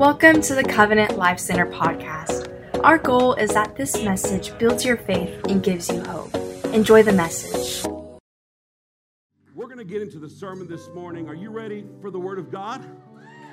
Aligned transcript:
Welcome 0.00 0.40
to 0.40 0.54
the 0.54 0.64
Covenant 0.64 1.18
Life 1.18 1.38
Center 1.38 1.66
podcast. 1.66 2.48
Our 2.82 2.96
goal 2.96 3.34
is 3.34 3.50
that 3.50 3.76
this 3.76 4.02
message 4.02 4.56
builds 4.56 4.82
your 4.82 4.96
faith 4.96 5.44
and 5.46 5.62
gives 5.62 5.90
you 5.90 6.02
hope. 6.02 6.34
Enjoy 6.72 7.02
the 7.02 7.12
message. 7.12 7.84
We're 9.54 9.66
going 9.66 9.76
to 9.76 9.84
get 9.84 10.00
into 10.00 10.18
the 10.18 10.30
sermon 10.30 10.68
this 10.68 10.88
morning. 10.94 11.28
Are 11.28 11.34
you 11.34 11.50
ready 11.50 11.84
for 12.00 12.10
the 12.10 12.18
Word 12.18 12.38
of 12.38 12.50
God? 12.50 12.82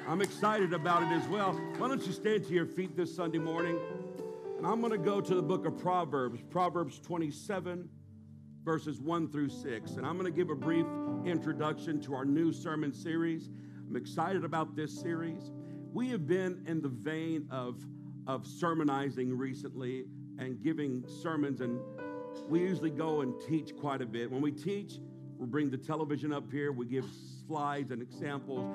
I'm 0.08 0.22
excited 0.22 0.72
about 0.72 1.04
it 1.04 1.08
as 1.08 1.28
well. 1.28 1.52
Why 1.80 1.90
don't 1.90 2.08
you 2.08 2.14
stand 2.14 2.46
to 2.46 2.54
your 2.54 2.66
feet 2.66 2.96
this 2.96 3.14
Sunday 3.14 3.40
morning? 3.40 3.78
And 4.56 4.66
I'm 4.66 4.80
going 4.80 4.94
to 4.94 4.98
go 4.98 5.20
to 5.20 5.36
the 5.36 5.44
book 5.44 5.66
of 5.66 5.78
Proverbs, 5.78 6.40
Proverbs 6.50 6.98
27, 7.02 7.90
verses 8.64 9.02
1 9.02 9.28
through 9.34 9.50
6. 9.50 9.92
And 9.98 10.06
I'm 10.06 10.18
going 10.18 10.32
to 10.32 10.38
give 10.38 10.50
a 10.50 10.56
brief 10.56 10.86
introduction 11.26 12.00
to 12.04 12.14
our 12.14 12.24
new 12.24 12.54
sermon 12.54 12.94
series. 12.94 13.50
I'm 13.90 13.98
excited 13.98 14.46
about 14.46 14.78
this 14.78 14.98
series. 14.98 15.52
We 15.94 16.10
have 16.10 16.28
been 16.28 16.64
in 16.68 16.82
the 16.82 16.90
vein 16.90 17.48
of, 17.50 17.84
of 18.28 18.46
sermonizing 18.46 19.36
recently 19.36 20.06
and 20.38 20.62
giving 20.62 21.04
sermons, 21.08 21.62
and 21.62 21.80
we 22.48 22.60
usually 22.60 22.90
go 22.90 23.22
and 23.22 23.34
teach 23.48 23.76
quite 23.76 24.02
a 24.02 24.06
bit. 24.06 24.30
When 24.30 24.42
we 24.42 24.52
teach, 24.52 25.00
we 25.38 25.48
bring 25.48 25.70
the 25.70 25.78
television 25.78 26.34
up 26.34 26.52
here, 26.52 26.72
we 26.72 26.86
give 26.86 27.06
slides 27.48 27.92
and 27.92 28.02
examples, 28.02 28.66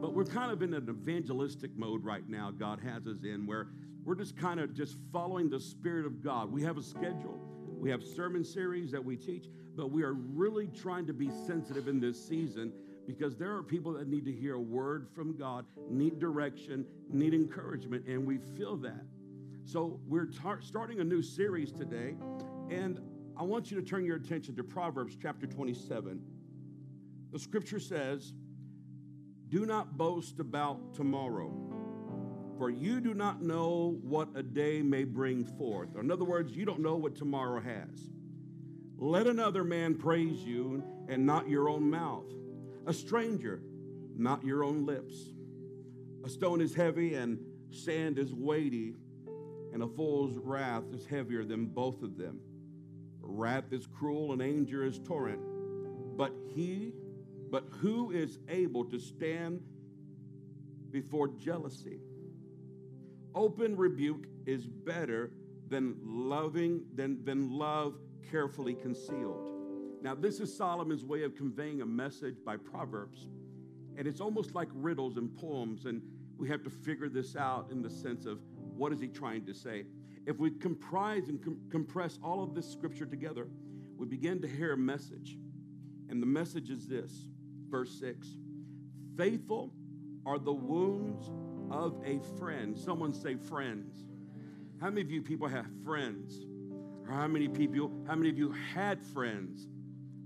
but 0.00 0.14
we're 0.14 0.24
kind 0.24 0.50
of 0.50 0.62
in 0.62 0.74
an 0.74 0.88
evangelistic 0.88 1.70
mode 1.76 2.04
right 2.04 2.28
now, 2.28 2.50
God 2.50 2.80
has 2.80 3.06
us 3.06 3.22
in, 3.22 3.46
where 3.46 3.68
we're 4.04 4.16
just 4.16 4.36
kind 4.36 4.58
of 4.58 4.74
just 4.74 4.96
following 5.12 5.48
the 5.48 5.60
Spirit 5.60 6.06
of 6.06 6.22
God. 6.22 6.50
We 6.50 6.62
have 6.62 6.78
a 6.78 6.82
schedule, 6.82 7.38
we 7.78 7.90
have 7.90 8.02
sermon 8.02 8.44
series 8.44 8.90
that 8.90 9.04
we 9.04 9.16
teach, 9.16 9.46
but 9.76 9.90
we 9.90 10.02
are 10.02 10.14
really 10.14 10.68
trying 10.68 11.06
to 11.06 11.12
be 11.12 11.30
sensitive 11.46 11.86
in 11.86 12.00
this 12.00 12.22
season 12.26 12.72
because 13.06 13.36
there 13.36 13.54
are 13.56 13.62
people 13.62 13.92
that 13.94 14.08
need 14.08 14.24
to 14.24 14.32
hear 14.32 14.54
a 14.54 14.60
word 14.60 15.08
from 15.14 15.36
God, 15.36 15.64
need 15.90 16.18
direction, 16.18 16.86
need 17.08 17.34
encouragement, 17.34 18.06
and 18.06 18.26
we 18.26 18.38
feel 18.38 18.76
that. 18.78 19.04
So 19.64 20.00
we're 20.06 20.26
tar- 20.26 20.60
starting 20.60 21.00
a 21.00 21.04
new 21.04 21.22
series 21.22 21.72
today, 21.72 22.14
and 22.70 23.00
I 23.36 23.42
want 23.42 23.70
you 23.70 23.80
to 23.80 23.86
turn 23.86 24.04
your 24.04 24.16
attention 24.16 24.56
to 24.56 24.64
Proverbs 24.64 25.16
chapter 25.20 25.46
27. 25.46 26.20
The 27.32 27.38
scripture 27.38 27.80
says, 27.80 28.32
Do 29.48 29.66
not 29.66 29.96
boast 29.96 30.38
about 30.40 30.94
tomorrow, 30.94 31.52
for 32.58 32.70
you 32.70 33.00
do 33.00 33.14
not 33.14 33.42
know 33.42 33.98
what 34.02 34.28
a 34.34 34.42
day 34.42 34.82
may 34.82 35.04
bring 35.04 35.44
forth. 35.44 35.94
Or 35.94 36.00
in 36.00 36.10
other 36.10 36.24
words, 36.24 36.54
you 36.54 36.64
don't 36.64 36.80
know 36.80 36.96
what 36.96 37.16
tomorrow 37.16 37.60
has. 37.60 38.10
Let 38.98 39.26
another 39.26 39.64
man 39.64 39.94
praise 39.94 40.38
you 40.44 40.84
and 41.08 41.26
not 41.26 41.48
your 41.48 41.68
own 41.68 41.90
mouth 41.90 42.32
a 42.86 42.92
stranger, 42.92 43.62
not 44.16 44.44
your 44.44 44.64
own 44.64 44.86
lips. 44.86 45.14
A 46.24 46.28
stone 46.28 46.60
is 46.60 46.74
heavy 46.74 47.14
and 47.14 47.38
sand 47.70 48.18
is 48.18 48.32
weighty, 48.32 48.94
and 49.72 49.82
a 49.82 49.88
fool's 49.88 50.36
wrath 50.38 50.84
is 50.92 51.06
heavier 51.06 51.44
than 51.44 51.66
both 51.66 52.02
of 52.02 52.16
them. 52.16 52.40
Wrath 53.20 53.72
is 53.72 53.86
cruel 53.86 54.32
and 54.32 54.42
anger 54.42 54.84
is 54.84 54.98
torrent. 54.98 55.40
But 56.16 56.32
he, 56.54 56.92
but 57.50 57.64
who 57.80 58.10
is 58.10 58.38
able 58.48 58.84
to 58.86 58.98
stand 58.98 59.62
before 60.90 61.28
jealousy? 61.28 62.00
Open 63.34 63.76
rebuke 63.76 64.26
is 64.44 64.66
better 64.66 65.32
than 65.68 65.96
loving 66.04 66.84
than, 66.94 67.24
than 67.24 67.58
love 67.58 67.94
carefully 68.30 68.74
concealed. 68.74 69.61
Now, 70.02 70.16
this 70.16 70.40
is 70.40 70.54
Solomon's 70.54 71.04
way 71.04 71.22
of 71.22 71.36
conveying 71.36 71.80
a 71.80 71.86
message 71.86 72.34
by 72.44 72.56
Proverbs. 72.56 73.28
And 73.96 74.08
it's 74.08 74.20
almost 74.20 74.52
like 74.52 74.68
riddles 74.74 75.16
and 75.16 75.32
poems, 75.32 75.86
and 75.86 76.02
we 76.36 76.48
have 76.48 76.64
to 76.64 76.70
figure 76.70 77.08
this 77.08 77.36
out 77.36 77.68
in 77.70 77.82
the 77.82 77.90
sense 77.90 78.26
of 78.26 78.40
what 78.76 78.92
is 78.92 79.00
he 79.00 79.06
trying 79.06 79.46
to 79.46 79.54
say. 79.54 79.84
If 80.26 80.40
we 80.40 80.50
comprise 80.50 81.28
and 81.28 81.40
com- 81.40 81.60
compress 81.70 82.18
all 82.20 82.42
of 82.42 82.52
this 82.52 82.68
scripture 82.68 83.06
together, 83.06 83.46
we 83.96 84.06
begin 84.06 84.42
to 84.42 84.48
hear 84.48 84.72
a 84.72 84.76
message. 84.76 85.38
And 86.08 86.20
the 86.20 86.26
message 86.26 86.68
is 86.68 86.88
this 86.88 87.28
verse 87.68 87.96
6 88.00 88.26
Faithful 89.16 89.72
are 90.26 90.38
the 90.38 90.52
wounds 90.52 91.30
of 91.70 92.02
a 92.04 92.18
friend. 92.38 92.76
Someone 92.76 93.12
say, 93.14 93.36
friends. 93.36 94.04
How 94.80 94.88
many 94.88 95.02
of 95.02 95.12
you 95.12 95.22
people 95.22 95.46
have 95.46 95.66
friends? 95.84 96.44
Or 97.06 97.14
how 97.14 97.28
many 97.28 97.46
people, 97.46 97.92
how 98.08 98.16
many 98.16 98.30
of 98.30 98.38
you 98.38 98.52
had 98.74 99.00
friends? 99.00 99.68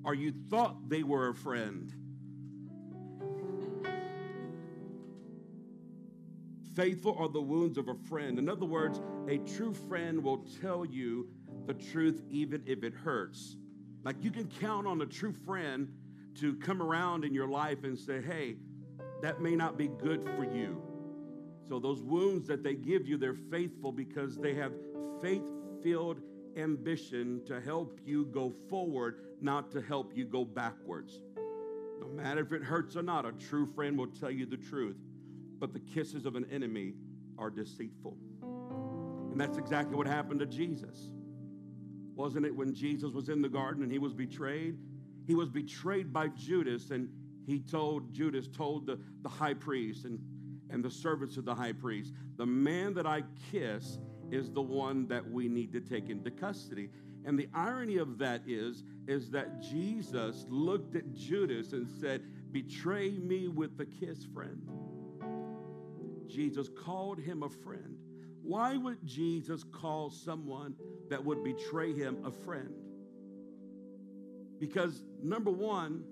Or 0.07 0.15
you 0.15 0.33
thought 0.49 0.89
they 0.89 1.03
were 1.03 1.29
a 1.29 1.35
friend. 1.35 1.93
Faithful 6.77 7.17
are 7.19 7.29
the 7.29 7.41
wounds 7.41 7.77
of 7.77 7.89
a 7.89 7.95
friend. 8.09 8.39
In 8.39 8.49
other 8.49 8.67
words, 8.67 9.01
a 9.29 9.39
true 9.39 9.75
friend 9.75 10.23
will 10.23 10.47
tell 10.63 10.85
you 10.85 11.29
the 11.67 11.75
truth 11.75 12.23
even 12.31 12.63
if 12.67 12.85
it 12.85 12.95
hurts. 12.95 13.57
Like 14.05 14.23
you 14.23 14.31
can 14.31 14.47
count 14.61 14.87
on 14.87 15.03
a 15.03 15.07
true 15.07 15.33
friend 15.33 15.93
to 16.37 16.55
come 16.55 16.81
around 16.81 17.25
in 17.25 17.35
your 17.35 17.49
life 17.49 17.83
and 17.83 17.99
say, 17.99 18.23
hey, 18.23 18.59
that 19.23 19.41
may 19.41 19.57
not 19.57 19.77
be 19.77 19.89
good 19.89 20.23
for 20.23 20.45
you. 20.45 20.81
So 21.69 21.81
those 21.81 22.01
wounds 22.01 22.47
that 22.47 22.63
they 22.63 22.75
give 22.75 23.09
you, 23.09 23.17
they're 23.17 23.35
faithful 23.35 23.91
because 23.91 24.37
they 24.37 24.55
have 24.55 24.73
faith 25.21 25.43
filled 25.83 26.21
ambition 26.57 27.43
to 27.47 27.61
help 27.61 28.01
you 28.05 28.27
go 28.27 28.53
forward, 28.69 29.21
not 29.41 29.71
to 29.73 29.83
help 29.83 30.17
you 30.17 30.25
go 30.25 30.45
backwards. 30.45 31.21
No 32.01 32.09
matter 32.09 32.41
if 32.41 32.53
it 32.53 32.63
hurts 32.63 32.97
or 32.97 33.03
not, 33.03 33.25
a 33.25 33.33
true 33.33 33.67
friend 33.67 33.99
will 33.99 34.07
tell 34.09 34.31
you 34.31 34.47
the 34.47 34.57
truth. 34.57 34.97
But 35.59 35.73
the 35.73 35.81
kisses 35.81 36.27
of 36.27 36.37
an 36.37 36.47
enemy 36.51 36.95
are 37.39 37.51
deceitful. 37.51 38.17
And 38.43 39.41
that's 39.41 39.59
exactly 39.59 39.97
what 39.97 40.07
happened 40.07 40.41
to 40.41 40.47
Jesus. 40.47 41.11
Wasn't 42.15 42.47
it 42.47 42.55
when 42.55 42.75
Jesus 42.75 43.13
was 43.13 43.29
in 43.29 43.43
the 43.43 43.49
garden 43.49 43.83
and 43.83 43.93
he 43.93 43.99
was 43.99 44.15
betrayed? 44.15 44.79
He 45.27 45.35
was 45.35 45.51
betrayed 45.51 46.13
by 46.13 46.29
Judas, 46.29 46.91
and 46.91 47.09
he 47.47 47.61
told, 47.61 48.13
Judas 48.13 48.49
told 48.49 48.87
the, 48.87 48.99
the 49.23 49.29
high 49.29 49.55
priest 49.55 50.05
and, 50.05 50.19
and 50.71 50.85
the 50.85 50.91
servants 50.91 51.37
of 51.37 51.45
the 51.45 51.55
high 51.55 51.73
priest, 51.73 52.13
The 52.37 52.47
man 52.47 52.95
that 52.95 53.07
I 53.07 53.25
kiss, 53.51 53.99
is 54.31 54.51
the 54.51 54.63
one 54.63 55.07
that 55.09 55.29
we 55.31 55.49
need 55.49 55.73
to 55.73 55.81
take 55.81 56.09
into 56.09 56.31
custody. 56.31 56.91
And 57.25 57.39
the 57.39 57.49
irony 57.55 57.97
of 57.97 58.19
that 58.19 58.43
is, 58.47 58.85
is 59.09 59.31
that 59.31 59.61
Jesus 59.61 60.47
looked 60.49 60.95
at 60.95 61.13
Judas 61.13 61.73
and 61.73 61.89
said, 61.89 62.23
Betray 62.53 63.11
me 63.11 63.49
with 63.49 63.79
a 63.81 63.85
kiss, 63.85 64.25
friend. 64.33 64.63
Jesus 66.29 66.69
called 66.69 67.19
him 67.19 67.43
a 67.43 67.49
friend. 67.49 67.97
Why 68.43 68.77
would 68.77 69.05
Jesus 69.05 69.65
call 69.65 70.11
someone 70.11 70.77
that 71.11 71.25
would 71.25 71.43
betray 71.43 71.93
him 71.93 72.19
a 72.25 72.31
friend? 72.31 72.73
Because, 74.61 75.03
number 75.23 75.51
one, 75.51 76.05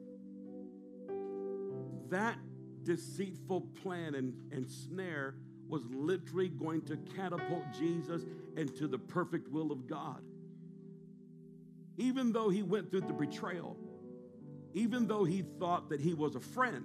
that 2.11 2.37
deceitful 2.83 3.63
plan 3.83 4.15
and, 4.15 4.35
and 4.53 4.69
snare 4.69 5.37
was 5.69 5.83
literally 5.91 6.49
going 6.49 6.83
to 6.83 6.97
catapult 7.17 7.65
Jesus 7.79 8.23
into 8.57 8.87
the 8.87 8.99
perfect 8.99 9.49
will 9.49 9.73
of 9.73 9.87
God. 9.87 10.23
Even 11.97 12.33
though 12.33 12.49
he 12.49 12.63
went 12.63 12.91
through 12.91 13.03
the 13.03 13.13
betrayal, 13.13 13.77
even 14.75 15.07
though 15.07 15.25
he 15.25 15.43
thought 15.59 15.89
that 15.91 16.01
he 16.01 16.15
was 16.15 16.35
a 16.35 16.41
friend, 16.41 16.85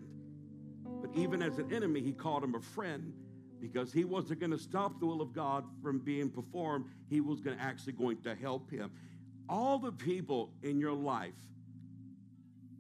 but 1.02 1.10
even 1.16 1.42
as 1.42 1.58
an 1.58 1.74
enemy, 1.74 2.02
he 2.02 2.12
called 2.12 2.44
him 2.44 2.56
a 2.56 2.62
friend 2.62 3.14
because 3.60 3.92
he 3.92 4.04
wasn't 4.04 4.40
going 4.40 4.52
to 4.52 4.58
stop 4.58 5.00
the 5.00 5.06
will 5.06 5.22
of 5.22 5.34
God 5.34 5.66
from 5.82 6.00
being 6.00 6.30
performed. 6.30 6.86
He 7.10 7.20
was 7.20 7.42
going 7.42 7.58
to 7.58 7.64
actually 7.64 7.94
going 7.94 8.22
to 8.22 8.36
help 8.36 8.70
him. 8.70 8.92
All 9.48 9.80
the 9.80 9.92
people 9.92 10.52
in 10.62 10.80
your 10.80 10.94
life, 10.94 11.34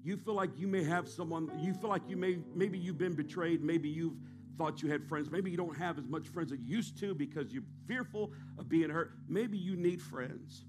you 0.03 0.17
feel 0.17 0.35
like 0.35 0.51
you 0.57 0.67
may 0.67 0.83
have 0.83 1.07
someone, 1.09 1.51
you 1.59 1.73
feel 1.73 1.89
like 1.89 2.03
you 2.07 2.15
may, 2.15 2.37
maybe 2.55 2.77
you've 2.77 2.97
been 2.97 3.15
betrayed, 3.15 3.61
maybe 3.63 3.89
you've 3.89 4.17
thought 4.59 4.83
you 4.83 4.91
had 4.91 5.07
friends. 5.07 5.31
Maybe 5.31 5.49
you 5.49 5.55
don't 5.55 5.77
have 5.77 5.97
as 5.97 6.05
much 6.05 6.27
friends 6.27 6.51
as 6.51 6.59
you 6.59 6.75
used 6.75 6.99
to 6.99 7.15
because 7.15 7.53
you're 7.53 7.63
fearful 7.87 8.33
of 8.57 8.67
being 8.67 8.89
hurt. 8.89 9.13
Maybe 9.29 9.57
you 9.57 9.77
need 9.77 10.01
friends. 10.01 10.65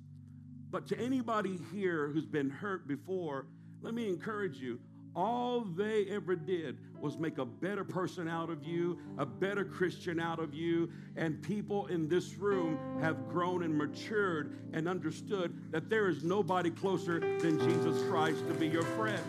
But 0.70 0.86
to 0.86 0.98
anybody 0.98 1.58
here 1.72 2.08
who's 2.08 2.24
been 2.24 2.48
hurt 2.48 2.86
before, 2.86 3.46
let 3.82 3.92
me 3.92 4.08
encourage 4.08 4.58
you. 4.58 4.78
All 5.16 5.62
they 5.62 6.04
ever 6.04 6.36
did 6.36 6.78
was 7.00 7.18
make 7.18 7.38
a 7.38 7.44
better 7.44 7.82
person 7.82 8.28
out 8.28 8.48
of 8.48 8.62
you, 8.62 8.96
a 9.18 9.26
better 9.26 9.64
Christian 9.64 10.20
out 10.20 10.38
of 10.38 10.54
you. 10.54 10.92
And 11.16 11.42
people 11.42 11.88
in 11.88 12.08
this 12.08 12.36
room 12.36 12.78
have 13.00 13.28
grown 13.28 13.64
and 13.64 13.76
matured 13.76 14.56
and 14.72 14.88
understood 14.88 15.72
that 15.72 15.90
there 15.90 16.08
is 16.08 16.22
nobody 16.22 16.70
closer 16.70 17.18
than 17.40 17.58
Jesus 17.58 18.08
Christ 18.08 18.46
to 18.46 18.54
be 18.54 18.68
your 18.68 18.84
friend. 18.84 19.24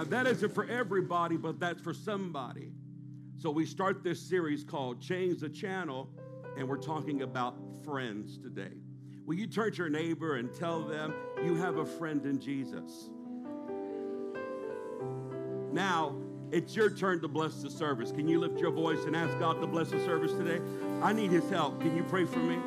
Now, 0.00 0.06
that 0.06 0.26
isn't 0.26 0.54
for 0.54 0.64
everybody, 0.64 1.36
but 1.36 1.60
that's 1.60 1.82
for 1.82 1.92
somebody. 1.92 2.72
So, 3.36 3.50
we 3.50 3.66
start 3.66 4.02
this 4.02 4.18
series 4.18 4.64
called 4.64 4.98
Change 4.98 5.40
the 5.40 5.48
Channel, 5.50 6.08
and 6.56 6.66
we're 6.66 6.78
talking 6.78 7.20
about 7.20 7.58
friends 7.84 8.38
today. 8.38 8.72
Will 9.26 9.34
you 9.34 9.46
turn 9.46 9.72
to 9.72 9.76
your 9.76 9.90
neighbor 9.90 10.36
and 10.36 10.54
tell 10.54 10.80
them 10.82 11.12
you 11.44 11.54
have 11.56 11.76
a 11.76 11.84
friend 11.84 12.24
in 12.24 12.40
Jesus? 12.40 13.10
Now, 15.70 16.16
It's 16.50 16.74
your 16.74 16.88
turn 16.88 17.20
to 17.20 17.28
bless 17.28 17.62
the 17.62 17.70
service. 17.70 18.10
Can 18.10 18.26
you 18.26 18.40
lift 18.40 18.58
your 18.58 18.72
voice 18.72 19.04
and 19.04 19.14
ask 19.14 19.38
God 19.38 19.60
to 19.60 19.66
bless 19.66 19.90
the 19.90 20.02
service 20.04 20.32
today? 20.32 20.60
I 21.02 21.12
need 21.12 21.30
his 21.30 21.48
help. 21.50 21.78
Can 21.80 21.94
you 21.94 22.04
pray 22.04 22.24
for 22.24 22.38
me? 22.38 22.58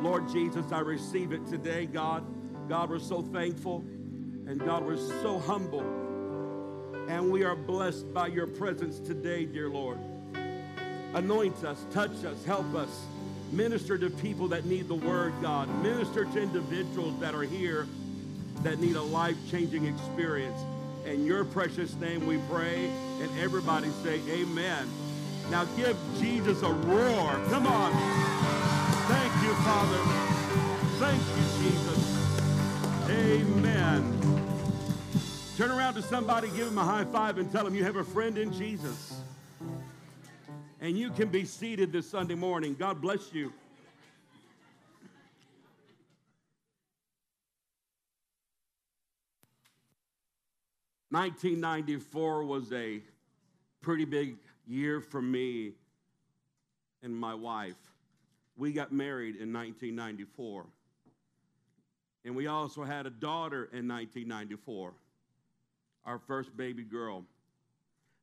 Lord 0.00 0.28
Jesus, 0.28 0.70
I 0.70 0.78
receive 0.78 1.32
it 1.32 1.44
today, 1.46 1.86
God. 1.86 2.24
God, 2.68 2.88
we're 2.88 3.00
so 3.00 3.20
thankful. 3.20 3.80
And 4.46 4.60
God, 4.60 4.86
we're 4.86 4.96
so 4.96 5.40
humble. 5.40 6.05
And 7.08 7.30
we 7.30 7.44
are 7.44 7.54
blessed 7.54 8.12
by 8.12 8.26
your 8.26 8.46
presence 8.46 8.98
today, 8.98 9.44
dear 9.44 9.68
Lord. 9.68 9.98
Anoint 11.14 11.64
us, 11.64 11.84
touch 11.92 12.24
us, 12.24 12.44
help 12.44 12.74
us. 12.74 13.04
Minister 13.52 13.96
to 13.96 14.10
people 14.10 14.48
that 14.48 14.64
need 14.64 14.88
the 14.88 14.96
word, 14.96 15.32
God. 15.40 15.68
Minister 15.82 16.24
to 16.24 16.42
individuals 16.42 17.18
that 17.20 17.34
are 17.34 17.42
here 17.42 17.86
that 18.62 18.80
need 18.80 18.96
a 18.96 19.02
life 19.02 19.36
changing 19.50 19.86
experience. 19.86 20.60
In 21.04 21.24
your 21.24 21.44
precious 21.44 21.94
name 21.94 22.26
we 22.26 22.38
pray, 22.50 22.86
and 23.20 23.30
everybody 23.38 23.88
say, 24.02 24.20
Amen. 24.28 24.88
Now 25.50 25.64
give 25.76 25.96
Jesus 26.18 26.62
a 26.62 26.72
roar. 26.72 27.40
Come 27.50 27.68
on. 27.68 27.92
Thank 29.06 29.32
you, 29.44 29.54
Father. 29.62 29.98
Thank 30.98 31.22
you, 31.36 31.44
Jesus. 31.62 32.06
Amen. 33.08 34.55
Turn 35.56 35.70
around 35.70 35.94
to 35.94 36.02
somebody, 36.02 36.48
give 36.48 36.66
them 36.66 36.76
a 36.76 36.84
high 36.84 37.06
five, 37.06 37.38
and 37.38 37.50
tell 37.50 37.64
them 37.64 37.74
you 37.74 37.82
have 37.82 37.96
a 37.96 38.04
friend 38.04 38.36
in 38.36 38.52
Jesus. 38.52 39.22
And 40.82 40.98
you 40.98 41.08
can 41.08 41.28
be 41.28 41.46
seated 41.46 41.92
this 41.92 42.06
Sunday 42.06 42.34
morning. 42.34 42.76
God 42.78 43.00
bless 43.00 43.32
you. 43.32 43.50
1994 51.08 52.44
was 52.44 52.70
a 52.74 53.00
pretty 53.80 54.04
big 54.04 54.36
year 54.66 55.00
for 55.00 55.22
me 55.22 55.72
and 57.02 57.16
my 57.16 57.34
wife. 57.34 57.76
We 58.58 58.72
got 58.72 58.92
married 58.92 59.36
in 59.36 59.54
1994. 59.54 60.66
And 62.26 62.36
we 62.36 62.46
also 62.46 62.84
had 62.84 63.06
a 63.06 63.10
daughter 63.10 63.70
in 63.72 63.88
1994, 63.88 64.92
our 66.06 66.18
first 66.18 66.56
baby 66.56 66.84
girl. 66.84 67.24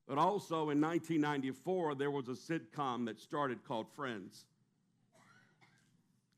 But 0.07 0.18
also 0.18 0.69
in 0.69 0.81
1994, 0.81 1.95
there 1.95 2.12
was 2.12 2.27
a 2.27 2.31
sitcom 2.31 3.06
that 3.06 3.19
started 3.19 3.63
called 3.65 3.88
Friends. 3.95 4.45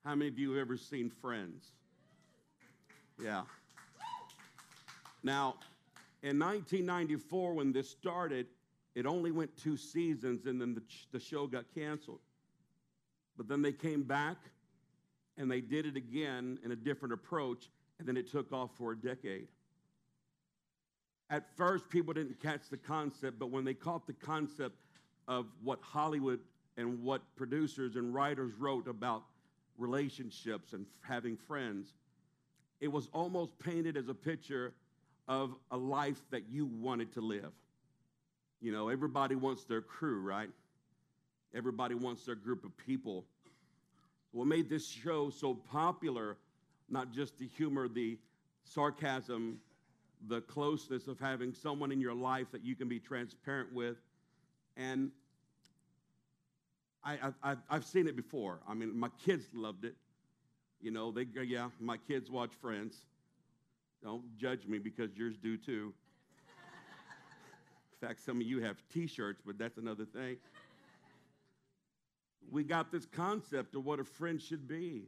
How 0.03 0.15
many 0.15 0.29
of 0.29 0.37
you 0.37 0.51
have 0.51 0.61
ever 0.61 0.77
seen 0.77 1.09
Friends? 1.09 1.71
Yeah. 3.21 3.43
Now, 5.23 5.55
in 6.21 6.37
1994, 6.37 7.53
when 7.53 7.71
this 7.71 7.89
started, 7.89 8.47
it 8.93 9.05
only 9.05 9.31
went 9.31 9.55
two 9.57 9.77
seasons 9.77 10.45
and 10.45 10.59
then 10.59 10.75
the, 10.75 10.81
the 11.11 11.19
show 11.19 11.47
got 11.47 11.65
canceled. 11.73 12.19
But 13.37 13.47
then 13.47 13.61
they 13.61 13.71
came 13.71 14.03
back 14.03 14.37
and 15.37 15.49
they 15.49 15.61
did 15.61 15.85
it 15.85 15.95
again 15.95 16.59
in 16.63 16.71
a 16.71 16.75
different 16.75 17.13
approach, 17.13 17.69
and 17.99 18.07
then 18.07 18.15
it 18.15 18.31
took 18.31 18.53
off 18.53 18.69
for 18.77 18.93
a 18.93 18.95
decade. 18.95 19.47
At 21.29 21.55
first, 21.55 21.89
people 21.89 22.13
didn't 22.13 22.41
catch 22.41 22.69
the 22.69 22.77
concept, 22.77 23.39
but 23.39 23.49
when 23.49 23.65
they 23.65 23.73
caught 23.73 24.05
the 24.05 24.13
concept 24.13 24.75
of 25.27 25.47
what 25.63 25.79
Hollywood 25.81 26.39
and 26.77 27.01
what 27.01 27.21
producers 27.35 27.95
and 27.95 28.13
writers 28.13 28.53
wrote 28.59 28.87
about 28.87 29.23
relationships 29.77 30.73
and 30.73 30.85
having 31.01 31.35
friends, 31.35 31.93
it 32.79 32.87
was 32.87 33.09
almost 33.13 33.57
painted 33.57 33.97
as 33.97 34.07
a 34.07 34.13
picture 34.13 34.73
of 35.27 35.55
a 35.71 35.77
life 35.77 36.21
that 36.29 36.43
you 36.49 36.65
wanted 36.65 37.11
to 37.13 37.21
live. 37.21 37.51
You 38.61 38.71
know, 38.71 38.89
everybody 38.89 39.35
wants 39.35 39.63
their 39.63 39.81
crew, 39.81 40.21
right? 40.21 40.49
Everybody 41.55 41.95
wants 41.95 42.25
their 42.25 42.35
group 42.35 42.63
of 42.63 42.77
people. 42.77 43.25
What 44.31 44.45
made 44.45 44.69
this 44.69 44.87
show 44.87 45.29
so 45.29 45.55
popular, 45.55 46.37
not 46.89 47.11
just 47.11 47.39
the 47.39 47.47
humor, 47.47 47.87
the 47.87 48.17
sarcasm, 48.63 49.59
the 50.27 50.41
closeness 50.41 51.07
of 51.07 51.19
having 51.19 51.53
someone 51.53 51.91
in 51.91 51.99
your 51.99 52.13
life 52.13 52.47
that 52.51 52.63
you 52.63 52.75
can 52.75 52.87
be 52.87 52.99
transparent 52.99 53.73
with. 53.73 53.97
And 54.77 55.11
I, 57.03 57.17
I, 57.43 57.55
I've 57.69 57.85
seen 57.85 58.07
it 58.07 58.15
before. 58.15 58.59
I 58.67 58.73
mean, 58.73 58.97
my 58.97 59.09
kids 59.23 59.45
loved 59.53 59.85
it. 59.85 59.95
You 60.81 60.91
know, 60.91 61.11
they, 61.11 61.25
yeah, 61.43 61.69
my 61.79 61.97
kids 61.97 62.29
watch 62.29 62.51
Friends. 62.61 62.97
Don't 64.03 64.23
judge 64.37 64.67
me 64.67 64.77
because 64.77 65.15
yours 65.15 65.35
do 65.41 65.57
too. 65.57 65.93
In 68.01 68.07
fact, 68.07 68.23
some 68.23 68.41
of 68.41 68.45
you 68.45 68.61
have 68.61 68.77
t 68.93 69.07
shirts, 69.07 69.41
but 69.45 69.57
that's 69.57 69.77
another 69.77 70.05
thing. 70.05 70.37
We 72.51 72.63
got 72.63 72.91
this 72.91 73.05
concept 73.05 73.75
of 73.75 73.85
what 73.85 73.99
a 73.99 74.03
friend 74.03 74.39
should 74.39 74.67
be. 74.67 75.03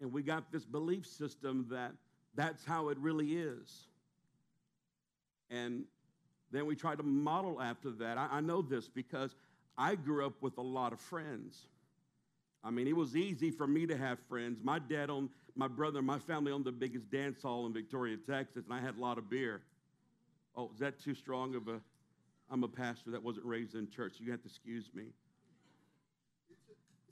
And 0.00 0.12
we 0.12 0.22
got 0.22 0.50
this 0.50 0.64
belief 0.64 1.06
system 1.06 1.66
that 1.70 1.92
that's 2.34 2.64
how 2.64 2.88
it 2.88 2.98
really 2.98 3.34
is. 3.34 3.88
And 5.52 5.84
then 6.50 6.66
we 6.66 6.74
try 6.74 6.96
to 6.96 7.02
model 7.02 7.60
after 7.60 7.90
that. 7.90 8.18
I, 8.18 8.28
I 8.32 8.40
know 8.40 8.62
this 8.62 8.88
because 8.88 9.36
I 9.76 9.94
grew 9.94 10.26
up 10.26 10.34
with 10.40 10.56
a 10.58 10.62
lot 10.62 10.92
of 10.92 11.00
friends. 11.00 11.66
I 12.64 12.70
mean, 12.70 12.86
it 12.86 12.96
was 12.96 13.16
easy 13.16 13.50
for 13.50 13.66
me 13.66 13.86
to 13.86 13.96
have 13.96 14.18
friends. 14.28 14.60
My 14.62 14.78
dad 14.78 15.10
owned 15.10 15.28
my 15.54 15.68
brother 15.68 16.00
my 16.00 16.18
family 16.18 16.50
owned 16.50 16.64
the 16.64 16.72
biggest 16.72 17.10
dance 17.10 17.42
hall 17.42 17.66
in 17.66 17.74
Victoria, 17.74 18.16
Texas, 18.16 18.64
and 18.64 18.72
I 18.72 18.80
had 18.80 18.96
a 18.96 19.00
lot 19.00 19.18
of 19.18 19.28
beer. 19.28 19.60
Oh, 20.56 20.70
is 20.72 20.78
that 20.80 20.98
too 20.98 21.14
strong 21.14 21.54
of 21.54 21.68
a? 21.68 21.80
I'm 22.50 22.64
a 22.64 22.68
pastor 22.68 23.10
that 23.10 23.22
wasn't 23.22 23.46
raised 23.46 23.74
in 23.74 23.88
church. 23.90 24.14
You 24.18 24.30
have 24.30 24.42
to 24.42 24.48
excuse 24.48 24.90
me. 24.94 25.04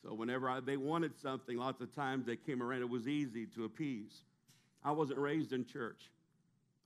So 0.03 0.15
whenever 0.15 0.49
I, 0.49 0.61
they 0.61 0.77
wanted 0.77 1.19
something, 1.21 1.57
lots 1.59 1.81
of 1.81 1.95
times 1.95 2.27
they 2.27 2.37
came 2.37 2.63
around. 2.63 2.81
It 2.81 2.89
was 2.89 3.07
easy 3.07 3.47
to 3.55 3.65
appease. 3.65 4.23
I 4.83 4.93
wasn't 4.93 5.19
raised 5.19 5.53
in 5.53 5.67
church. 5.67 6.11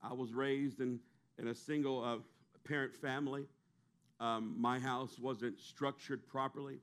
I 0.03 0.13
was 0.13 0.33
raised 0.33 0.81
in, 0.81 0.99
in 1.39 1.47
a 1.47 1.55
single 1.55 2.03
uh, 2.03 2.17
parent 2.67 2.95
family. 2.95 3.45
Um, 4.19 4.55
my 4.57 4.79
house 4.79 5.19
wasn't 5.19 5.59
structured 5.59 6.27
properly. 6.27 6.79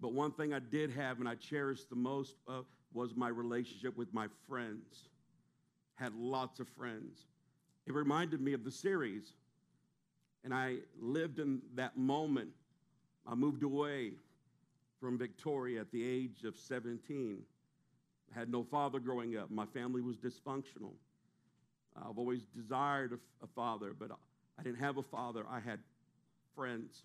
But 0.00 0.12
one 0.12 0.32
thing 0.32 0.52
I 0.52 0.58
did 0.58 0.90
have 0.90 1.20
and 1.20 1.28
I 1.28 1.34
cherished 1.34 1.88
the 1.90 1.96
most 1.96 2.34
uh, 2.48 2.62
was 2.92 3.14
my 3.14 3.28
relationship 3.28 3.96
with 3.96 4.12
my 4.12 4.26
friends. 4.48 5.08
Had 5.96 6.14
lots 6.14 6.60
of 6.60 6.68
friends. 6.68 7.26
It 7.86 7.94
reminded 7.94 8.40
me 8.40 8.52
of 8.54 8.64
the 8.64 8.70
series. 8.70 9.32
And 10.42 10.52
I 10.52 10.76
lived 11.00 11.38
in 11.38 11.62
that 11.74 11.96
moment. 11.96 12.50
I 13.26 13.34
moved 13.34 13.62
away 13.62 14.12
from 15.00 15.18
Victoria 15.18 15.80
at 15.80 15.90
the 15.90 16.06
age 16.06 16.44
of 16.44 16.56
17. 16.56 17.38
I 18.34 18.38
had 18.38 18.50
no 18.50 18.62
father 18.62 18.98
growing 18.98 19.36
up. 19.36 19.50
My 19.50 19.66
family 19.66 20.00
was 20.00 20.16
dysfunctional. 20.16 20.92
Uh, 21.96 22.08
I've 22.08 22.18
always 22.18 22.42
desired 22.56 23.12
a, 23.12 23.44
a 23.44 23.48
father, 23.54 23.94
but 23.98 24.10
I 24.58 24.62
didn't 24.62 24.80
have 24.80 24.96
a 24.96 25.02
father. 25.02 25.44
I 25.50 25.60
had 25.60 25.80
friends. 26.54 27.02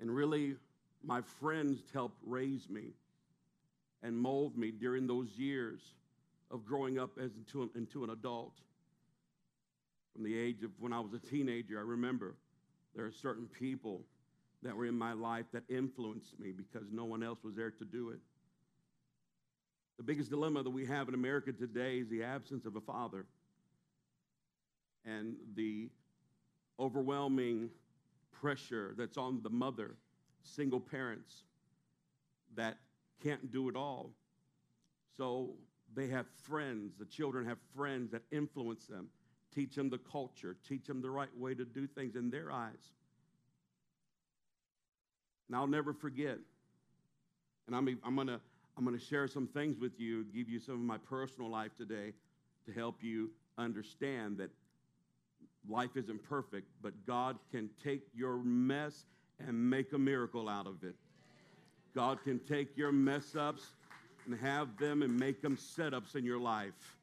And 0.00 0.14
really, 0.14 0.56
my 1.02 1.20
friends 1.40 1.80
helped 1.92 2.18
raise 2.24 2.68
me 2.68 2.92
and 4.02 4.16
mold 4.16 4.56
me 4.56 4.70
during 4.70 5.06
those 5.06 5.28
years 5.36 5.80
of 6.50 6.64
growing 6.64 6.98
up 6.98 7.18
as 7.18 7.32
into 7.36 7.70
into 7.74 8.04
an 8.04 8.10
adult. 8.10 8.54
From 10.12 10.24
the 10.24 10.36
age 10.36 10.62
of 10.62 10.70
when 10.78 10.92
I 10.92 11.00
was 11.00 11.12
a 11.14 11.18
teenager, 11.18 11.78
I 11.78 11.82
remember 11.82 12.34
there 12.94 13.04
are 13.04 13.12
certain 13.12 13.46
people 13.46 14.02
that 14.62 14.74
were 14.74 14.86
in 14.86 14.96
my 14.96 15.12
life 15.12 15.46
that 15.52 15.62
influenced 15.68 16.38
me 16.40 16.50
because 16.50 16.88
no 16.90 17.04
one 17.04 17.22
else 17.22 17.38
was 17.44 17.54
there 17.54 17.70
to 17.70 17.84
do 17.84 18.10
it. 18.10 18.18
The 19.98 20.04
biggest 20.04 20.30
dilemma 20.30 20.62
that 20.62 20.70
we 20.70 20.86
have 20.86 21.08
in 21.08 21.14
America 21.14 21.52
today 21.52 21.98
is 21.98 22.08
the 22.08 22.22
absence 22.22 22.64
of 22.64 22.76
a 22.76 22.80
father 22.80 23.26
and 25.04 25.34
the 25.54 25.90
overwhelming 26.78 27.70
pressure 28.30 28.94
that's 28.96 29.16
on 29.16 29.42
the 29.42 29.50
mother, 29.50 29.96
single 30.44 30.78
parents 30.78 31.42
that 32.54 32.78
can't 33.22 33.50
do 33.50 33.68
it 33.68 33.74
all. 33.74 34.10
So 35.16 35.54
they 35.96 36.06
have 36.08 36.26
friends, 36.44 36.94
the 36.96 37.04
children 37.04 37.44
have 37.46 37.58
friends 37.74 38.12
that 38.12 38.22
influence 38.30 38.86
them, 38.86 39.08
teach 39.52 39.74
them 39.74 39.90
the 39.90 39.98
culture, 39.98 40.56
teach 40.68 40.86
them 40.86 41.02
the 41.02 41.10
right 41.10 41.36
way 41.36 41.54
to 41.54 41.64
do 41.64 41.88
things 41.88 42.14
in 42.14 42.30
their 42.30 42.52
eyes. 42.52 42.92
And 45.48 45.56
I'll 45.56 45.66
never 45.66 45.92
forget. 45.92 46.38
And 47.66 47.74
I'm, 47.74 47.98
I'm 48.04 48.14
going 48.14 48.28
to 48.28 48.40
I'm 48.78 48.84
going 48.84 48.96
to 48.96 49.04
share 49.04 49.26
some 49.26 49.48
things 49.48 49.80
with 49.80 49.98
you, 49.98 50.24
give 50.32 50.48
you 50.48 50.60
some 50.60 50.76
of 50.76 50.80
my 50.80 50.98
personal 50.98 51.50
life 51.50 51.72
today 51.76 52.12
to 52.64 52.72
help 52.72 53.02
you 53.02 53.28
understand 53.58 54.38
that 54.38 54.50
life 55.68 55.96
isn't 55.96 56.22
perfect, 56.22 56.68
but 56.80 56.92
God 57.04 57.38
can 57.50 57.70
take 57.82 58.02
your 58.14 58.36
mess 58.36 59.06
and 59.44 59.68
make 59.68 59.92
a 59.94 59.98
miracle 59.98 60.48
out 60.48 60.68
of 60.68 60.84
it. 60.84 60.94
God 61.92 62.22
can 62.22 62.38
take 62.38 62.76
your 62.76 62.92
mess 62.92 63.34
ups 63.34 63.66
and 64.26 64.38
have 64.38 64.76
them 64.78 65.02
and 65.02 65.18
make 65.18 65.42
them 65.42 65.56
setups 65.56 66.14
in 66.14 66.24
your 66.24 66.38
life. 66.38 66.96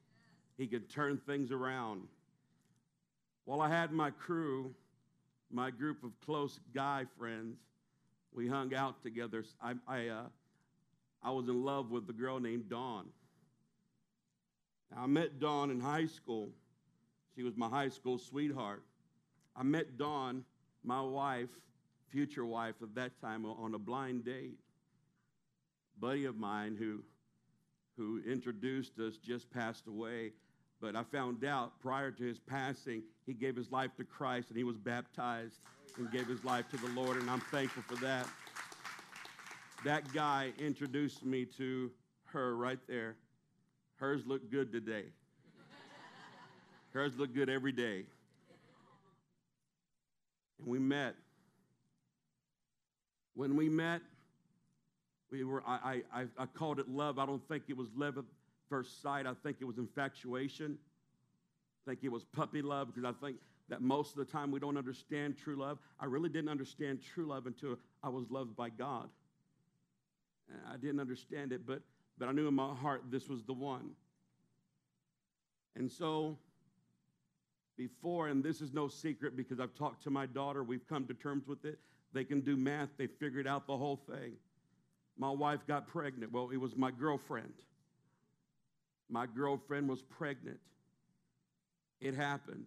He 0.58 0.68
can 0.68 0.84
turn 0.84 1.20
things 1.28 1.52
around. 1.52 2.04
While 3.44 3.62
I 3.62 3.68
had 3.68 3.92
my 3.92 4.12
crew, 4.12 4.74
my 5.52 5.72
group 5.72 6.06
of 6.06 6.12
close 6.26 6.58
guy 6.74 7.04
friends, 7.20 7.58
we 8.34 8.48
hung 8.48 8.74
out 8.74 9.04
together. 9.04 9.44
I, 9.62 9.74
I, 9.90 10.08
uh, 10.08 10.24
I 11.26 11.32
was 11.32 11.48
in 11.48 11.66
love 11.66 11.90
with 11.90 12.08
a 12.08 12.14
girl 12.14 12.40
named 12.40 12.70
Dawn. 12.70 13.08
I 14.96 15.08
met 15.08 15.40
Dawn 15.40 15.72
in 15.72 15.80
high 15.80 16.06
school. 16.06 16.50
She 17.36 17.42
was 17.42 17.58
my 17.58 17.68
high 17.68 17.90
school 17.90 18.20
sweetheart. 18.20 18.84
I 19.56 19.64
met 19.64 19.98
Dawn, 19.98 20.46
my 20.84 21.02
wife, 21.02 21.50
future 22.10 22.46
wife 22.46 22.76
at 22.84 22.94
that 22.94 23.20
time, 23.20 23.44
on 23.44 23.74
a 23.74 23.80
blind 23.80 24.24
date. 24.24 24.60
buddy 26.00 26.26
of 26.26 26.38
mine 26.38 26.76
who, 26.78 27.02
who 27.98 28.22
introduced 28.30 29.00
us 29.00 29.18
just 29.18 29.50
passed 29.50 29.88
away. 29.88 30.32
But 30.80 30.96
I 30.96 31.04
found 31.04 31.44
out 31.44 31.80
prior 31.82 32.12
to 32.12 32.24
his 32.24 32.38
passing, 32.38 33.02
he 33.26 33.34
gave 33.34 33.56
his 33.56 33.72
life 33.72 33.96
to 33.98 34.04
Christ 34.04 34.50
and 34.50 34.58
he 34.58 34.64
was 34.64 34.78
baptized 34.78 35.56
and 35.98 36.12
gave 36.12 36.28
his 36.28 36.44
life 36.44 36.70
to 36.70 36.78
the 36.78 36.90
Lord, 36.90 37.18
and 37.18 37.30
I'm 37.32 37.42
thankful 37.52 37.82
for 37.84 37.96
that. 38.04 38.28
That 39.86 40.12
guy 40.14 40.52
introduced 40.58 41.24
me 41.24 41.46
to 41.60 41.92
her 42.26 42.56
right 42.56 42.80
there. 42.88 43.18
Hers 43.98 44.26
looked 44.26 44.50
good 44.50 44.72
today. 44.72 45.04
Hers 46.92 47.16
looked 47.16 47.36
good 47.36 47.52
every 47.52 47.72
day. 47.72 48.06
And 50.58 50.68
we 50.68 50.80
met. 50.80 51.14
When 53.36 53.56
we 53.56 53.70
met, 53.70 54.02
we 55.30 55.44
were, 55.44 55.62
I, 55.68 56.02
I, 56.12 56.26
I 56.36 56.48
called 56.48 56.80
it 56.80 56.90
love. 56.90 57.20
I 57.20 57.28
don't 57.28 57.48
think 57.48 57.66
it 57.68 57.78
was 57.78 57.90
love 57.96 58.18
at 58.18 58.24
first 58.68 59.04
sight. 59.04 59.28
I 59.28 59.36
think 59.44 59.58
it 59.62 59.66
was 59.66 59.78
infatuation. 59.78 60.80
I 61.86 61.92
think 61.92 62.00
it 62.02 62.12
was 62.12 62.24
puppy 62.24 62.64
love 62.64 62.88
because 62.88 63.04
I 63.06 63.14
think 63.24 63.38
that 63.70 63.82
most 63.82 64.18
of 64.18 64.26
the 64.26 64.32
time 64.32 64.50
we 64.50 64.60
don't 64.60 64.78
understand 64.78 65.38
true 65.38 65.58
love. 65.58 65.78
I 66.00 66.06
really 66.06 66.30
didn't 66.30 66.50
understand 66.50 67.02
true 67.14 67.28
love 67.28 67.46
until 67.46 67.78
I 68.02 68.10
was 68.10 68.32
loved 68.32 68.56
by 68.56 68.70
God. 68.70 69.10
Uh, 70.52 70.74
I 70.74 70.78
didn't 70.78 71.00
understand 71.00 71.52
it, 71.52 71.66
but, 71.66 71.82
but 72.18 72.28
I 72.28 72.32
knew 72.32 72.48
in 72.48 72.54
my 72.54 72.74
heart 72.74 73.04
this 73.10 73.28
was 73.28 73.44
the 73.44 73.54
one. 73.54 73.92
And 75.76 75.92
so, 75.92 76.38
before, 77.78 78.30
and 78.30 78.44
this 78.44 78.62
is 78.62 78.74
no 78.74 78.88
secret 78.88 79.36
because 79.36 79.60
I've 79.60 79.76
talked 79.76 80.04
to 80.04 80.10
my 80.10 80.26
daughter, 80.26 80.64
we've 80.64 80.88
come 80.88 81.06
to 81.08 81.14
terms 81.14 81.48
with 81.48 81.66
it. 81.66 81.80
They 82.14 82.24
can 82.24 82.42
do 82.42 82.56
math, 82.56 82.90
they 82.98 83.08
figured 83.08 83.48
out 83.48 83.68
the 83.68 83.76
whole 83.76 84.00
thing. 84.10 84.34
My 85.18 85.30
wife 85.30 85.66
got 85.68 85.88
pregnant. 85.88 86.32
Well, 86.32 86.50
it 86.52 86.58
was 86.58 86.76
my 86.76 86.92
girlfriend. 86.92 87.54
My 89.10 89.26
girlfriend 89.26 89.90
was 89.90 90.02
pregnant. 90.02 90.60
It 92.02 92.16
happened. 92.16 92.66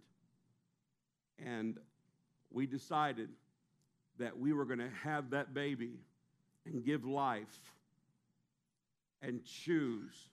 And 1.37 1.77
we 2.51 2.65
decided 2.65 3.29
that 4.17 4.37
we 4.37 4.53
were 4.53 4.65
going 4.65 4.79
to 4.79 4.89
have 5.03 5.29
that 5.31 5.53
baby 5.53 5.99
and 6.65 6.83
give 6.83 7.05
life 7.05 7.59
and 9.21 9.43
choose 9.43 10.29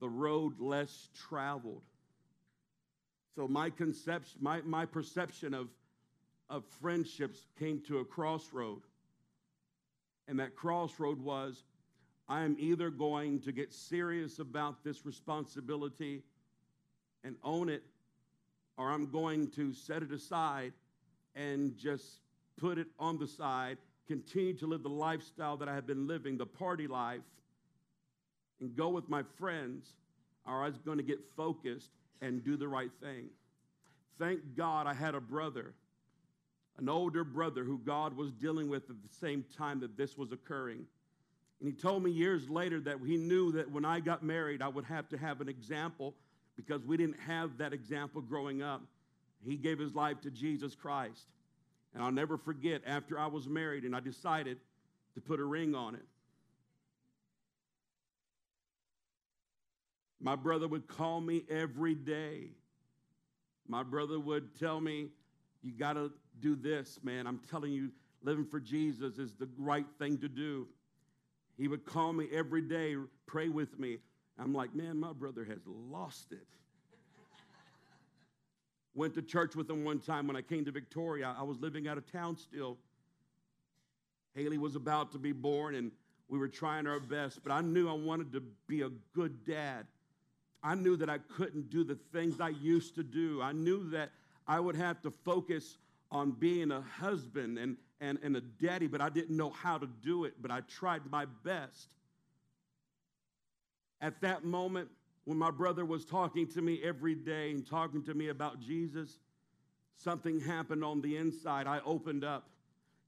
the 0.00 0.08
road 0.08 0.60
less 0.60 1.08
traveled. 1.28 1.82
So 3.34 3.48
my 3.48 3.70
conception, 3.70 4.38
my, 4.40 4.60
my 4.62 4.86
perception 4.86 5.54
of, 5.54 5.68
of 6.50 6.64
friendships 6.80 7.46
came 7.58 7.80
to 7.88 7.98
a 7.98 8.04
crossroad. 8.04 8.82
And 10.28 10.38
that 10.40 10.54
crossroad 10.54 11.20
was 11.20 11.64
I 12.28 12.42
am 12.42 12.56
either 12.58 12.90
going 12.90 13.40
to 13.40 13.52
get 13.52 13.72
serious 13.72 14.38
about 14.38 14.82
this 14.82 15.04
responsibility 15.04 16.22
and 17.22 17.36
own 17.42 17.68
it, 17.68 17.82
or 18.76 18.90
I'm 18.90 19.10
going 19.10 19.50
to 19.52 19.74
set 19.74 20.02
it 20.02 20.12
aside 20.12 20.72
and 21.34 21.76
just 21.76 22.20
put 22.56 22.78
it 22.78 22.86
on 22.98 23.18
the 23.18 23.26
side, 23.26 23.78
continue 24.06 24.54
to 24.54 24.66
live 24.66 24.82
the 24.82 24.88
lifestyle 24.88 25.56
that 25.58 25.68
I 25.68 25.74
have 25.74 25.86
been 25.86 26.06
living, 26.06 26.36
the 26.36 26.46
party 26.46 26.86
life, 26.86 27.22
and 28.60 28.76
go 28.76 28.88
with 28.88 29.08
my 29.08 29.22
friends, 29.38 29.86
or 30.46 30.62
I 30.62 30.66
was 30.66 30.78
going 30.78 30.98
to 30.98 31.04
get 31.04 31.20
focused 31.36 31.90
and 32.20 32.44
do 32.44 32.56
the 32.56 32.68
right 32.68 32.90
thing. 33.02 33.26
Thank 34.18 34.40
God 34.56 34.86
I 34.86 34.94
had 34.94 35.14
a 35.14 35.20
brother, 35.20 35.74
an 36.78 36.88
older 36.88 37.24
brother 37.24 37.64
who 37.64 37.78
God 37.78 38.16
was 38.16 38.32
dealing 38.32 38.68
with 38.68 38.88
at 38.90 38.96
the 39.02 39.14
same 39.20 39.44
time 39.56 39.80
that 39.80 39.96
this 39.96 40.16
was 40.16 40.32
occurring. 40.32 40.86
And 41.60 41.68
he 41.68 41.72
told 41.72 42.02
me 42.02 42.10
years 42.10 42.48
later 42.48 42.80
that 42.80 42.98
he 43.04 43.16
knew 43.16 43.52
that 43.52 43.70
when 43.70 43.84
I 43.84 44.00
got 44.00 44.22
married, 44.22 44.62
I 44.62 44.68
would 44.68 44.84
have 44.84 45.08
to 45.10 45.18
have 45.18 45.40
an 45.40 45.48
example 45.48 46.14
because 46.56 46.84
we 46.84 46.96
didn't 46.96 47.18
have 47.20 47.58
that 47.58 47.72
example 47.72 48.20
growing 48.20 48.62
up. 48.62 48.82
He 49.44 49.56
gave 49.56 49.78
his 49.78 49.94
life 49.94 50.20
to 50.22 50.30
Jesus 50.30 50.74
Christ. 50.74 51.26
And 51.94 52.02
I'll 52.02 52.12
never 52.12 52.36
forget 52.36 52.82
after 52.86 53.18
I 53.18 53.28
was 53.28 53.48
married 53.48 53.84
and 53.84 53.94
I 53.94 54.00
decided 54.00 54.58
to 55.14 55.20
put 55.20 55.38
a 55.38 55.44
ring 55.44 55.74
on 55.74 55.94
it. 55.94 56.04
My 60.20 60.36
brother 60.36 60.66
would 60.66 60.88
call 60.88 61.20
me 61.20 61.44
every 61.48 61.94
day. 61.94 62.48
My 63.68 63.82
brother 63.82 64.18
would 64.18 64.58
tell 64.58 64.80
me, 64.80 65.08
You 65.62 65.72
got 65.72 65.94
to 65.94 66.12
do 66.40 66.56
this, 66.56 66.98
man. 67.02 67.26
I'm 67.26 67.40
telling 67.50 67.72
you, 67.72 67.90
living 68.22 68.46
for 68.46 68.58
Jesus 68.58 69.18
is 69.18 69.34
the 69.34 69.48
right 69.58 69.86
thing 69.98 70.18
to 70.18 70.28
do. 70.28 70.66
He 71.56 71.68
would 71.68 71.84
call 71.84 72.12
me 72.12 72.26
every 72.32 72.62
day, 72.62 72.96
pray 73.26 73.48
with 73.48 73.78
me. 73.78 73.98
I'm 74.38 74.52
like, 74.52 74.74
Man, 74.74 74.98
my 74.98 75.12
brother 75.12 75.44
has 75.44 75.60
lost 75.66 76.32
it. 76.32 76.46
Went 78.94 79.14
to 79.14 79.22
church 79.22 79.56
with 79.56 79.68
him 79.68 79.84
one 79.84 79.98
time 79.98 80.26
when 80.26 80.36
I 80.36 80.42
came 80.42 80.64
to 80.64 80.70
Victoria. 80.70 81.34
I 81.36 81.42
was 81.42 81.58
living 81.58 81.88
out 81.88 81.98
of 81.98 82.10
town 82.10 82.36
still. 82.36 82.78
Haley 84.34 84.58
was 84.58 84.76
about 84.76 85.12
to 85.12 85.18
be 85.18 85.32
born, 85.32 85.74
and 85.74 85.90
we 86.28 86.38
were 86.38 86.48
trying 86.48 86.86
our 86.86 87.00
best, 87.00 87.42
but 87.42 87.52
I 87.52 87.60
knew 87.60 87.88
I 87.88 87.92
wanted 87.92 88.32
to 88.32 88.42
be 88.66 88.82
a 88.82 88.90
good 89.14 89.44
dad. 89.44 89.86
I 90.62 90.74
knew 90.74 90.96
that 90.96 91.10
I 91.10 91.18
couldn't 91.18 91.70
do 91.70 91.84
the 91.84 91.96
things 92.12 92.40
I 92.40 92.48
used 92.48 92.94
to 92.94 93.02
do. 93.02 93.42
I 93.42 93.52
knew 93.52 93.90
that 93.90 94.10
I 94.46 94.60
would 94.60 94.76
have 94.76 95.02
to 95.02 95.10
focus 95.10 95.76
on 96.10 96.30
being 96.30 96.70
a 96.70 96.80
husband 96.80 97.58
and, 97.58 97.76
and, 98.00 98.18
and 98.22 98.36
a 98.36 98.40
daddy, 98.40 98.86
but 98.86 99.00
I 99.00 99.08
didn't 99.08 99.36
know 99.36 99.50
how 99.50 99.78
to 99.78 99.88
do 100.02 100.24
it, 100.24 100.34
but 100.40 100.50
I 100.50 100.60
tried 100.60 101.02
my 101.10 101.26
best. 101.44 101.90
At 104.00 104.20
that 104.22 104.44
moment, 104.44 104.88
when 105.24 105.38
my 105.38 105.50
brother 105.50 105.84
was 105.84 106.04
talking 106.04 106.46
to 106.48 106.60
me 106.60 106.80
every 106.84 107.14
day 107.14 107.50
and 107.50 107.66
talking 107.66 108.02
to 108.04 108.14
me 108.14 108.28
about 108.28 108.60
Jesus, 108.60 109.18
something 109.96 110.40
happened 110.40 110.84
on 110.84 111.00
the 111.00 111.16
inside. 111.16 111.66
I 111.66 111.80
opened 111.84 112.24
up. 112.24 112.48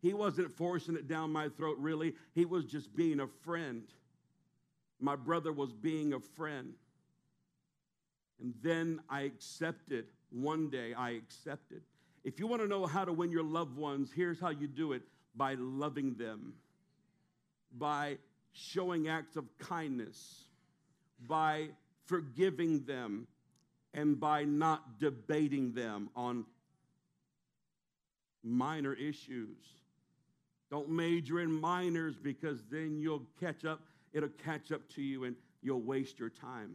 He 0.00 0.14
wasn't 0.14 0.52
forcing 0.52 0.94
it 0.94 1.08
down 1.08 1.32
my 1.32 1.48
throat, 1.48 1.76
really. 1.78 2.14
He 2.34 2.44
was 2.44 2.64
just 2.64 2.94
being 2.94 3.20
a 3.20 3.26
friend. 3.44 3.82
My 5.00 5.16
brother 5.16 5.52
was 5.52 5.72
being 5.72 6.14
a 6.14 6.20
friend. 6.20 6.74
And 8.40 8.54
then 8.62 9.00
I 9.10 9.22
accepted. 9.22 10.06
One 10.30 10.70
day 10.70 10.94
I 10.94 11.10
accepted. 11.10 11.82
If 12.24 12.38
you 12.38 12.46
want 12.46 12.62
to 12.62 12.68
know 12.68 12.86
how 12.86 13.04
to 13.04 13.12
win 13.12 13.30
your 13.30 13.44
loved 13.44 13.76
ones, 13.76 14.10
here's 14.14 14.40
how 14.40 14.50
you 14.50 14.66
do 14.66 14.92
it 14.92 15.02
by 15.34 15.54
loving 15.54 16.14
them, 16.14 16.54
by 17.76 18.18
showing 18.52 19.08
acts 19.08 19.36
of 19.36 19.44
kindness, 19.58 20.44
by 21.28 21.68
forgiving 22.06 22.84
them, 22.84 23.26
and 23.94 24.18
by 24.18 24.44
not 24.44 24.98
debating 24.98 25.72
them 25.72 26.10
on 26.14 26.44
minor 28.42 28.94
issues. 28.94 29.56
Don't 30.70 30.88
major 30.88 31.40
in 31.40 31.52
minors 31.52 32.16
because 32.16 32.64
then 32.70 32.98
you'll 33.00 33.26
catch 33.40 33.64
up, 33.64 33.80
it'll 34.12 34.28
catch 34.44 34.72
up 34.72 34.88
to 34.90 35.02
you 35.02 35.24
and 35.24 35.36
you'll 35.62 35.80
waste 35.80 36.18
your 36.18 36.30
time. 36.30 36.74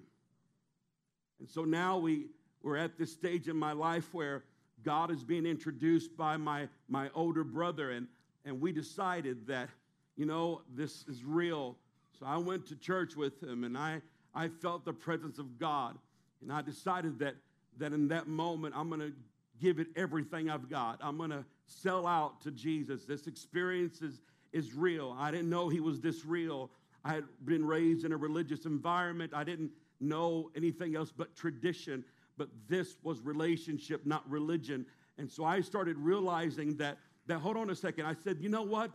And 1.40 1.50
so 1.50 1.64
now 1.64 1.98
we, 1.98 2.28
we're 2.62 2.78
at 2.78 2.98
this 2.98 3.12
stage 3.12 3.48
in 3.48 3.58
my 3.58 3.72
life 3.72 4.14
where 4.14 4.44
God 4.84 5.12
is 5.12 5.24
being 5.24 5.46
introduced 5.46 6.16
by 6.16 6.38
my, 6.38 6.68
my 6.88 7.10
older 7.14 7.44
brother, 7.44 7.92
and, 7.92 8.08
and 8.46 8.60
we 8.60 8.72
decided 8.72 9.48
that, 9.48 9.70
you 10.16 10.26
know, 10.26 10.62
this 10.74 11.04
is 11.08 11.24
real. 11.24 11.78
So 12.20 12.26
I 12.26 12.38
went 12.38 12.68
to 12.68 12.76
church 12.76 13.16
with 13.16 13.42
him, 13.42 13.64
and 13.64 13.78
I, 13.78 14.02
I 14.34 14.48
felt 14.48 14.86
the 14.86 14.94
presence 14.94 15.40
of 15.40 15.60
God. 15.60 15.98
And 16.42 16.52
I 16.52 16.62
decided 16.62 17.20
that, 17.20 17.36
that 17.78 17.94
in 17.94 18.08
that 18.10 18.28
moment, 18.28 18.74
I'm 18.76 18.90
going 18.90 19.02
to 19.02 19.14
give 19.62 19.80
it 19.80 19.88
everything 19.96 20.50
I've 20.50 20.70
got. 20.70 21.00
I'm 21.02 21.18
going 21.18 21.30
to 21.30 21.46
sell 21.68 22.08
out 22.08 22.42
to 22.42 22.52
Jesus. 22.52 23.06
This 23.06 23.28
experience 23.28 24.02
is, 24.02 24.22
is 24.52 24.74
real. 24.74 25.16
I 25.20 25.32
didn't 25.32 25.50
know 25.50 25.70
he 25.70 25.80
was 25.80 26.00
this 26.00 26.26
real. 26.26 26.72
I 27.04 27.14
had 27.14 27.24
been 27.46 27.66
raised 27.66 28.06
in 28.06 28.12
a 28.12 28.18
religious 28.18 28.66
environment. 28.66 29.34
I 29.36 29.44
didn't 29.44 29.72
know 30.00 30.50
anything 30.56 30.96
else 30.96 31.12
but 31.16 31.36
tradition, 31.36 32.04
but 32.38 32.50
this 32.68 32.96
was 33.04 33.22
relationship, 33.22 34.06
not 34.06 34.28
religion. 34.30 34.86
And 35.18 35.30
so 35.30 35.46
I 35.46 35.62
started 35.62 35.98
realizing 35.98 36.76
that, 36.78 36.98
that 37.28 37.40
hold 37.40 37.58
on 37.58 37.70
a 37.70 37.76
second. 37.76 38.06
I 38.06 38.16
said, 38.24 38.38
you 38.40 38.50
know 38.50 38.64
what? 38.64 38.92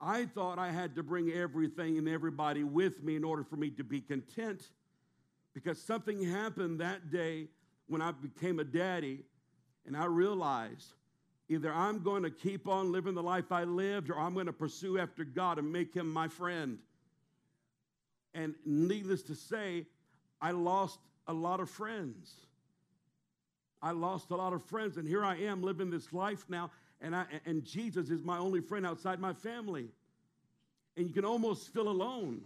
I 0.00 0.26
thought 0.26 0.58
I 0.58 0.70
had 0.70 0.94
to 0.96 1.02
bring 1.02 1.30
everything 1.32 1.98
and 1.98 2.08
everybody 2.08 2.62
with 2.62 3.02
me 3.02 3.16
in 3.16 3.24
order 3.24 3.42
for 3.42 3.56
me 3.56 3.70
to 3.70 3.84
be 3.84 4.00
content 4.00 4.62
because 5.54 5.80
something 5.80 6.22
happened 6.22 6.80
that 6.80 7.10
day 7.10 7.48
when 7.88 8.00
I 8.00 8.12
became 8.12 8.60
a 8.60 8.64
daddy. 8.64 9.24
And 9.86 9.96
I 9.96 10.04
realized 10.04 10.92
either 11.48 11.72
I'm 11.72 12.02
going 12.02 12.22
to 12.22 12.30
keep 12.30 12.68
on 12.68 12.92
living 12.92 13.14
the 13.14 13.22
life 13.22 13.50
I 13.50 13.64
lived 13.64 14.10
or 14.10 14.18
I'm 14.18 14.34
going 14.34 14.46
to 14.46 14.52
pursue 14.52 14.98
after 14.98 15.24
God 15.24 15.58
and 15.58 15.72
make 15.72 15.94
him 15.94 16.12
my 16.12 16.28
friend. 16.28 16.78
And 18.34 18.54
needless 18.64 19.22
to 19.22 19.34
say, 19.34 19.86
I 20.40 20.52
lost 20.52 21.00
a 21.26 21.32
lot 21.32 21.58
of 21.58 21.68
friends. 21.68 22.34
I 23.80 23.92
lost 23.92 24.30
a 24.30 24.36
lot 24.36 24.52
of 24.52 24.62
friends, 24.64 24.96
and 24.96 25.06
here 25.06 25.24
I 25.24 25.36
am 25.36 25.62
living 25.62 25.90
this 25.90 26.12
life 26.12 26.44
now, 26.48 26.70
and, 27.00 27.14
I, 27.14 27.24
and 27.46 27.64
Jesus 27.64 28.10
is 28.10 28.22
my 28.22 28.38
only 28.38 28.60
friend 28.60 28.86
outside 28.86 29.20
my 29.20 29.32
family. 29.32 29.88
And 30.96 31.06
you 31.06 31.14
can 31.14 31.24
almost 31.24 31.72
feel 31.72 31.88
alone. 31.88 32.40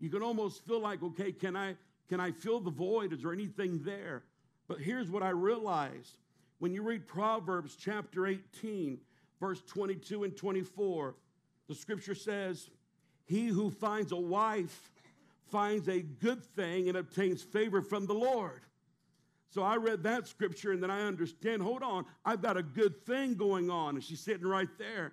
You 0.00 0.08
can 0.08 0.22
almost 0.22 0.64
feel 0.64 0.80
like, 0.80 1.02
okay, 1.02 1.32
can 1.32 1.56
I, 1.56 1.76
can 2.08 2.20
I 2.20 2.30
fill 2.32 2.60
the 2.60 2.70
void? 2.70 3.12
Is 3.12 3.22
there 3.22 3.32
anything 3.32 3.82
there? 3.84 4.22
But 4.66 4.78
here's 4.78 5.10
what 5.10 5.22
I 5.22 5.30
realized. 5.30 6.16
When 6.58 6.72
you 6.72 6.82
read 6.82 7.06
Proverbs 7.06 7.76
chapter 7.78 8.26
18, 8.26 8.98
verse 9.40 9.60
22 9.66 10.24
and 10.24 10.36
24, 10.36 11.14
the 11.68 11.74
scripture 11.74 12.14
says, 12.14 12.70
He 13.26 13.48
who 13.48 13.70
finds 13.70 14.12
a 14.12 14.16
wife 14.16 14.90
finds 15.50 15.88
a 15.88 16.00
good 16.00 16.42
thing 16.42 16.88
and 16.88 16.96
obtains 16.96 17.42
favor 17.42 17.82
from 17.82 18.06
the 18.06 18.14
Lord. 18.14 18.62
So 19.52 19.62
I 19.62 19.76
read 19.76 20.02
that 20.04 20.26
scripture 20.26 20.72
and 20.72 20.82
then 20.82 20.90
I 20.90 21.02
understand 21.02 21.60
hold 21.60 21.82
on, 21.82 22.06
I've 22.24 22.40
got 22.40 22.56
a 22.56 22.62
good 22.62 23.04
thing 23.04 23.34
going 23.34 23.68
on. 23.68 23.96
And 23.96 24.02
she's 24.02 24.20
sitting 24.20 24.46
right 24.46 24.68
there. 24.78 25.12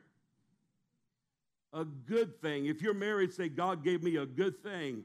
A 1.74 1.84
good 1.84 2.42
thing. 2.42 2.68
If 2.68 2.82
you're 2.82 2.94
married, 2.94 3.34
say, 3.34 3.50
God 3.50 3.84
gave 3.84 4.02
me 4.02 4.16
a 4.16 4.26
good 4.26 4.64
thing. 4.64 5.04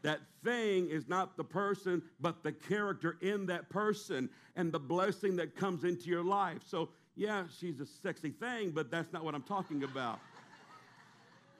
That 0.00 0.20
thing 0.42 0.88
is 0.88 1.08
not 1.08 1.36
the 1.36 1.44
person, 1.44 2.02
but 2.20 2.42
the 2.42 2.52
character 2.52 3.18
in 3.20 3.44
that 3.46 3.68
person 3.68 4.30
and 4.56 4.72
the 4.72 4.80
blessing 4.80 5.36
that 5.36 5.54
comes 5.54 5.84
into 5.84 6.08
your 6.08 6.24
life. 6.24 6.62
So, 6.66 6.88
yeah, 7.16 7.44
she's 7.58 7.80
a 7.80 7.86
sexy 7.86 8.30
thing, 8.30 8.70
but 8.70 8.90
that's 8.90 9.12
not 9.12 9.24
what 9.24 9.34
I'm 9.34 9.42
talking 9.42 9.84
about. 9.84 10.20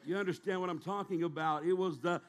You 0.06 0.16
understand 0.16 0.60
what 0.60 0.70
I'm 0.70 0.80
talking 0.80 1.22
about? 1.22 1.64
It 1.64 1.74
was 1.74 1.98
the 1.98 2.22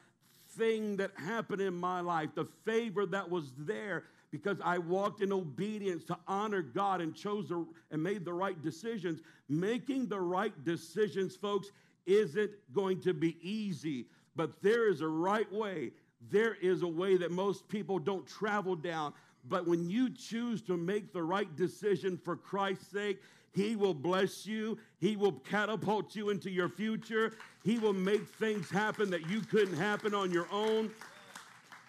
thing 0.56 0.96
that 0.96 1.10
happened 1.16 1.62
in 1.62 1.74
my 1.74 2.00
life, 2.00 2.30
the 2.34 2.46
favor 2.64 3.06
that 3.06 3.30
was 3.30 3.52
there 3.58 4.04
because 4.30 4.58
I 4.62 4.78
walked 4.78 5.22
in 5.22 5.32
obedience 5.32 6.04
to 6.04 6.18
honor 6.26 6.62
God 6.62 7.00
and 7.00 7.14
chose 7.14 7.48
the, 7.48 7.64
and 7.90 8.02
made 8.02 8.24
the 8.24 8.32
right 8.32 8.60
decisions. 8.62 9.20
Making 9.48 10.08
the 10.08 10.20
right 10.20 10.52
decisions, 10.64 11.36
folks, 11.36 11.70
isn't 12.06 12.50
going 12.72 13.00
to 13.02 13.14
be 13.14 13.36
easy, 13.40 14.06
but 14.34 14.62
there 14.62 14.88
is 14.88 15.00
a 15.00 15.08
right 15.08 15.50
way. 15.52 15.92
There 16.30 16.54
is 16.54 16.82
a 16.82 16.88
way 16.88 17.16
that 17.16 17.30
most 17.30 17.68
people 17.68 17.98
don't 17.98 18.26
travel 18.26 18.76
down. 18.76 19.12
But 19.48 19.66
when 19.66 19.88
you 19.88 20.10
choose 20.10 20.60
to 20.62 20.76
make 20.76 21.12
the 21.12 21.22
right 21.22 21.54
decision 21.56 22.18
for 22.22 22.36
Christ's 22.36 22.88
sake, 22.88 23.22
he 23.56 23.74
will 23.74 23.94
bless 23.94 24.44
you. 24.44 24.76
He 24.98 25.16
will 25.16 25.32
catapult 25.32 26.14
you 26.14 26.28
into 26.28 26.50
your 26.50 26.68
future. 26.68 27.32
He 27.64 27.78
will 27.78 27.94
make 27.94 28.28
things 28.28 28.68
happen 28.68 29.08
that 29.10 29.30
you 29.30 29.40
couldn't 29.40 29.78
happen 29.78 30.12
on 30.12 30.30
your 30.30 30.46
own. 30.52 30.90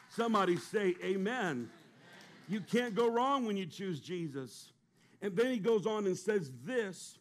Somebody 0.10 0.56
say, 0.56 0.96
Amen. 1.04 1.70
You 2.48 2.62
can't 2.62 2.96
go 2.96 3.12
wrong 3.12 3.46
when 3.46 3.58
you 3.58 3.66
choose 3.66 4.00
Jesus. 4.00 4.72
And 5.22 5.36
then 5.36 5.48
he 5.48 5.60
goes 5.60 5.86
on 5.86 6.06
and 6.06 6.18
says 6.18 6.52
this, 6.64 7.20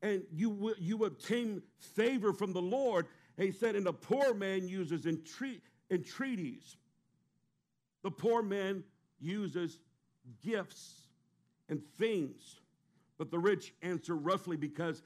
and 0.00 0.22
you, 0.32 0.74
you 0.78 1.04
obtain 1.04 1.60
favor 1.78 2.32
from 2.32 2.54
the 2.54 2.62
Lord. 2.62 3.08
And 3.36 3.44
he 3.46 3.52
said, 3.52 3.76
and 3.76 3.84
the 3.84 3.92
poor 3.92 4.32
man 4.32 4.66
uses 4.68 5.04
entreat, 5.04 5.60
entreaties. 5.90 6.76
The 8.02 8.10
poor 8.10 8.42
man 8.42 8.84
uses 9.20 9.78
gifts 10.42 10.94
and 11.68 11.82
things 11.98 12.61
but 13.22 13.30
the 13.30 13.38
rich 13.38 13.72
answer 13.82 14.16
roughly 14.16 14.56
because 14.56 15.00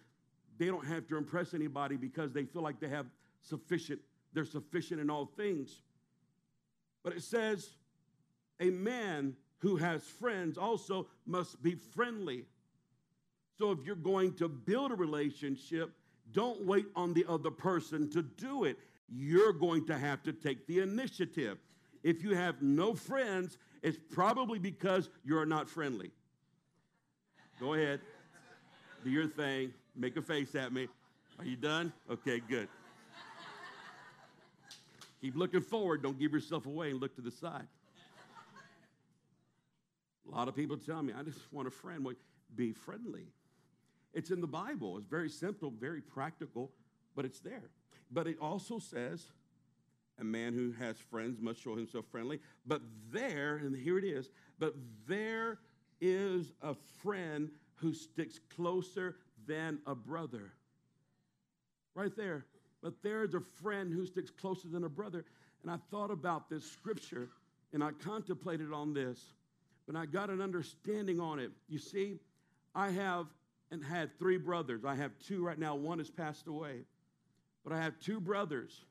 they 0.56 0.64
don't 0.64 0.86
have 0.86 1.06
to 1.06 1.18
impress 1.18 1.52
anybody 1.52 1.98
because 1.98 2.32
they 2.32 2.44
feel 2.44 2.62
like 2.62 2.80
they 2.80 2.88
have 2.88 3.04
sufficient, 3.42 4.00
they're 4.32 4.46
sufficient 4.46 5.02
in 5.02 5.10
all 5.10 5.26
things. 5.36 5.82
But 7.04 7.12
it 7.12 7.22
says, 7.22 7.68
a 8.58 8.70
man 8.70 9.36
who 9.58 9.76
has 9.76 10.02
friends 10.02 10.56
also 10.56 11.08
must 11.26 11.62
be 11.62 11.74
friendly. 11.74 12.46
So 13.58 13.70
if 13.70 13.80
you're 13.84 13.96
going 13.96 14.32
to 14.36 14.48
build 14.48 14.92
a 14.92 14.94
relationship, 14.94 15.92
don't 16.32 16.64
wait 16.64 16.86
on 16.96 17.12
the 17.12 17.26
other 17.28 17.50
person 17.50 18.08
to 18.12 18.22
do 18.22 18.64
it. 18.64 18.78
You're 19.10 19.52
going 19.52 19.84
to 19.88 19.98
have 19.98 20.22
to 20.22 20.32
take 20.32 20.66
the 20.66 20.78
initiative. 20.78 21.58
If 22.02 22.24
you 22.24 22.34
have 22.34 22.62
no 22.62 22.94
friends, 22.94 23.58
it's 23.82 23.98
probably 24.10 24.58
because 24.58 25.10
you're 25.22 25.44
not 25.44 25.68
friendly. 25.68 26.12
Go 27.58 27.72
ahead. 27.72 28.00
Do 29.02 29.10
your 29.10 29.26
thing. 29.28 29.72
Make 29.94 30.16
a 30.16 30.22
face 30.22 30.54
at 30.54 30.72
me. 30.72 30.88
Are 31.38 31.44
you 31.44 31.56
done? 31.56 31.92
Okay, 32.10 32.40
good. 32.40 32.68
Keep 35.22 35.36
looking 35.36 35.62
forward. 35.62 36.02
Don't 36.02 36.18
give 36.18 36.32
yourself 36.32 36.66
away 36.66 36.90
and 36.90 37.00
look 37.00 37.14
to 37.16 37.22
the 37.22 37.30
side. 37.30 37.66
A 40.30 40.34
lot 40.34 40.48
of 40.48 40.56
people 40.56 40.76
tell 40.76 41.02
me, 41.02 41.14
I 41.18 41.22
just 41.22 41.38
want 41.50 41.66
a 41.66 41.70
friend. 41.70 42.04
Well, 42.04 42.14
be 42.54 42.72
friendly. 42.72 43.26
It's 44.12 44.30
in 44.30 44.40
the 44.40 44.46
Bible. 44.46 44.98
It's 44.98 45.06
very 45.06 45.30
simple, 45.30 45.70
very 45.70 46.00
practical, 46.00 46.70
but 47.14 47.24
it's 47.24 47.40
there. 47.40 47.70
But 48.10 48.26
it 48.26 48.36
also 48.40 48.78
says, 48.78 49.24
a 50.18 50.24
man 50.24 50.52
who 50.52 50.72
has 50.72 50.96
friends 50.98 51.40
must 51.40 51.62
show 51.62 51.76
himself 51.76 52.04
friendly. 52.10 52.40
But 52.66 52.82
there, 53.10 53.56
and 53.56 53.74
here 53.74 53.98
it 53.98 54.04
is, 54.04 54.30
but 54.58 54.74
there 55.06 55.58
is 56.00 56.52
a 56.62 56.74
friend 57.02 57.50
who 57.76 57.92
sticks 57.92 58.40
closer 58.54 59.16
than 59.46 59.78
a 59.86 59.94
brother. 59.94 60.52
Right 61.94 62.14
there. 62.16 62.46
But 62.82 62.94
there's 63.02 63.34
a 63.34 63.40
friend 63.62 63.92
who 63.92 64.06
sticks 64.06 64.30
closer 64.30 64.68
than 64.68 64.84
a 64.84 64.88
brother. 64.88 65.24
And 65.62 65.70
I 65.70 65.78
thought 65.90 66.10
about 66.10 66.48
this 66.48 66.64
scripture 66.64 67.28
and 67.72 67.82
I 67.82 67.90
contemplated 67.92 68.72
on 68.72 68.94
this, 68.94 69.20
but 69.86 69.96
I 69.96 70.06
got 70.06 70.30
an 70.30 70.40
understanding 70.40 71.20
on 71.20 71.38
it. 71.38 71.50
You 71.68 71.78
see, 71.78 72.18
I 72.74 72.90
have 72.90 73.26
and 73.70 73.82
had 73.82 74.16
three 74.18 74.38
brothers. 74.38 74.84
I 74.84 74.94
have 74.94 75.12
two 75.26 75.44
right 75.44 75.58
now, 75.58 75.74
one 75.74 75.98
has 75.98 76.10
passed 76.10 76.46
away. 76.46 76.82
But 77.64 77.72
I 77.72 77.82
have 77.82 77.98
two 77.98 78.20
brothers. 78.20 78.84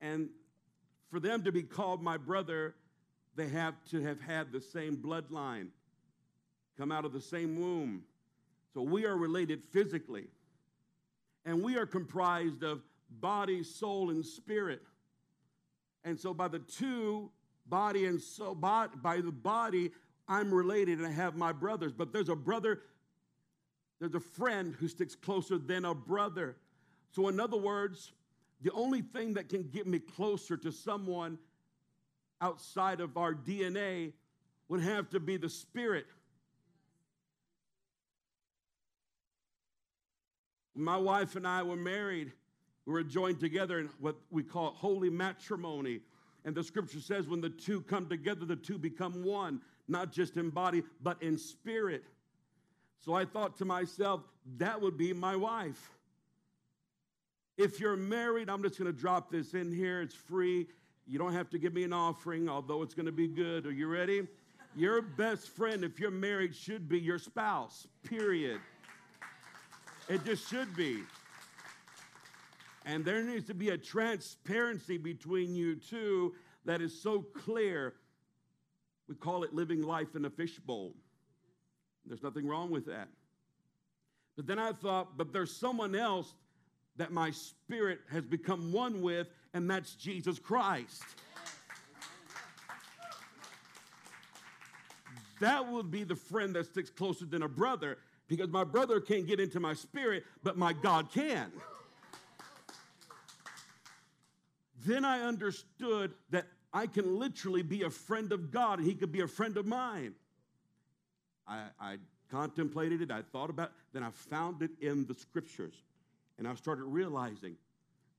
And 0.00 0.28
for 1.10 1.20
them 1.20 1.44
to 1.44 1.52
be 1.52 1.62
called 1.62 2.02
my 2.02 2.16
brother, 2.16 2.74
they 3.38 3.48
have 3.48 3.74
to 3.90 4.02
have 4.02 4.20
had 4.20 4.50
the 4.50 4.60
same 4.60 4.96
bloodline, 4.96 5.68
come 6.76 6.90
out 6.90 7.04
of 7.04 7.12
the 7.12 7.20
same 7.20 7.60
womb. 7.60 8.02
So 8.74 8.82
we 8.82 9.06
are 9.06 9.16
related 9.16 9.62
physically. 9.70 10.26
And 11.44 11.62
we 11.62 11.76
are 11.76 11.86
comprised 11.86 12.64
of 12.64 12.82
body, 13.20 13.62
soul, 13.62 14.10
and 14.10 14.26
spirit. 14.26 14.82
And 16.04 16.18
so 16.18 16.34
by 16.34 16.48
the 16.48 16.58
two, 16.58 17.30
body 17.66 18.06
and 18.06 18.20
soul, 18.20 18.56
by 18.56 18.88
the 19.02 19.32
body, 19.32 19.92
I'm 20.26 20.52
related 20.52 20.98
and 20.98 21.06
I 21.06 21.12
have 21.12 21.36
my 21.36 21.52
brothers. 21.52 21.92
But 21.92 22.12
there's 22.12 22.28
a 22.28 22.36
brother, 22.36 22.80
there's 24.00 24.16
a 24.16 24.20
friend 24.20 24.74
who 24.80 24.88
sticks 24.88 25.14
closer 25.14 25.58
than 25.58 25.84
a 25.84 25.94
brother. 25.94 26.56
So, 27.12 27.28
in 27.28 27.38
other 27.38 27.56
words, 27.56 28.12
the 28.62 28.72
only 28.72 29.00
thing 29.00 29.34
that 29.34 29.48
can 29.48 29.62
get 29.62 29.86
me 29.86 30.00
closer 30.00 30.56
to 30.56 30.72
someone 30.72 31.38
outside 32.40 33.00
of 33.00 33.16
our 33.16 33.34
DNA 33.34 34.12
would 34.68 34.80
have 34.80 35.10
to 35.10 35.20
be 35.20 35.36
the 35.36 35.48
Spirit. 35.48 36.06
My 40.74 40.96
wife 40.96 41.34
and 41.34 41.46
I 41.46 41.62
were 41.62 41.76
married. 41.76 42.32
We 42.86 42.92
were 42.92 43.02
joined 43.02 43.40
together 43.40 43.80
in 43.80 43.90
what 44.00 44.16
we 44.30 44.42
call 44.42 44.70
holy 44.70 45.10
matrimony. 45.10 46.00
And 46.44 46.54
the 46.54 46.62
scripture 46.62 47.00
says 47.00 47.26
when 47.26 47.40
the 47.40 47.50
two 47.50 47.80
come 47.82 48.08
together, 48.08 48.44
the 48.46 48.56
two 48.56 48.78
become 48.78 49.24
one, 49.24 49.60
not 49.88 50.12
just 50.12 50.36
in 50.36 50.50
body, 50.50 50.84
but 51.02 51.20
in 51.22 51.36
spirit. 51.36 52.04
So 53.04 53.12
I 53.14 53.24
thought 53.24 53.56
to 53.58 53.64
myself, 53.64 54.22
that 54.56 54.80
would 54.80 54.96
be 54.96 55.12
my 55.12 55.34
wife. 55.36 55.90
If 57.56 57.80
you're 57.80 57.96
married, 57.96 58.48
I'm 58.48 58.62
just 58.62 58.78
going 58.78 58.90
to 58.90 58.98
drop 58.98 59.30
this 59.30 59.54
in 59.54 59.72
here. 59.72 60.00
It's 60.00 60.14
free. 60.14 60.68
You 61.08 61.18
don't 61.18 61.32
have 61.32 61.48
to 61.50 61.58
give 61.58 61.72
me 61.72 61.84
an 61.84 61.92
offering, 61.94 62.50
although 62.50 62.82
it's 62.82 62.92
going 62.92 63.06
to 63.06 63.12
be 63.12 63.28
good. 63.28 63.64
Are 63.64 63.72
you 63.72 63.86
ready? 63.86 64.26
Your 64.76 65.00
best 65.00 65.48
friend, 65.48 65.82
if 65.82 65.98
you're 65.98 66.10
married, 66.10 66.54
should 66.54 66.86
be 66.86 67.00
your 67.00 67.18
spouse, 67.18 67.86
period. 68.04 68.60
It 70.10 70.22
just 70.26 70.48
should 70.50 70.76
be. 70.76 70.98
And 72.84 73.04
there 73.04 73.22
needs 73.22 73.46
to 73.46 73.54
be 73.54 73.70
a 73.70 73.78
transparency 73.78 74.98
between 74.98 75.54
you 75.54 75.76
two 75.76 76.34
that 76.66 76.82
is 76.82 77.00
so 77.00 77.22
clear. 77.22 77.94
We 79.08 79.14
call 79.14 79.44
it 79.44 79.54
living 79.54 79.82
life 79.82 80.14
in 80.14 80.26
a 80.26 80.30
fishbowl. 80.30 80.94
There's 82.04 82.22
nothing 82.22 82.46
wrong 82.46 82.70
with 82.70 82.84
that. 82.86 83.08
But 84.36 84.46
then 84.46 84.58
I 84.58 84.72
thought, 84.72 85.16
but 85.16 85.32
there's 85.32 85.56
someone 85.56 85.94
else 85.94 86.34
that 86.96 87.12
my 87.12 87.30
spirit 87.30 88.00
has 88.10 88.24
become 88.24 88.72
one 88.72 89.00
with, 89.00 89.28
and 89.54 89.70
that's 89.70 89.94
Jesus 89.94 90.38
Christ. 90.38 91.02
that 95.40 95.70
would 95.70 95.90
be 95.90 96.04
the 96.04 96.16
friend 96.16 96.54
that 96.54 96.66
sticks 96.66 96.90
closer 96.90 97.24
than 97.24 97.42
a 97.42 97.48
brother 97.48 97.98
because 98.26 98.48
my 98.48 98.64
brother 98.64 99.00
can't 99.00 99.26
get 99.26 99.40
into 99.40 99.60
my 99.60 99.72
spirit, 99.72 100.24
but 100.42 100.56
my 100.56 100.72
God 100.72 101.10
can. 101.12 101.50
then 104.84 105.04
I 105.04 105.20
understood 105.20 106.14
that 106.30 106.46
I 106.72 106.86
can 106.86 107.18
literally 107.18 107.62
be 107.62 107.82
a 107.82 107.90
friend 107.90 108.32
of 108.32 108.50
God 108.50 108.78
and 108.78 108.88
he 108.88 108.94
could 108.94 109.12
be 109.12 109.20
a 109.20 109.26
friend 109.26 109.56
of 109.56 109.66
mine. 109.66 110.14
I, 111.46 111.64
I 111.80 111.96
contemplated 112.30 113.00
it, 113.00 113.10
I 113.10 113.22
thought 113.22 113.50
about 113.50 113.68
it, 113.68 113.74
then 113.92 114.02
I 114.02 114.10
found 114.10 114.62
it 114.62 114.70
in 114.80 115.06
the 115.06 115.14
scriptures. 115.14 115.74
And 116.38 116.46
I 116.46 116.54
started 116.54 116.84
realizing 116.84 117.56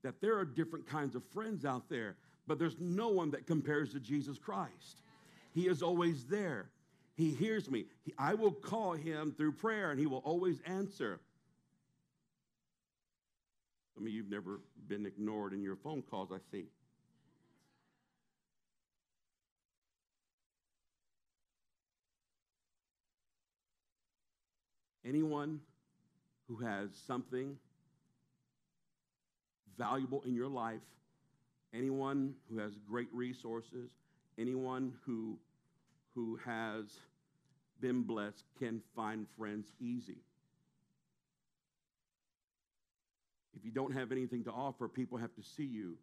that 0.02 0.20
there 0.20 0.38
are 0.38 0.44
different 0.44 0.86
kinds 0.86 1.14
of 1.14 1.22
friends 1.24 1.64
out 1.64 1.88
there, 1.88 2.16
but 2.46 2.58
there's 2.58 2.78
no 2.80 3.08
one 3.08 3.30
that 3.30 3.46
compares 3.46 3.92
to 3.92 4.00
Jesus 4.00 4.38
Christ. 4.38 5.02
He 5.52 5.68
is 5.68 5.82
always 5.82 6.24
there. 6.24 6.70
He 7.16 7.30
hears 7.32 7.70
me. 7.70 7.84
He, 8.02 8.14
I 8.18 8.34
will 8.34 8.52
call 8.52 8.92
him 8.92 9.34
through 9.36 9.52
prayer 9.52 9.90
and 9.90 10.00
he 10.00 10.06
will 10.06 10.22
always 10.24 10.60
answer. 10.64 11.20
I 13.96 14.02
mean, 14.02 14.14
you've 14.14 14.30
never 14.30 14.60
been 14.88 15.04
ignored 15.04 15.52
in 15.52 15.62
your 15.62 15.76
phone 15.76 16.02
calls, 16.02 16.30
I 16.32 16.38
see. 16.50 16.64
Anyone 25.04 25.60
who 26.48 26.56
has 26.64 26.90
something 27.06 27.56
valuable 29.80 30.22
in 30.26 30.34
your 30.34 30.48
life, 30.48 30.82
anyone 31.72 32.34
who 32.50 32.58
has 32.58 32.72
great 32.86 33.08
resources, 33.12 33.90
anyone 34.38 34.92
who, 35.06 35.38
who 36.14 36.38
has 36.44 36.84
been 37.80 38.02
blessed 38.02 38.44
can 38.58 38.82
find 38.94 39.26
friends 39.38 39.72
easy. 39.80 40.18
If 43.56 43.64
you 43.64 43.70
don't 43.70 43.92
have 43.92 44.12
anything 44.12 44.44
to 44.44 44.50
offer, 44.50 44.86
people 44.86 45.16
have 45.16 45.34
to 45.34 45.42
see 45.42 45.64
you 45.64 45.96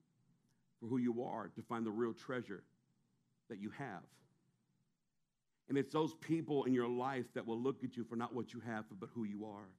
for 0.80 0.88
who 0.88 0.98
you 0.98 1.24
are 1.24 1.50
to 1.56 1.62
find 1.62 1.86
the 1.86 1.92
real 1.92 2.14
treasure 2.14 2.64
that 3.50 3.60
you 3.60 3.70
have. 3.78 4.04
And 5.70 5.78
it's 5.78 5.94
those 5.94 6.16
people 6.16 6.64
in 6.64 6.74
your 6.74 6.88
life 6.88 7.26
that 7.36 7.46
will 7.46 7.60
look 7.60 7.84
at 7.84 7.96
you 7.96 8.04
for 8.04 8.16
not 8.16 8.34
what 8.34 8.54
you 8.54 8.62
have, 8.66 8.86
but 9.00 9.10
who 9.14 9.24
you 9.24 9.46
are. 9.46 9.70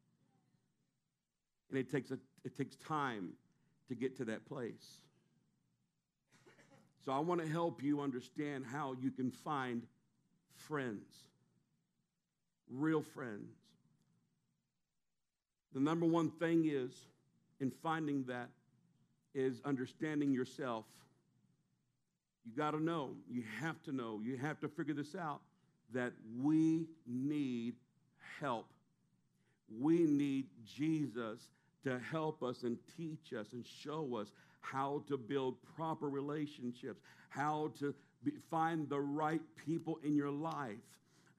And 1.71 1.79
it 1.79 1.91
takes, 1.91 2.13
a, 2.13 2.19
it 2.45 2.57
takes 2.57 2.77
time 2.77 3.31
to 3.89 3.95
get 3.95 4.17
to 4.19 4.25
that 4.27 4.47
place. 4.47 5.01
So 7.05 7.13
I 7.13 7.21
want 7.21 7.41
to 7.41 7.49
help 7.49 7.83
you 7.83 8.01
understand 8.01 8.67
how 8.71 8.95
you 9.01 9.11
can 9.11 9.31
find 9.31 9.83
friends, 10.55 11.07
real 12.71 13.03
friends. 13.03 13.55
The 15.73 15.81
number 15.81 16.07
one 16.07 16.31
thing 16.31 16.69
is 16.71 16.93
in 17.61 17.71
finding 17.71 18.25
that 18.25 18.49
is 19.35 19.61
understanding 19.65 20.33
yourself. 20.33 20.85
You 22.45 22.53
got 22.57 22.73
to 22.73 22.83
know, 22.83 23.11
you 23.31 23.43
have 23.61 23.83
to 23.85 23.93
know, 23.93 24.21
you 24.23 24.37
have 24.37 24.61
to 24.61 24.69
figure 24.69 24.95
this 24.95 25.15
out 25.15 25.41
that 25.93 26.13
we 26.43 26.87
need 27.07 27.75
help. 28.41 28.67
We 29.81 30.01
need 30.01 30.47
Jesus 30.65 31.41
to 31.89 31.99
help 32.11 32.43
us 32.43 32.63
and 32.63 32.77
teach 32.97 33.33
us 33.33 33.53
and 33.53 33.65
show 33.65 34.17
us 34.17 34.33
how 34.61 35.03
to 35.09 35.17
build 35.17 35.57
proper 35.77 36.09
relationships, 36.09 37.01
how 37.31 37.73
to 37.79 37.95
be, 38.23 38.33
find 38.51 38.89
the 38.89 39.01
right 39.01 39.41
people 39.67 39.99
in 40.05 40.15
your 40.15 40.31
life, 40.31 40.77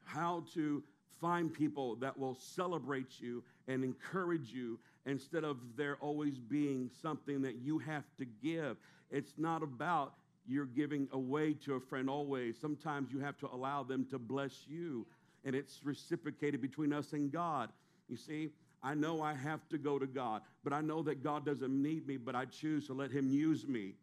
how 0.03 0.43
to 0.53 0.83
find 1.21 1.53
people 1.53 1.95
that 1.97 2.17
will 2.17 2.35
celebrate 2.35 3.19
you 3.19 3.43
and 3.67 3.83
encourage 3.83 4.51
you 4.51 4.79
instead 5.05 5.43
of 5.43 5.57
there 5.75 5.97
always 6.01 6.39
being 6.39 6.89
something 7.01 7.41
that 7.41 7.55
you 7.55 7.77
have 7.77 8.05
to 8.17 8.25
give. 8.41 8.77
It's 9.11 9.33
not 9.37 9.61
about 9.61 10.13
you're 10.47 10.65
giving 10.65 11.07
away 11.11 11.53
to 11.65 11.75
a 11.75 11.79
friend 11.79 12.09
always. 12.09 12.57
Sometimes 12.59 13.11
you 13.11 13.19
have 13.19 13.37
to 13.39 13.49
allow 13.53 13.83
them 13.83 14.05
to 14.09 14.17
bless 14.17 14.65
you, 14.67 15.05
and 15.45 15.53
it's 15.53 15.81
reciprocated 15.83 16.61
between 16.61 16.91
us 16.91 17.13
and 17.13 17.31
God. 17.31 17.69
You 18.07 18.17
see, 18.17 18.49
I 18.81 18.93
know 18.93 19.21
I 19.21 19.33
have 19.33 19.67
to 19.69 19.77
go 19.77 19.99
to 19.99 20.07
God, 20.07 20.41
but 20.63 20.73
I 20.73 20.81
know 20.81 21.01
that 21.03 21.23
God 21.23 21.45
doesn't 21.45 21.81
need 21.81 22.07
me, 22.07 22.17
but 22.17 22.35
I 22.35 22.45
choose 22.45 22.87
to 22.87 22.93
let 22.93 23.11
Him 23.11 23.29
use 23.29 23.67
me 23.67 23.93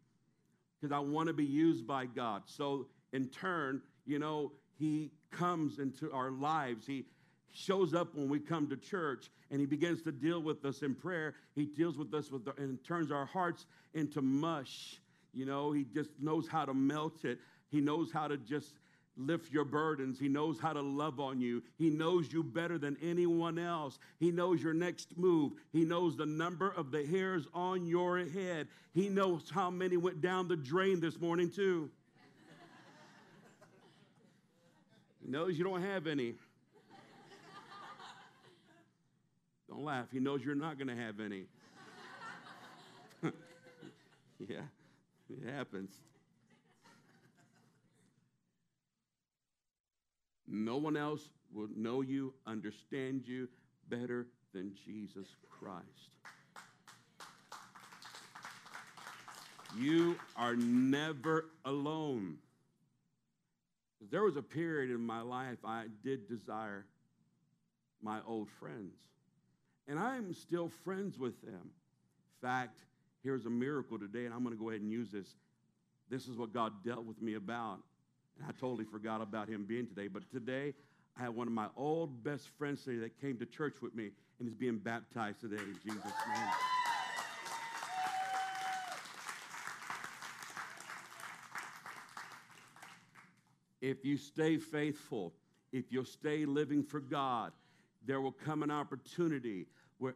because 0.79 0.91
I 0.91 0.99
want 0.99 1.27
to 1.27 1.33
be 1.33 1.45
used 1.45 1.87
by 1.87 2.05
God. 2.05 2.43
So, 2.45 2.87
in 3.13 3.27
turn, 3.29 3.81
you 4.05 4.19
know, 4.19 4.51
He 4.77 5.11
comes 5.31 5.79
into 5.79 6.11
our 6.11 6.31
lives. 6.31 6.85
He 6.85 7.05
shows 7.53 7.93
up 7.93 8.13
when 8.13 8.29
we 8.29 8.39
come 8.39 8.69
to 8.69 8.77
church 8.77 9.31
and 9.49 9.59
he 9.59 9.65
begins 9.65 10.03
to 10.03 10.11
deal 10.11 10.41
with 10.41 10.63
us 10.65 10.83
in 10.83 10.93
prayer. 10.93 11.33
He 11.55 11.65
deals 11.65 11.97
with 11.97 12.13
us 12.13 12.29
with 12.29 12.45
the, 12.45 12.53
and 12.57 12.83
turns 12.83 13.11
our 13.11 13.25
hearts 13.25 13.65
into 13.95 14.21
mush 14.21 14.99
you 15.37 15.45
know, 15.45 15.71
He 15.71 15.85
just 15.93 16.09
knows 16.19 16.47
how 16.47 16.65
to 16.65 16.73
melt 16.73 17.23
it. 17.23 17.37
He 17.69 17.79
knows 17.79 18.11
how 18.11 18.27
to 18.27 18.37
just 18.37 18.73
lift 19.17 19.51
your 19.51 19.65
burdens. 19.65 20.19
He 20.19 20.27
knows 20.27 20.59
how 20.59 20.73
to 20.73 20.81
love 20.81 21.19
on 21.19 21.41
you. 21.41 21.63
He 21.77 21.89
knows 21.89 22.31
you 22.31 22.43
better 22.43 22.77
than 22.77 22.97
anyone 23.01 23.57
else. 23.57 23.99
He 24.19 24.31
knows 24.31 24.61
your 24.61 24.73
next 24.73 25.17
move. 25.17 25.53
He 25.73 25.83
knows 25.83 26.15
the 26.15 26.25
number 26.25 26.71
of 26.71 26.91
the 26.91 27.05
hairs 27.05 27.47
on 27.53 27.85
your 27.85 28.19
head. 28.19 28.67
He 28.93 29.09
knows 29.09 29.49
how 29.49 29.69
many 29.69 29.97
went 29.97 30.21
down 30.21 30.47
the 30.47 30.55
drain 30.55 30.99
this 30.99 31.19
morning, 31.19 31.49
too. 31.49 31.89
he 35.23 35.29
knows 35.29 35.57
you 35.57 35.63
don't 35.63 35.81
have 35.81 36.07
any. 36.07 36.35
Don't 39.69 39.83
laugh. 39.83 40.07
He 40.11 40.19
knows 40.19 40.43
you're 40.43 40.55
not 40.55 40.77
going 40.77 40.87
to 40.87 40.95
have 40.95 41.19
any. 41.19 41.43
yeah. 44.39 44.61
It 45.29 45.49
happens. 45.53 45.91
No 50.47 50.77
one 50.77 50.95
else 50.95 51.29
will 51.53 51.67
know 51.75 52.01
you, 52.01 52.33
understand 52.45 53.23
you 53.25 53.47
better 53.89 54.27
than 54.53 54.73
Jesus 54.85 55.27
Christ. 55.49 55.85
You 59.77 60.17
are 60.35 60.55
never 60.55 61.45
alone. 61.65 62.37
There 64.09 64.23
was 64.23 64.37
a 64.37 64.41
period 64.41 64.89
in 64.91 65.01
my 65.05 65.21
life 65.21 65.57
I 65.65 65.85
did 66.03 66.27
desire 66.27 66.85
my 68.01 68.19
old 68.25 68.49
friends, 68.59 68.95
and 69.87 69.99
I'm 69.99 70.33
still 70.33 70.69
friends 70.83 71.17
with 71.17 71.41
them. 71.41 71.53
In 71.61 72.47
fact, 72.47 72.79
here's 73.23 73.45
a 73.45 73.49
miracle 73.49 73.99
today, 73.99 74.25
and 74.25 74.33
I'm 74.33 74.43
going 74.43 74.55
to 74.55 74.61
go 74.61 74.69
ahead 74.69 74.81
and 74.81 74.91
use 74.91 75.11
this. 75.11 75.35
This 76.09 76.27
is 76.27 76.37
what 76.37 76.53
God 76.53 76.73
dealt 76.85 77.05
with 77.05 77.21
me 77.21 77.33
about. 77.33 77.79
And 78.37 78.47
I 78.47 78.51
totally 78.59 78.85
forgot 78.85 79.21
about 79.21 79.47
him 79.49 79.65
being 79.65 79.87
today. 79.87 80.07
But 80.07 80.29
today, 80.31 80.73
I 81.17 81.23
have 81.23 81.35
one 81.35 81.47
of 81.47 81.53
my 81.53 81.67
old 81.75 82.23
best 82.23 82.49
friends 82.57 82.83
today 82.83 82.99
that 82.99 83.19
came 83.19 83.37
to 83.37 83.45
church 83.45 83.81
with 83.81 83.95
me 83.95 84.11
and 84.39 84.47
is 84.47 84.53
being 84.53 84.77
baptized 84.77 85.41
today 85.41 85.61
in 85.61 85.73
Jesus' 85.83 86.03
name. 86.03 86.49
If 93.81 94.03
you 94.03 94.17
stay 94.17 94.57
faithful, 94.57 95.33
if 95.71 95.85
you'll 95.91 96.05
stay 96.05 96.45
living 96.45 96.83
for 96.83 96.99
God, 96.99 97.51
there 98.05 98.21
will 98.21 98.31
come 98.31 98.63
an 98.63 98.71
opportunity 98.71 99.67
where 99.97 100.15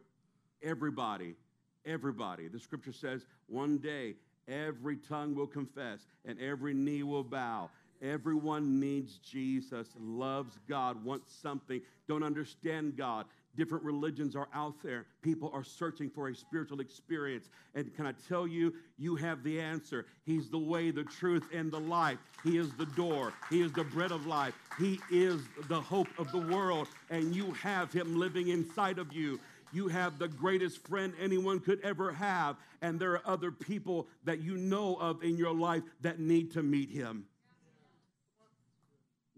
everybody 0.62 1.36
Everybody. 1.84 2.48
The 2.48 2.60
scripture 2.60 2.92
says 2.92 3.26
one 3.48 3.78
day 3.78 4.14
every 4.46 4.96
tongue 4.96 5.34
will 5.34 5.46
confess 5.46 6.06
and 6.24 6.40
every 6.40 6.74
knee 6.74 7.02
will 7.02 7.24
bow. 7.24 7.70
Everyone 8.02 8.80
needs 8.80 9.18
Jesus, 9.18 9.88
loves 9.98 10.58
God, 10.68 11.02
wants 11.04 11.32
something, 11.32 11.80
don't 12.08 12.24
understand 12.24 12.96
God. 12.96 13.26
Different 13.54 13.84
religions 13.84 14.34
are 14.34 14.48
out 14.54 14.74
there. 14.82 15.06
People 15.20 15.50
are 15.52 15.62
searching 15.62 16.10
for 16.10 16.28
a 16.28 16.34
spiritual 16.34 16.80
experience. 16.80 17.50
And 17.74 17.94
can 17.94 18.06
I 18.06 18.12
tell 18.26 18.46
you, 18.46 18.74
you 18.98 19.14
have 19.16 19.44
the 19.44 19.60
answer. 19.60 20.06
He's 20.24 20.48
the 20.48 20.58
way, 20.58 20.90
the 20.90 21.04
truth, 21.04 21.44
and 21.52 21.70
the 21.70 21.78
life. 21.78 22.18
He 22.42 22.56
is 22.56 22.72
the 22.72 22.86
door. 22.86 23.34
He 23.50 23.60
is 23.60 23.70
the 23.72 23.84
bread 23.84 24.10
of 24.10 24.26
life. 24.26 24.54
He 24.78 24.98
is 25.10 25.42
the 25.68 25.80
hope 25.80 26.08
of 26.18 26.32
the 26.32 26.40
world. 26.40 26.88
And 27.10 27.36
you 27.36 27.52
have 27.52 27.92
Him 27.92 28.18
living 28.18 28.48
inside 28.48 28.98
of 28.98 29.12
you. 29.12 29.38
You 29.72 29.88
have 29.88 30.18
the 30.18 30.28
greatest 30.28 30.86
friend 30.86 31.14
anyone 31.20 31.58
could 31.58 31.80
ever 31.82 32.12
have, 32.12 32.56
and 32.82 33.00
there 33.00 33.12
are 33.12 33.22
other 33.24 33.50
people 33.50 34.06
that 34.24 34.40
you 34.40 34.58
know 34.58 34.96
of 34.96 35.22
in 35.22 35.36
your 35.36 35.54
life 35.54 35.82
that 36.02 36.20
need 36.20 36.52
to 36.52 36.62
meet 36.62 36.90
him. 36.90 37.24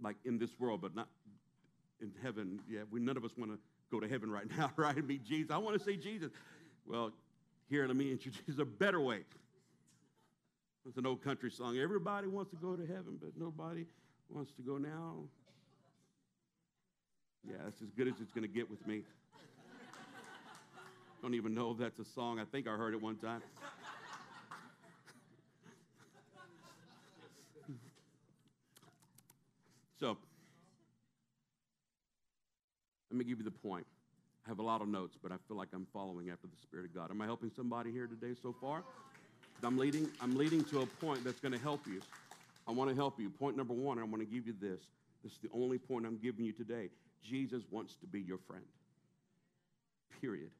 Like 0.02 0.16
in 0.24 0.38
this 0.38 0.50
world, 0.58 0.80
but 0.80 0.94
not 0.94 1.08
in 2.00 2.12
heaven. 2.22 2.60
Yeah, 2.68 2.80
we 2.90 3.00
none 3.00 3.16
of 3.16 3.24
us 3.24 3.30
want 3.36 3.52
to 3.52 3.58
go 3.90 4.00
to 4.00 4.08
heaven 4.08 4.30
right 4.30 4.46
now, 4.58 4.70
right? 4.76 4.96
And 4.96 5.06
meet 5.06 5.24
Jesus. 5.24 5.50
I 5.50 5.58
want 5.58 5.78
to 5.78 5.84
see 5.84 5.96
Jesus. 5.96 6.30
Well, 6.86 7.12
here, 7.70 7.86
let 7.86 7.96
me 7.96 8.10
introduce 8.10 8.58
a 8.58 8.64
better 8.64 9.00
way. 9.00 9.20
It's 10.86 10.98
an 10.98 11.06
old 11.06 11.22
country 11.24 11.50
song. 11.50 11.78
Everybody 11.78 12.26
wants 12.26 12.50
to 12.50 12.56
go 12.56 12.76
to 12.76 12.82
heaven, 12.86 13.18
but 13.20 13.30
nobody 13.38 13.86
wants 14.28 14.52
to 14.52 14.62
go 14.62 14.76
now. 14.76 15.14
Yeah, 17.48 17.56
that's 17.64 17.80
as 17.80 17.88
good 17.96 18.08
as 18.08 18.14
it's 18.20 18.32
going 18.32 18.46
to 18.46 18.52
get 18.54 18.70
with 18.70 18.86
me. 18.86 19.02
Don't 21.22 21.34
even 21.34 21.54
know 21.54 21.70
if 21.70 21.78
that's 21.78 21.98
a 21.98 22.04
song. 22.04 22.38
I 22.38 22.44
think 22.44 22.68
I 22.68 22.72
heard 22.72 22.92
it 22.92 23.00
one 23.00 23.16
time. 23.16 23.42
So, 30.04 30.18
let 33.10 33.16
me 33.16 33.24
give 33.24 33.38
you 33.38 33.44
the 33.44 33.50
point. 33.50 33.86
I 34.44 34.50
have 34.50 34.58
a 34.58 34.62
lot 34.62 34.82
of 34.82 34.88
notes, 34.88 35.16
but 35.22 35.32
I 35.32 35.36
feel 35.48 35.56
like 35.56 35.68
I'm 35.72 35.86
following 35.94 36.28
after 36.28 36.46
the 36.46 36.60
Spirit 36.60 36.84
of 36.84 36.94
God. 36.94 37.10
Am 37.10 37.22
I 37.22 37.24
helping 37.24 37.50
somebody 37.56 37.90
here 37.90 38.06
today 38.06 38.38
so 38.42 38.54
far? 38.60 38.82
I'm 39.62 39.78
leading, 39.78 40.10
I'm 40.20 40.36
leading 40.36 40.62
to 40.64 40.80
a 40.80 40.86
point 40.86 41.24
that's 41.24 41.40
going 41.40 41.52
to 41.52 41.58
help 41.58 41.86
you. 41.86 42.02
I 42.68 42.72
want 42.72 42.90
to 42.90 42.94
help 42.94 43.18
you. 43.18 43.30
Point 43.30 43.56
number 43.56 43.72
one, 43.72 43.98
I 43.98 44.02
want 44.02 44.18
to 44.18 44.26
give 44.26 44.46
you 44.46 44.54
this. 44.60 44.82
This 45.22 45.32
is 45.32 45.38
the 45.38 45.48
only 45.54 45.78
point 45.78 46.04
I'm 46.04 46.18
giving 46.18 46.44
you 46.44 46.52
today. 46.52 46.90
Jesus 47.22 47.62
wants 47.70 47.94
to 48.02 48.06
be 48.06 48.20
your 48.20 48.36
friend. 48.46 48.64
Period. 50.20 50.50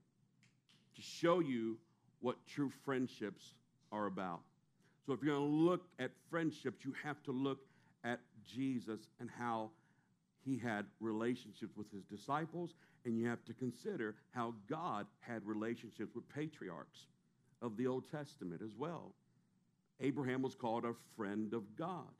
To 0.96 1.02
show 1.02 1.40
you 1.40 1.76
what 2.22 2.36
true 2.46 2.72
friendships 2.82 3.52
are 3.92 4.06
about. 4.06 4.40
So 5.04 5.12
if 5.12 5.22
you're 5.22 5.36
going 5.36 5.46
to 5.46 5.54
look 5.54 5.82
at 5.98 6.12
friendships, 6.30 6.82
you 6.82 6.94
have 7.04 7.22
to 7.24 7.32
look 7.32 7.58
at 8.04 8.20
Jesus 8.46 9.08
and 9.20 9.28
how 9.30 9.70
he 10.44 10.58
had 10.58 10.86
relationships 11.00 11.76
with 11.76 11.90
his 11.90 12.04
disciples, 12.04 12.74
and 13.04 13.18
you 13.18 13.26
have 13.26 13.44
to 13.46 13.54
consider 13.54 14.14
how 14.30 14.54
God 14.68 15.06
had 15.20 15.44
relationships 15.46 16.14
with 16.14 16.28
patriarchs 16.28 17.06
of 17.62 17.76
the 17.76 17.86
Old 17.86 18.10
Testament 18.10 18.60
as 18.62 18.74
well. 18.76 19.12
Abraham 20.00 20.42
was 20.42 20.54
called 20.54 20.84
a 20.84 20.94
friend 21.16 21.54
of 21.54 21.62
God. 21.76 22.10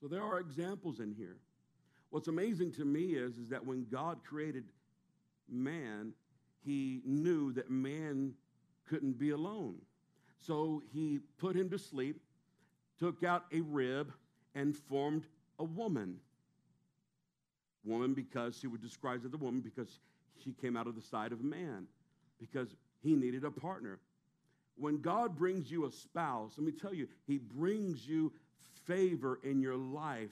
So 0.00 0.08
there 0.08 0.22
are 0.22 0.38
examples 0.38 1.00
in 1.00 1.12
here. 1.12 1.36
What's 2.10 2.28
amazing 2.28 2.72
to 2.72 2.84
me 2.84 3.14
is, 3.14 3.38
is 3.38 3.48
that 3.48 3.64
when 3.64 3.86
God 3.90 4.18
created 4.24 4.64
man, 5.48 6.12
he 6.64 7.00
knew 7.04 7.52
that 7.54 7.70
man 7.70 8.34
couldn't 8.88 9.18
be 9.18 9.30
alone. 9.30 9.76
So 10.38 10.82
he 10.92 11.20
put 11.38 11.56
him 11.56 11.70
to 11.70 11.78
sleep, 11.78 12.20
took 12.98 13.24
out 13.24 13.46
a 13.52 13.60
rib, 13.60 14.12
and 14.54 14.76
formed 14.76 15.26
a 15.58 15.64
woman. 15.64 16.16
Woman 17.84 18.14
because 18.14 18.58
she 18.58 18.66
was 18.66 18.80
described 18.80 19.24
as 19.24 19.32
a 19.32 19.36
woman 19.36 19.60
because 19.60 19.98
she 20.42 20.52
came 20.52 20.76
out 20.76 20.86
of 20.86 20.94
the 20.94 21.02
side 21.02 21.32
of 21.32 21.42
man, 21.42 21.86
because 22.40 22.74
he 23.02 23.14
needed 23.14 23.44
a 23.44 23.50
partner. 23.50 23.98
When 24.76 25.00
God 25.00 25.36
brings 25.36 25.70
you 25.70 25.86
a 25.86 25.92
spouse, 25.92 26.54
let 26.56 26.66
me 26.66 26.72
tell 26.72 26.94
you, 26.94 27.08
he 27.26 27.38
brings 27.38 28.06
you 28.06 28.32
favor 28.86 29.38
in 29.44 29.60
your 29.60 29.76
life 29.76 30.30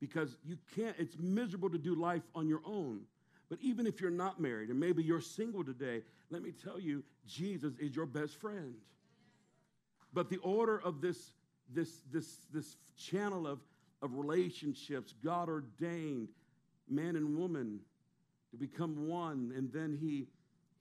because 0.00 0.36
you 0.44 0.58
can't, 0.74 0.94
it's 0.98 1.16
miserable 1.18 1.70
to 1.70 1.78
do 1.78 1.94
life 1.94 2.22
on 2.34 2.48
your 2.48 2.60
own. 2.64 3.00
But 3.48 3.58
even 3.60 3.86
if 3.86 4.00
you're 4.00 4.10
not 4.10 4.40
married 4.40 4.70
and 4.70 4.78
maybe 4.78 5.02
you're 5.02 5.20
single 5.20 5.64
today, 5.64 6.02
let 6.30 6.42
me 6.42 6.52
tell 6.52 6.80
you, 6.80 7.02
Jesus 7.26 7.74
is 7.78 7.94
your 7.94 8.06
best 8.06 8.40
friend. 8.40 8.74
But 10.12 10.30
the 10.30 10.38
order 10.38 10.80
of 10.80 11.00
this, 11.00 11.32
this, 11.72 12.02
this, 12.12 12.46
this 12.52 12.76
channel 12.96 13.46
of, 13.46 13.60
of 14.02 14.16
relationships, 14.16 15.14
God 15.24 15.48
ordained 15.48 16.28
man 16.88 17.16
and 17.16 17.36
woman 17.36 17.80
to 18.50 18.56
become 18.56 19.08
one, 19.08 19.52
and 19.56 19.72
then 19.72 19.98
he 20.00 20.26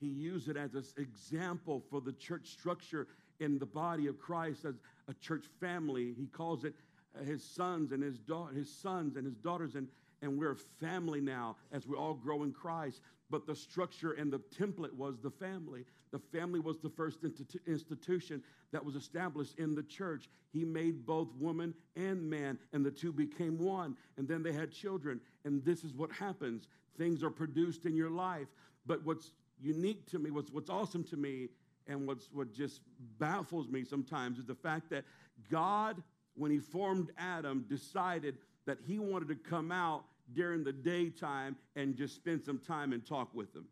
he 0.04 0.10
used 0.10 0.50
it 0.50 0.58
as 0.58 0.74
an 0.74 0.84
example 0.98 1.82
for 1.90 2.02
the 2.02 2.12
church 2.12 2.48
structure 2.48 3.08
in 3.40 3.58
the 3.58 3.66
body 3.66 4.08
of 4.08 4.20
Christ 4.20 4.66
as 4.66 4.76
a 5.08 5.14
church 5.14 5.46
family. 5.62 6.14
He 6.18 6.26
calls 6.26 6.66
it 6.66 6.74
uh, 7.18 7.24
his 7.24 7.42
sons 7.42 7.94
and 7.94 8.04
his, 8.04 8.20
da- 8.20 8.48
his 8.48 8.70
sons 8.70 9.16
and 9.16 9.26
his 9.26 9.38
daughters, 9.38 9.76
and, 9.76 9.88
and 10.22 10.38
we're 10.38 10.52
a 10.52 10.86
family 10.86 11.22
now 11.22 11.56
as 11.72 11.88
we 11.88 11.96
all 11.96 12.16
grow 12.16 12.44
in 12.44 12.52
Christ. 12.52 13.00
But 13.34 13.48
the 13.48 13.56
structure 13.56 14.12
and 14.12 14.32
the 14.32 14.38
template 14.56 14.94
was 14.94 15.18
the 15.18 15.32
family. 15.32 15.86
The 16.12 16.20
family 16.20 16.60
was 16.60 16.78
the 16.78 16.92
first 16.92 17.18
institution 17.66 18.44
that 18.72 18.86
was 18.86 18.94
established 18.94 19.58
in 19.58 19.74
the 19.74 19.82
church. 19.82 20.30
He 20.52 20.64
made 20.64 21.04
both 21.04 21.30
woman 21.40 21.74
and 21.96 22.30
man, 22.30 22.60
and 22.74 22.86
the 22.86 22.92
two 22.92 23.12
became 23.12 23.58
one. 23.58 23.98
And 24.18 24.28
then 24.28 24.44
they 24.44 24.52
had 24.52 24.72
children. 24.72 25.20
And 25.46 25.66
this 25.66 25.84
is 25.84 25.96
what 25.96 26.12
happens 26.12 26.68
things 26.96 27.24
are 27.24 27.32
produced 27.32 27.88
in 27.88 27.96
your 27.96 28.12
life. 28.12 28.50
But 28.86 29.04
what's 29.04 29.32
unique 29.60 30.06
to 30.12 30.20
me, 30.20 30.30
what's, 30.30 30.52
what's 30.52 30.70
awesome 30.70 31.04
to 31.06 31.18
me, 31.18 31.48
and 31.88 32.06
what's, 32.06 32.30
what 32.32 32.54
just 32.54 32.82
baffles 33.18 33.68
me 33.68 33.84
sometimes 33.84 34.38
is 34.38 34.46
the 34.46 34.54
fact 34.54 34.92
that 34.92 35.06
God, 35.50 36.04
when 36.36 36.52
He 36.52 36.60
formed 36.60 37.10
Adam, 37.18 37.66
decided 37.68 38.38
that 38.68 38.78
He 38.86 39.00
wanted 39.00 39.30
to 39.30 39.36
come 39.36 39.72
out 39.72 40.04
during 40.32 40.64
the 40.64 40.72
daytime 40.72 41.56
and 41.76 41.96
just 41.96 42.16
spend 42.16 42.44
some 42.44 42.60
time 42.60 42.94
and 42.94 43.06
talk 43.06 43.34
with 43.34 43.54
them. 43.54 43.66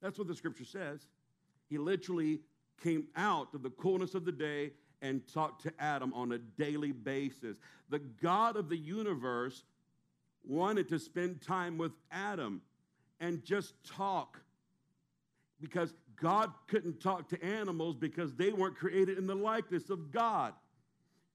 That's 0.00 0.18
what 0.18 0.26
the 0.26 0.34
scripture 0.34 0.64
says. 0.64 1.06
He 1.68 1.78
literally 1.78 2.40
came 2.82 3.08
out 3.16 3.52
of 3.54 3.62
the 3.62 3.70
coolness 3.70 4.14
of 4.14 4.24
the 4.24 4.32
day 4.32 4.72
and 5.02 5.22
talked 5.32 5.62
to 5.62 5.72
Adam 5.78 6.12
on 6.14 6.32
a 6.32 6.38
daily 6.38 6.92
basis. 6.92 7.56
The 7.88 7.98
God 7.98 8.56
of 8.56 8.68
the 8.68 8.76
universe 8.76 9.64
wanted 10.44 10.88
to 10.88 10.98
spend 10.98 11.42
time 11.42 11.78
with 11.78 11.92
Adam 12.10 12.62
and 13.20 13.44
just 13.44 13.74
talk 13.84 14.40
because 15.60 15.92
God 16.20 16.50
couldn't 16.68 17.00
talk 17.00 17.28
to 17.28 17.42
animals 17.42 17.96
because 17.96 18.34
they 18.34 18.52
weren't 18.52 18.76
created 18.76 19.18
in 19.18 19.26
the 19.26 19.34
likeness 19.34 19.90
of 19.90 20.10
God. 20.10 20.54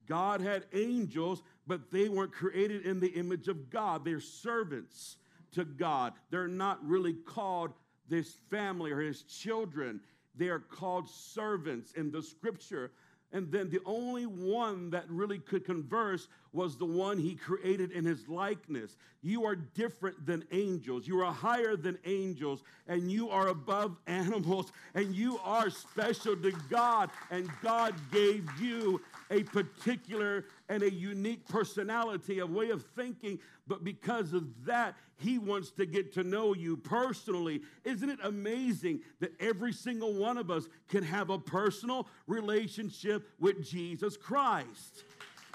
God 0.07 0.41
had 0.41 0.65
angels, 0.73 1.41
but 1.67 1.91
they 1.91 2.09
weren't 2.09 2.31
created 2.31 2.85
in 2.85 2.99
the 2.99 3.09
image 3.09 3.47
of 3.47 3.69
God. 3.69 4.05
They're 4.05 4.19
servants 4.19 5.17
to 5.53 5.65
God. 5.65 6.13
They're 6.29 6.47
not 6.47 6.85
really 6.85 7.13
called 7.13 7.73
this 8.07 8.37
family 8.49 8.91
or 8.91 8.99
his 8.99 9.23
children. 9.23 10.01
They 10.35 10.49
are 10.49 10.59
called 10.59 11.09
servants 11.09 11.93
in 11.93 12.11
the 12.11 12.21
scripture. 12.21 12.91
And 13.31 13.51
then 13.51 13.69
the 13.69 13.81
only 13.85 14.25
one 14.25 14.89
that 14.91 15.09
really 15.09 15.39
could 15.39 15.65
converse 15.65 16.27
was 16.55 16.77
the 16.77 16.85
one 16.85 17.19
he 17.19 17.35
created 17.35 17.91
in 17.91 18.05
his 18.05 18.27
likeness. 18.29 18.95
You 19.21 19.45
are 19.45 19.55
different 19.55 20.25
than 20.25 20.45
angels. 20.51 21.07
You 21.07 21.21
are 21.21 21.33
higher 21.33 21.75
than 21.75 21.97
angels, 22.05 22.63
and 22.87 23.11
you 23.11 23.29
are 23.29 23.49
above 23.49 23.97
animals, 24.07 24.71
and 24.93 25.13
you 25.13 25.39
are 25.43 25.69
special 25.69 26.35
to 26.37 26.51
God. 26.69 27.09
And 27.29 27.49
God 27.61 27.93
gave 28.11 28.49
you 28.59 29.01
a 29.29 29.43
particular 29.43 30.45
and 30.69 30.81
a 30.81 30.91
unique 30.91 31.47
personality, 31.47 32.39
a 32.39 32.45
way 32.45 32.69
of 32.69 32.83
thinking, 32.95 33.39
but 33.67 33.83
because 33.83 34.33
of 34.33 34.47
that, 34.65 34.95
He 35.17 35.37
wants 35.37 35.71
to 35.71 35.85
get 35.85 36.13
to 36.13 36.23
know 36.23 36.53
you 36.53 36.77
personally. 36.77 37.61
Isn't 37.83 38.09
it 38.09 38.19
amazing 38.23 39.01
that 39.19 39.33
every 39.39 39.73
single 39.73 40.13
one 40.13 40.37
of 40.37 40.49
us 40.51 40.67
can 40.87 41.03
have 41.03 41.29
a 41.29 41.39
personal 41.39 42.07
relationship 42.27 43.27
with 43.39 43.67
Jesus 43.67 44.17
Christ? 44.17 45.03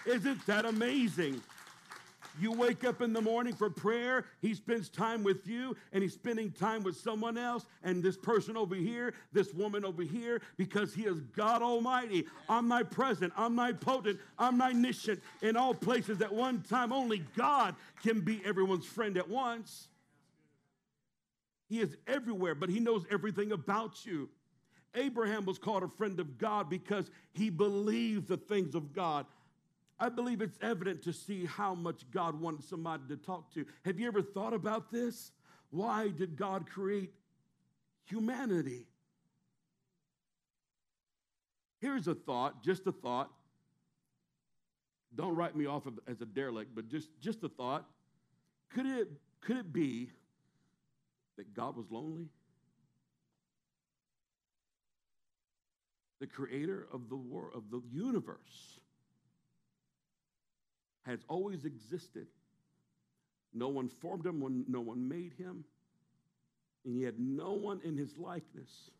Isn't 0.07 0.45
that 0.47 0.65
amazing? 0.65 1.43
You 2.39 2.53
wake 2.53 2.85
up 2.85 3.03
in 3.03 3.13
the 3.13 3.21
morning 3.21 3.55
for 3.55 3.69
prayer, 3.69 4.25
he 4.41 4.55
spends 4.55 4.89
time 4.89 5.23
with 5.25 5.47
you, 5.47 5.77
and 5.93 6.03
he's 6.03 6.15
spending 6.15 6.53
time 6.53 6.83
with 6.83 6.97
someone 6.97 7.37
else, 7.37 7.67
and 7.83 8.03
this 8.03 8.17
person 8.17 8.57
over 8.57 8.75
here, 8.75 9.15
this 9.33 9.53
woman 9.53 9.85
over 9.85 10.03
here, 10.03 10.41
because 10.57 10.95
he 10.95 11.03
is 11.03 11.21
God 11.21 11.61
Almighty, 11.61 12.27
omnipresent, 12.49 13.37
omnipotent, 13.37 14.21
omniscient 14.39 15.21
in 15.43 15.57
all 15.57 15.75
places 15.75 16.23
at 16.23 16.33
one 16.33 16.63
time. 16.63 16.93
Only 16.93 17.19
God 17.37 17.75
can 18.03 18.21
be 18.21 18.41
everyone's 18.45 18.87
friend 18.87 19.19
at 19.19 19.29
once. 19.29 19.89
He 21.69 21.81
is 21.81 21.97
everywhere, 22.07 22.55
but 22.55 22.69
he 22.69 22.81
knows 22.81 23.05
everything 23.11 23.53
about 23.53 24.07
you. 24.07 24.29
Abraham 24.95 25.45
was 25.45 25.59
called 25.59 25.83
a 25.83 25.89
friend 25.89 26.19
of 26.19 26.39
God 26.39 26.69
because 26.69 27.11
he 27.33 27.51
believed 27.51 28.29
the 28.29 28.37
things 28.37 28.75
of 28.75 28.93
God. 28.93 29.27
I 30.03 30.09
believe 30.09 30.41
it's 30.41 30.59
evident 30.63 31.03
to 31.03 31.13
see 31.13 31.45
how 31.45 31.75
much 31.75 32.11
God 32.11 32.41
wanted 32.41 32.65
somebody 32.65 33.03
to 33.11 33.17
talk 33.19 33.53
to. 33.53 33.67
Have 33.85 34.01
you 34.01 34.09
ever 34.09 34.23
thought 34.23 34.55
about 34.55 34.91
this? 34.91 35.31
Why 35.69 36.09
did 36.09 36.37
God 36.37 36.67
create 36.67 37.13
humanity? 38.07 38.87
Here's 41.81 42.09
a 42.09 42.15
thought, 42.15 42.65
just 42.65 42.87
a 42.87 42.93
thought. 42.93 43.31
Don't 45.15 45.37
write 45.37 45.55
me 45.55 45.67
off 45.67 45.83
as 46.09 46.23
a 46.23 46.27
derelict, 46.27 46.75
but 46.75 46.89
just, 46.89 47.11
just 47.21 47.45
a 47.45 47.49
thought. 47.51 47.87
Could 48.73 48.87
it, 48.87 49.09
could 49.43 49.59
it 49.59 49.71
be 49.71 50.09
that 51.37 51.53
God 51.53 51.77
was 51.77 51.87
lonely? 51.91 52.29
The 56.21 56.27
creator 56.27 56.87
of 56.91 57.11
the 57.11 57.17
world, 57.17 57.53
of 57.55 57.71
the 57.71 57.83
universe 57.93 58.80
has 61.11 61.25
always 61.29 61.65
existed. 61.65 62.27
No 63.53 63.69
one 63.69 63.89
formed 63.89 64.25
him 64.25 64.65
no 64.69 64.81
one 64.81 65.09
made 65.09 65.33
him. 65.39 65.65
And 66.85 66.97
he 66.97 67.03
had 67.03 67.19
no 67.19 67.53
one 67.53 67.81
in 67.85 67.97
his 67.97 68.17
likeness 68.17 68.91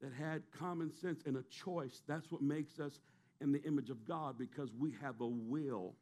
that 0.00 0.12
had 0.12 0.42
common 0.58 0.92
sense 0.92 1.22
and 1.26 1.36
a 1.36 1.42
choice. 1.44 2.02
That's 2.06 2.30
what 2.30 2.42
makes 2.42 2.78
us 2.78 3.00
in 3.40 3.52
the 3.52 3.62
image 3.62 3.90
of 3.90 4.06
God 4.06 4.38
because 4.38 4.70
we 4.78 4.94
have 5.02 5.20
a 5.20 5.26
will 5.26 5.94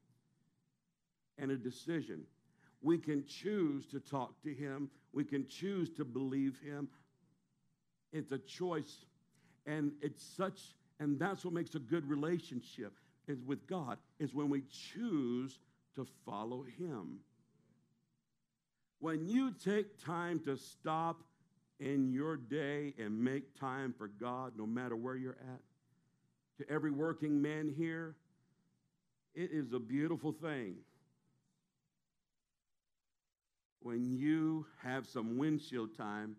and 1.39 1.51
a 1.51 1.57
decision. 1.57 2.25
we 2.85 2.99
can 2.99 3.25
choose 3.25 3.87
to 3.87 4.01
talk 4.01 4.43
to 4.43 4.53
Him, 4.53 4.91
we 5.13 5.25
can 5.25 5.47
choose 5.47 5.89
to 5.91 6.05
believe 6.05 6.59
Him. 6.65 6.89
It's 8.13 8.33
a 8.33 8.39
choice. 8.39 9.07
And 9.67 9.93
it's 10.03 10.25
such, 10.37 10.75
and 10.99 11.19
that's 11.19 11.45
what 11.45 11.55
makes 11.55 11.77
a 11.77 11.79
good 11.79 12.09
relationship 12.09 12.93
is 13.29 13.43
with 13.45 13.67
God, 13.67 13.99
is 14.19 14.35
when 14.35 14.49
we 14.49 14.63
choose 14.93 15.59
to 15.95 16.07
follow 16.25 16.65
Him. 16.79 17.19
When 19.01 19.27
you 19.27 19.53
take 19.53 20.03
time 20.05 20.41
to 20.41 20.57
stop 20.57 21.23
in 21.81 22.13
your 22.13 22.37
day 22.37 22.95
and 22.99 23.23
make 23.23 23.59
time 23.59 23.93
for 23.97 24.09
God, 24.09 24.53
no 24.57 24.67
matter 24.67 24.95
where 24.95 25.17
you're 25.17 25.39
at, 25.53 25.61
to 26.59 26.73
every 26.73 26.91
working 26.91 27.43
man 27.43 27.73
here, 27.77 28.15
it 29.35 29.51
is 29.53 29.73
a 29.73 29.79
beautiful 29.79 30.33
thing 30.33 30.77
when 33.81 34.13
you 34.17 34.67
have 34.83 35.07
some 35.07 35.39
windshield 35.39 35.97
time 35.97 36.37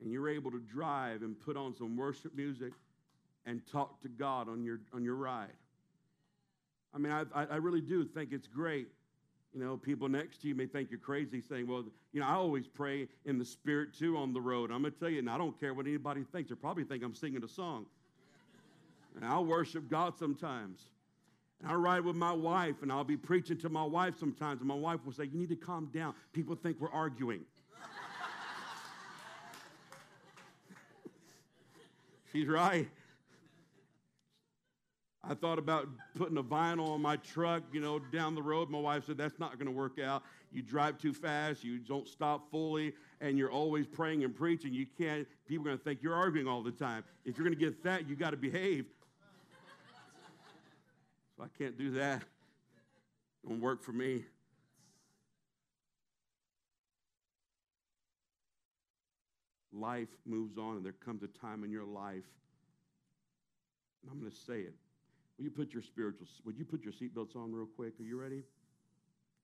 and 0.00 0.12
you're 0.12 0.28
able 0.28 0.50
to 0.50 0.60
drive 0.60 1.22
and 1.22 1.38
put 1.40 1.56
on 1.56 1.74
some 1.74 1.96
worship 1.96 2.34
music 2.36 2.72
and 3.48 3.66
talk 3.66 4.00
to 4.02 4.08
God 4.08 4.46
on 4.48 4.62
your, 4.62 4.78
on 4.92 5.02
your 5.02 5.14
ride. 5.14 5.48
I 6.94 6.98
mean, 6.98 7.12
I, 7.12 7.24
I 7.34 7.56
really 7.56 7.80
do 7.80 8.04
think 8.04 8.32
it's 8.32 8.46
great. 8.46 8.88
You 9.54 9.64
know, 9.64 9.78
people 9.78 10.06
next 10.08 10.42
to 10.42 10.48
you 10.48 10.54
may 10.54 10.66
think 10.66 10.90
you're 10.90 11.00
crazy 11.00 11.40
saying, 11.40 11.66
well, 11.66 11.84
you 12.12 12.20
know, 12.20 12.26
I 12.26 12.34
always 12.34 12.66
pray 12.66 13.08
in 13.24 13.38
the 13.38 13.46
spirit 13.46 13.94
too 13.98 14.18
on 14.18 14.34
the 14.34 14.40
road. 14.40 14.70
I'm 14.70 14.82
going 14.82 14.92
to 14.92 15.00
tell 15.00 15.08
you, 15.08 15.20
and 15.20 15.30
I 15.30 15.38
don't 15.38 15.58
care 15.58 15.72
what 15.72 15.86
anybody 15.86 16.24
thinks. 16.30 16.50
They 16.50 16.56
probably 16.56 16.84
think 16.84 17.02
I'm 17.02 17.14
singing 17.14 17.42
a 17.42 17.48
song. 17.48 17.86
And 19.16 19.24
I'll 19.24 19.46
worship 19.46 19.88
God 19.88 20.18
sometimes. 20.18 20.82
And 21.62 21.72
I 21.72 21.74
ride 21.74 22.04
with 22.04 22.16
my 22.16 22.32
wife, 22.32 22.82
and 22.82 22.92
I'll 22.92 23.02
be 23.02 23.16
preaching 23.16 23.56
to 23.58 23.70
my 23.70 23.82
wife 23.82 24.18
sometimes, 24.18 24.60
and 24.60 24.68
my 24.68 24.74
wife 24.74 25.00
will 25.04 25.12
say, 25.12 25.24
You 25.24 25.38
need 25.38 25.48
to 25.48 25.56
calm 25.56 25.88
down. 25.92 26.12
People 26.32 26.54
think 26.54 26.76
we're 26.78 26.92
arguing. 26.92 27.40
She's 32.32 32.46
right. 32.46 32.88
I 35.24 35.34
thought 35.34 35.58
about 35.58 35.88
putting 36.16 36.36
a 36.38 36.42
vinyl 36.42 36.90
on 36.90 37.02
my 37.02 37.16
truck, 37.16 37.62
you 37.72 37.80
know, 37.80 37.98
down 37.98 38.34
the 38.34 38.42
road. 38.42 38.70
My 38.70 38.78
wife 38.78 39.06
said, 39.06 39.18
That's 39.18 39.38
not 39.38 39.54
going 39.58 39.66
to 39.66 39.72
work 39.72 39.98
out. 39.98 40.22
You 40.52 40.62
drive 40.62 40.98
too 40.98 41.12
fast, 41.12 41.64
you 41.64 41.78
don't 41.78 42.08
stop 42.08 42.50
fully, 42.50 42.94
and 43.20 43.36
you're 43.36 43.50
always 43.50 43.86
praying 43.86 44.24
and 44.24 44.34
preaching. 44.34 44.72
You 44.72 44.86
can't, 44.96 45.26
people 45.46 45.66
are 45.66 45.70
going 45.70 45.78
to 45.78 45.84
think 45.84 46.02
you're 46.02 46.14
arguing 46.14 46.46
all 46.46 46.62
the 46.62 46.70
time. 46.70 47.04
If 47.24 47.36
you're 47.36 47.46
going 47.46 47.58
to 47.58 47.64
get 47.64 47.82
fat, 47.82 48.08
you 48.08 48.16
got 48.16 48.30
to 48.30 48.36
behave. 48.36 48.86
So 51.36 51.44
I 51.44 51.48
can't 51.62 51.76
do 51.76 51.90
that. 51.92 52.22
It 52.22 53.48
won't 53.48 53.60
work 53.60 53.82
for 53.82 53.92
me. 53.92 54.24
Life 59.72 60.08
moves 60.26 60.58
on, 60.58 60.76
and 60.76 60.84
there 60.84 60.92
comes 60.92 61.22
a 61.22 61.28
time 61.28 61.62
in 61.62 61.70
your 61.70 61.84
life, 61.84 62.24
and 64.02 64.10
I'm 64.10 64.18
going 64.18 64.32
to 64.32 64.36
say 64.36 64.60
it. 64.60 64.74
Will 65.38 65.44
you 65.44 65.50
put 65.50 65.72
your 65.72 65.82
spiritual, 65.82 66.26
would 66.44 66.58
you 66.58 66.64
put 66.64 66.82
your 66.82 66.92
seatbelts 66.92 67.36
on 67.36 67.52
real 67.52 67.68
quick? 67.76 67.92
Are 68.00 68.02
you 68.02 68.20
ready? 68.20 68.42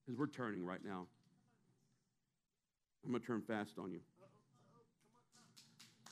Because 0.05 0.19
we're 0.19 0.27
turning 0.27 0.65
right 0.65 0.83
now. 0.83 1.07
I'm 3.03 3.11
going 3.11 3.21
to 3.21 3.27
turn 3.27 3.41
fast 3.41 3.79
on 3.79 3.91
you. 3.91 4.01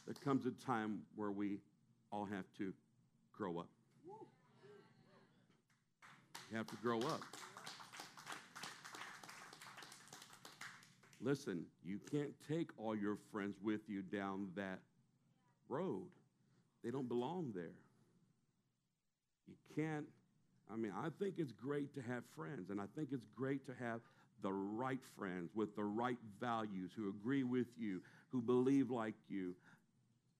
There 0.05 0.15
comes 0.23 0.45
a 0.45 0.51
time 0.65 0.99
where 1.15 1.31
we 1.31 1.59
all 2.11 2.25
have 2.25 2.45
to 2.59 2.73
grow 3.33 3.59
up. 3.59 3.67
You 6.49 6.57
have 6.57 6.67
to 6.67 6.75
grow 6.77 6.99
up. 6.99 7.21
Listen, 11.19 11.65
you 11.83 11.99
can't 12.11 12.31
take 12.47 12.69
all 12.77 12.95
your 12.95 13.17
friends 13.31 13.55
with 13.61 13.81
you 13.87 14.01
down 14.01 14.49
that 14.55 14.79
road. 15.67 16.07
They 16.83 16.91
don't 16.91 17.07
belong 17.07 17.51
there. 17.55 17.75
You 19.47 19.55
can't, 19.75 20.05
I 20.71 20.75
mean, 20.75 20.93
I 20.95 21.09
think 21.19 21.35
it's 21.37 21.51
great 21.51 21.93
to 21.95 22.01
have 22.01 22.23
friends, 22.35 22.69
and 22.69 22.79
I 22.79 22.85
think 22.95 23.09
it's 23.11 23.27
great 23.35 23.65
to 23.67 23.73
have 23.79 24.01
the 24.41 24.51
right 24.51 24.99
friends 25.17 25.51
with 25.55 25.75
the 25.75 25.83
right 25.83 26.17
values 26.39 26.91
who 26.95 27.09
agree 27.09 27.43
with 27.43 27.67
you, 27.77 28.01
who 28.31 28.41
believe 28.41 28.89
like 28.89 29.15
you. 29.29 29.55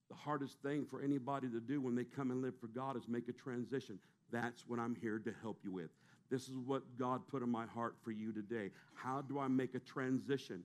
The 0.10 0.16
hardest 0.16 0.62
thing 0.62 0.86
for 0.86 1.02
anybody 1.02 1.48
to 1.50 1.60
do 1.60 1.82
when 1.82 1.96
they 1.96 2.04
come 2.04 2.32
and 2.32 2.42
live 2.42 2.54
for 2.60 2.68
God 2.68 2.98
is 2.98 3.08
make 3.08 3.30
a 3.30 3.34
transition. 3.34 3.98
That's 4.32 4.68
what 4.68 4.80
I'm 4.80 4.96
here 4.96 5.20
to 5.20 5.34
help 5.42 5.60
you 5.64 5.72
with. 5.72 5.90
This 6.30 6.44
is 6.50 6.56
what 6.56 6.84
God 6.98 7.22
put 7.30 7.44
in 7.44 7.50
my 7.50 7.66
heart 7.66 7.96
for 8.04 8.12
you 8.12 8.32
today. 8.32 8.72
How 8.94 9.22
do 9.22 9.40
I 9.40 9.48
make 9.48 9.76
a 9.76 9.80
transition 9.80 10.64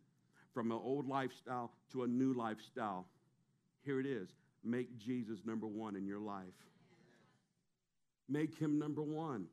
from 0.54 0.72
an 0.72 0.80
old 0.82 1.06
lifestyle 1.06 1.72
to 1.92 2.04
a 2.04 2.06
new 2.06 2.32
lifestyle? 2.32 3.06
Here 3.84 4.00
it 4.00 4.06
is 4.06 4.30
make 4.64 4.98
Jesus 4.98 5.40
number 5.44 5.66
one 5.66 5.96
in 5.96 6.06
your 6.06 6.18
life. 6.18 6.44
Make 8.28 8.58
him 8.58 8.78
number 8.78 9.02
one. 9.02 9.46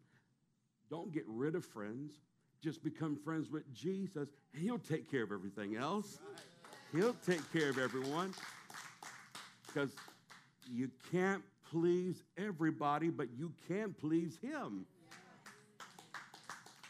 Don't 0.89 1.11
get 1.13 1.23
rid 1.27 1.55
of 1.55 1.65
friends. 1.65 2.13
Just 2.61 2.83
become 2.83 3.15
friends 3.15 3.51
with 3.51 3.71
Jesus, 3.73 4.29
he'll 4.59 4.79
take 4.79 5.09
care 5.11 5.23
of 5.23 5.31
everything 5.31 5.75
else. 5.75 6.19
He'll 6.91 7.15
take 7.25 7.41
care 7.53 7.69
of 7.69 7.77
everyone. 7.77 8.33
Because 9.67 9.91
you 10.71 10.89
can't 11.11 11.43
please 11.69 12.23
everybody, 12.37 13.09
but 13.09 13.27
you 13.37 13.51
can 13.67 13.93
please 13.93 14.39
him. 14.41 14.85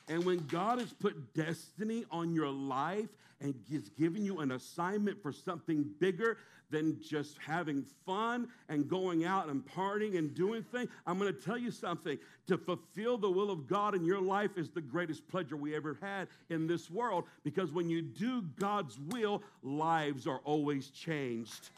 And 0.07 0.23
when 0.23 0.45
God 0.47 0.79
has 0.79 0.93
put 0.93 1.33
destiny 1.33 2.05
on 2.11 2.33
your 2.33 2.49
life 2.49 3.09
and 3.41 3.55
has 3.71 3.89
given 3.89 4.23
you 4.23 4.39
an 4.39 4.51
assignment 4.51 5.21
for 5.21 5.31
something 5.31 5.85
bigger 5.99 6.37
than 6.69 6.99
just 7.01 7.37
having 7.45 7.85
fun 8.05 8.47
and 8.69 8.87
going 8.87 9.25
out 9.25 9.49
and 9.49 9.65
partying 9.65 10.17
and 10.17 10.33
doing 10.33 10.63
things, 10.63 10.89
I'm 11.05 11.17
going 11.17 11.33
to 11.33 11.39
tell 11.39 11.57
you 11.57 11.71
something. 11.71 12.17
To 12.47 12.57
fulfill 12.57 13.17
the 13.17 13.29
will 13.29 13.49
of 13.49 13.67
God 13.67 13.95
in 13.95 14.05
your 14.05 14.21
life 14.21 14.57
is 14.57 14.69
the 14.69 14.81
greatest 14.81 15.27
pleasure 15.27 15.57
we 15.57 15.75
ever 15.75 15.97
had 16.01 16.27
in 16.49 16.67
this 16.67 16.89
world 16.89 17.25
because 17.43 17.71
when 17.71 17.89
you 17.89 18.01
do 18.01 18.43
God's 18.59 18.99
will, 19.09 19.41
lives 19.63 20.27
are 20.27 20.41
always 20.43 20.89
changed. 20.89 21.69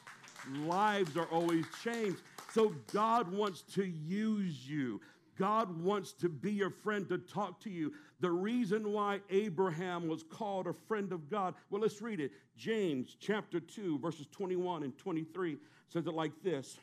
Lives 0.65 1.17
are 1.17 1.25
always 1.25 1.65
changed. 1.83 2.21
So 2.53 2.73
God 2.93 3.31
wants 3.31 3.61
to 3.73 3.85
use 3.85 4.67
you. 4.67 5.01
God 5.37 5.81
wants 5.81 6.13
to 6.13 6.29
be 6.29 6.51
your 6.51 6.69
friend 6.69 7.07
to 7.09 7.17
talk 7.17 7.59
to 7.61 7.69
you. 7.69 7.93
The 8.19 8.31
reason 8.31 8.91
why 8.91 9.21
Abraham 9.29 10.07
was 10.07 10.23
called 10.23 10.67
a 10.67 10.73
friend 10.73 11.11
of 11.11 11.29
God, 11.29 11.53
well, 11.69 11.81
let's 11.81 12.01
read 12.01 12.19
it. 12.19 12.31
James 12.55 13.15
chapter 13.19 13.59
2, 13.59 13.99
verses 13.99 14.27
21 14.31 14.83
and 14.83 14.97
23 14.97 15.57
says 15.89 16.07
it 16.07 16.13
like 16.13 16.31
this 16.43 16.77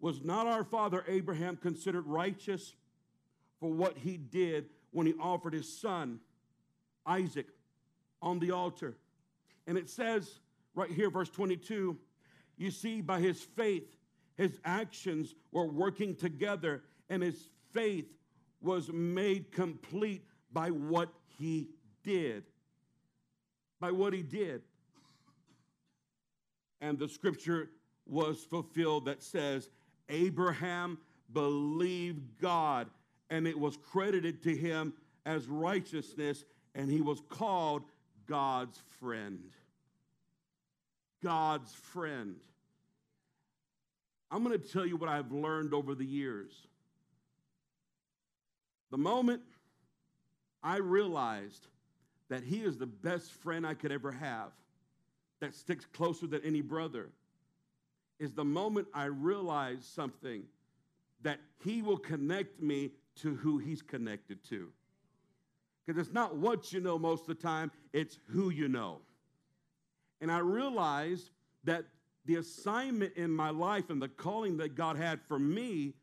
Was 0.00 0.22
not 0.22 0.46
our 0.46 0.64
father 0.64 1.04
Abraham 1.06 1.56
considered 1.56 2.06
righteous 2.06 2.74
for 3.60 3.70
what 3.70 3.98
he 3.98 4.16
did 4.16 4.66
when 4.90 5.06
he 5.06 5.14
offered 5.20 5.52
his 5.52 5.80
son, 5.80 6.18
Isaac, 7.06 7.46
on 8.22 8.38
the 8.38 8.52
altar? 8.52 8.96
And 9.66 9.76
it 9.76 9.90
says 9.90 10.40
right 10.74 10.90
here, 10.90 11.10
verse 11.10 11.30
22, 11.30 11.96
you 12.56 12.70
see, 12.70 13.00
by 13.00 13.20
his 13.20 13.40
faith, 13.40 13.96
his 14.36 14.58
actions 14.64 15.34
were 15.50 15.66
working 15.66 16.14
together, 16.14 16.82
and 17.10 17.22
his 17.22 17.50
faith 17.72 18.06
was 18.60 18.90
made 18.92 19.52
complete 19.52 20.24
by 20.52 20.70
what 20.70 21.08
he 21.38 21.68
did. 22.02 22.44
By 23.80 23.90
what 23.90 24.12
he 24.12 24.22
did. 24.22 24.62
And 26.80 26.98
the 26.98 27.08
scripture 27.08 27.70
was 28.06 28.44
fulfilled 28.44 29.06
that 29.06 29.22
says, 29.22 29.68
Abraham 30.08 30.98
believed 31.32 32.40
God, 32.40 32.88
and 33.30 33.46
it 33.46 33.58
was 33.58 33.76
credited 33.76 34.42
to 34.42 34.54
him 34.54 34.92
as 35.24 35.46
righteousness, 35.46 36.44
and 36.74 36.90
he 36.90 37.00
was 37.00 37.22
called 37.28 37.82
God's 38.26 38.80
friend. 39.00 39.40
God's 41.22 41.72
friend. 41.72 42.36
I'm 44.30 44.42
going 44.42 44.58
to 44.58 44.66
tell 44.66 44.86
you 44.86 44.96
what 44.96 45.08
I've 45.08 45.30
learned 45.30 45.74
over 45.74 45.94
the 45.94 46.04
years. 46.04 46.52
The 48.92 48.98
moment 48.98 49.40
I 50.62 50.76
realized 50.76 51.66
that 52.28 52.44
he 52.44 52.58
is 52.58 52.76
the 52.76 52.86
best 52.86 53.32
friend 53.32 53.66
I 53.66 53.72
could 53.72 53.90
ever 53.90 54.12
have, 54.12 54.50
that 55.40 55.54
sticks 55.54 55.86
closer 55.86 56.26
than 56.26 56.42
any 56.44 56.60
brother, 56.60 57.08
is 58.20 58.32
the 58.32 58.44
moment 58.44 58.86
I 58.94 59.06
realized 59.06 59.84
something 59.84 60.44
that 61.22 61.40
he 61.64 61.80
will 61.80 61.96
connect 61.96 62.60
me 62.60 62.90
to 63.16 63.34
who 63.34 63.56
he's 63.56 63.80
connected 63.80 64.44
to. 64.50 64.68
Because 65.84 65.98
it's 65.98 66.14
not 66.14 66.36
what 66.36 66.72
you 66.72 66.80
know 66.80 66.98
most 66.98 67.22
of 67.22 67.28
the 67.28 67.34
time, 67.34 67.72
it's 67.94 68.18
who 68.28 68.50
you 68.50 68.68
know. 68.68 68.98
And 70.20 70.30
I 70.30 70.38
realized 70.38 71.30
that 71.64 71.86
the 72.26 72.36
assignment 72.36 73.16
in 73.16 73.30
my 73.30 73.50
life 73.50 73.88
and 73.88 74.00
the 74.00 74.08
calling 74.08 74.58
that 74.58 74.74
God 74.74 74.96
had 74.96 75.20
for 75.22 75.38
me 75.38 75.94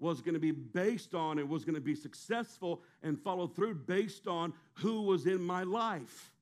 was 0.00 0.20
going 0.20 0.34
to 0.34 0.40
be 0.40 0.52
based 0.52 1.14
on, 1.14 1.38
it 1.38 1.48
was 1.48 1.64
going 1.64 1.74
to 1.74 1.80
be 1.80 1.94
successful 1.94 2.82
and 3.02 3.18
follow 3.18 3.46
through 3.46 3.74
based 3.74 4.28
on 4.28 4.52
who 4.74 5.02
was 5.02 5.26
in 5.26 5.42
my 5.42 5.64
life, 5.64 6.32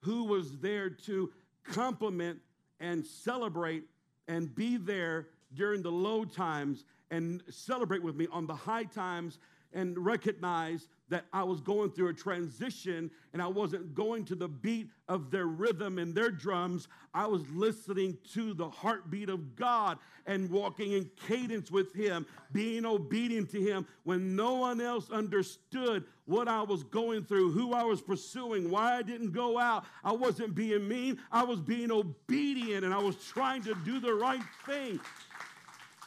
who 0.00 0.24
was 0.24 0.58
there 0.58 0.88
to 0.88 1.30
compliment 1.64 2.38
and 2.80 3.04
celebrate 3.04 3.84
and 4.28 4.54
be 4.54 4.76
there 4.76 5.28
during 5.54 5.82
the 5.82 5.92
low 5.92 6.24
times 6.24 6.84
and 7.10 7.42
celebrate 7.50 8.02
with 8.02 8.16
me 8.16 8.26
on 8.32 8.46
the 8.46 8.54
high 8.54 8.84
times 8.84 9.38
and 9.74 9.98
recognize 9.98 10.88
that 11.08 11.26
I 11.32 11.42
was 11.44 11.60
going 11.60 11.90
through 11.90 12.08
a 12.08 12.14
transition 12.14 13.10
and 13.32 13.42
I 13.42 13.46
wasn't 13.46 13.94
going 13.94 14.24
to 14.26 14.34
the 14.34 14.48
beat 14.48 14.88
of 15.08 15.30
their 15.30 15.46
rhythm 15.46 15.98
and 15.98 16.14
their 16.14 16.30
drums. 16.30 16.88
I 17.12 17.26
was 17.26 17.42
listening 17.50 18.16
to 18.32 18.54
the 18.54 18.70
heartbeat 18.70 19.28
of 19.28 19.54
God 19.54 19.98
and 20.26 20.48
walking 20.50 20.92
in 20.92 21.10
cadence 21.28 21.70
with 21.70 21.92
Him, 21.92 22.24
being 22.52 22.86
obedient 22.86 23.50
to 23.50 23.60
Him 23.60 23.86
when 24.04 24.34
no 24.34 24.54
one 24.54 24.80
else 24.80 25.10
understood 25.10 26.04
what 26.24 26.48
I 26.48 26.62
was 26.62 26.82
going 26.84 27.24
through, 27.24 27.50
who 27.52 27.74
I 27.74 27.82
was 27.82 28.00
pursuing, 28.00 28.70
why 28.70 28.96
I 28.96 29.02
didn't 29.02 29.32
go 29.32 29.58
out. 29.58 29.84
I 30.02 30.12
wasn't 30.12 30.54
being 30.54 30.88
mean, 30.88 31.18
I 31.30 31.44
was 31.44 31.60
being 31.60 31.90
obedient 31.90 32.84
and 32.84 32.94
I 32.94 32.98
was 32.98 33.16
trying 33.16 33.62
to 33.64 33.74
do 33.84 34.00
the 34.00 34.14
right 34.14 34.40
thing. 34.64 34.98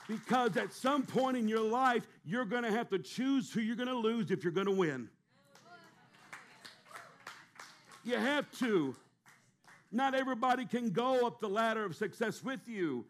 Because 0.07 0.55
at 0.57 0.71
some 0.73 1.03
point 1.03 1.35
in 1.37 1.47
your 1.47 1.61
life, 1.61 2.05
you're 2.23 2.45
going 2.45 2.63
to 2.63 2.71
have 2.71 2.89
to 2.89 2.99
choose 2.99 3.51
who 3.51 3.61
you're 3.61 3.75
going 3.75 3.87
to 3.87 3.97
lose 3.97 4.29
if 4.29 4.43
you're 4.43 4.53
going 4.53 4.67
to 4.67 4.71
win. 4.71 5.09
You 8.03 8.17
have 8.17 8.51
to. 8.59 8.95
Not 9.91 10.13
everybody 10.13 10.65
can 10.65 10.91
go 10.91 11.25
up 11.25 11.39
the 11.39 11.49
ladder 11.49 11.85
of 11.85 11.95
success 11.95 12.43
with 12.43 12.67
you. 12.67 13.05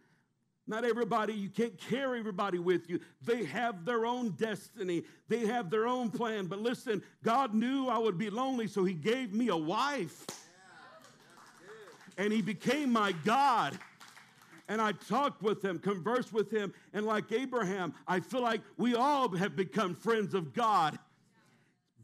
Not 0.67 0.83
everybody, 0.83 1.33
you 1.33 1.49
can't 1.49 1.77
carry 1.77 2.19
everybody 2.19 2.57
with 2.57 2.89
you. 2.89 2.99
They 3.23 3.43
have 3.45 3.85
their 3.85 4.05
own 4.05 4.31
destiny, 4.31 5.03
they 5.27 5.45
have 5.45 5.69
their 5.69 5.87
own 5.87 6.09
plan. 6.09 6.47
But 6.47 6.59
listen, 6.59 7.03
God 7.23 7.53
knew 7.53 7.87
I 7.87 7.97
would 7.99 8.17
be 8.17 8.29
lonely, 8.29 8.67
so 8.67 8.83
He 8.83 8.93
gave 8.93 9.33
me 9.33 9.49
a 9.49 9.57
wife. 9.57 10.25
And 12.17 12.33
He 12.33 12.41
became 12.41 12.91
my 12.91 13.11
God 13.11 13.77
and 14.68 14.82
I 14.82 14.91
talked 14.93 15.41
with 15.41 15.63
him, 15.63 15.80
conversed 15.80 16.34
with 16.34 16.51
him, 16.51 16.74
and 16.93 17.05
like 17.05 17.32
Abraham, 17.32 17.93
I 18.07 18.20
feel 18.20 18.41
like 18.41 18.61
we 18.78 18.95
all 18.95 19.30
have 19.36 19.55
become 19.55 19.95
friends 19.95 20.34
of 20.34 20.53
God 20.53 20.97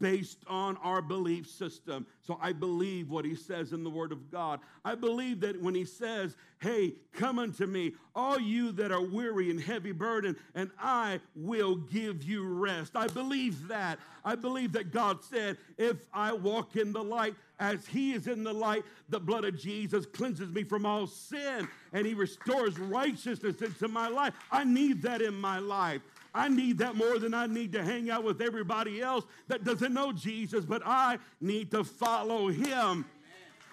based 0.02 0.40
on 0.48 0.76
our 0.78 1.02
belief 1.02 1.48
system. 1.48 2.06
So 2.22 2.38
I 2.42 2.52
believe 2.52 3.10
what 3.10 3.24
he 3.24 3.36
says 3.36 3.72
in 3.72 3.84
the 3.84 3.90
Word 3.90 4.12
of 4.12 4.32
God. 4.32 4.60
I 4.84 4.96
believe 4.96 5.40
that 5.42 5.62
when 5.62 5.76
he 5.76 5.86
says, 5.86 6.36
Hey, 6.60 6.94
come 7.14 7.40
unto 7.40 7.66
me, 7.66 7.94
all 8.16 8.40
you 8.40 8.72
that 8.74 8.92
are 8.92 9.02
weary 9.02 9.50
and 9.50 9.60
heavy 9.60 9.92
burden, 9.92 10.36
and 10.54 10.70
I 10.80 11.20
will 11.36 11.76
give 11.76 12.24
you 12.24 12.44
rest. 12.44 12.96
I 12.96 13.08
believe 13.08 13.68
that. 13.68 13.98
I 14.24 14.36
believe 14.36 14.74
that 14.74 14.92
God 14.92 15.24
said, 15.24 15.58
If 15.78 15.98
I 16.14 16.34
walk 16.34 16.76
in 16.76 16.92
the 16.92 17.04
light, 17.04 17.36
as 17.60 17.86
he 17.86 18.14
is 18.14 18.26
in 18.26 18.44
the 18.44 18.54
light, 18.54 18.84
the 19.10 19.20
blood 19.20 19.46
of 19.46 19.58
Jesus 19.58 20.08
cleanses 20.08 20.50
me 20.50 20.64
from 20.64 20.84
all 20.84 21.06
sin 21.06 21.68
and 21.94 22.08
he 22.08 22.16
restores 22.16 22.78
righteousness 22.80 23.62
into 23.62 23.88
my 23.88 24.08
life. 24.08 24.34
I 24.52 24.64
need 24.64 25.04
that 25.04 25.22
in 25.22 25.36
my 25.36 25.60
life. 25.60 26.02
I 26.34 26.48
need 26.48 26.78
that 26.78 26.96
more 26.96 27.20
than 27.20 27.34
I 27.34 27.46
need 27.48 27.74
to 27.74 27.84
hang 27.84 28.10
out 28.10 28.24
with 28.24 28.42
everybody 28.42 29.02
else 29.02 29.26
that 29.48 29.64
doesn't 29.64 29.94
know 29.94 30.14
Jesus, 30.14 30.64
but 30.64 30.82
I 30.86 31.18
need 31.42 31.72
to 31.72 31.84
follow 31.84 32.48
him. 32.48 33.06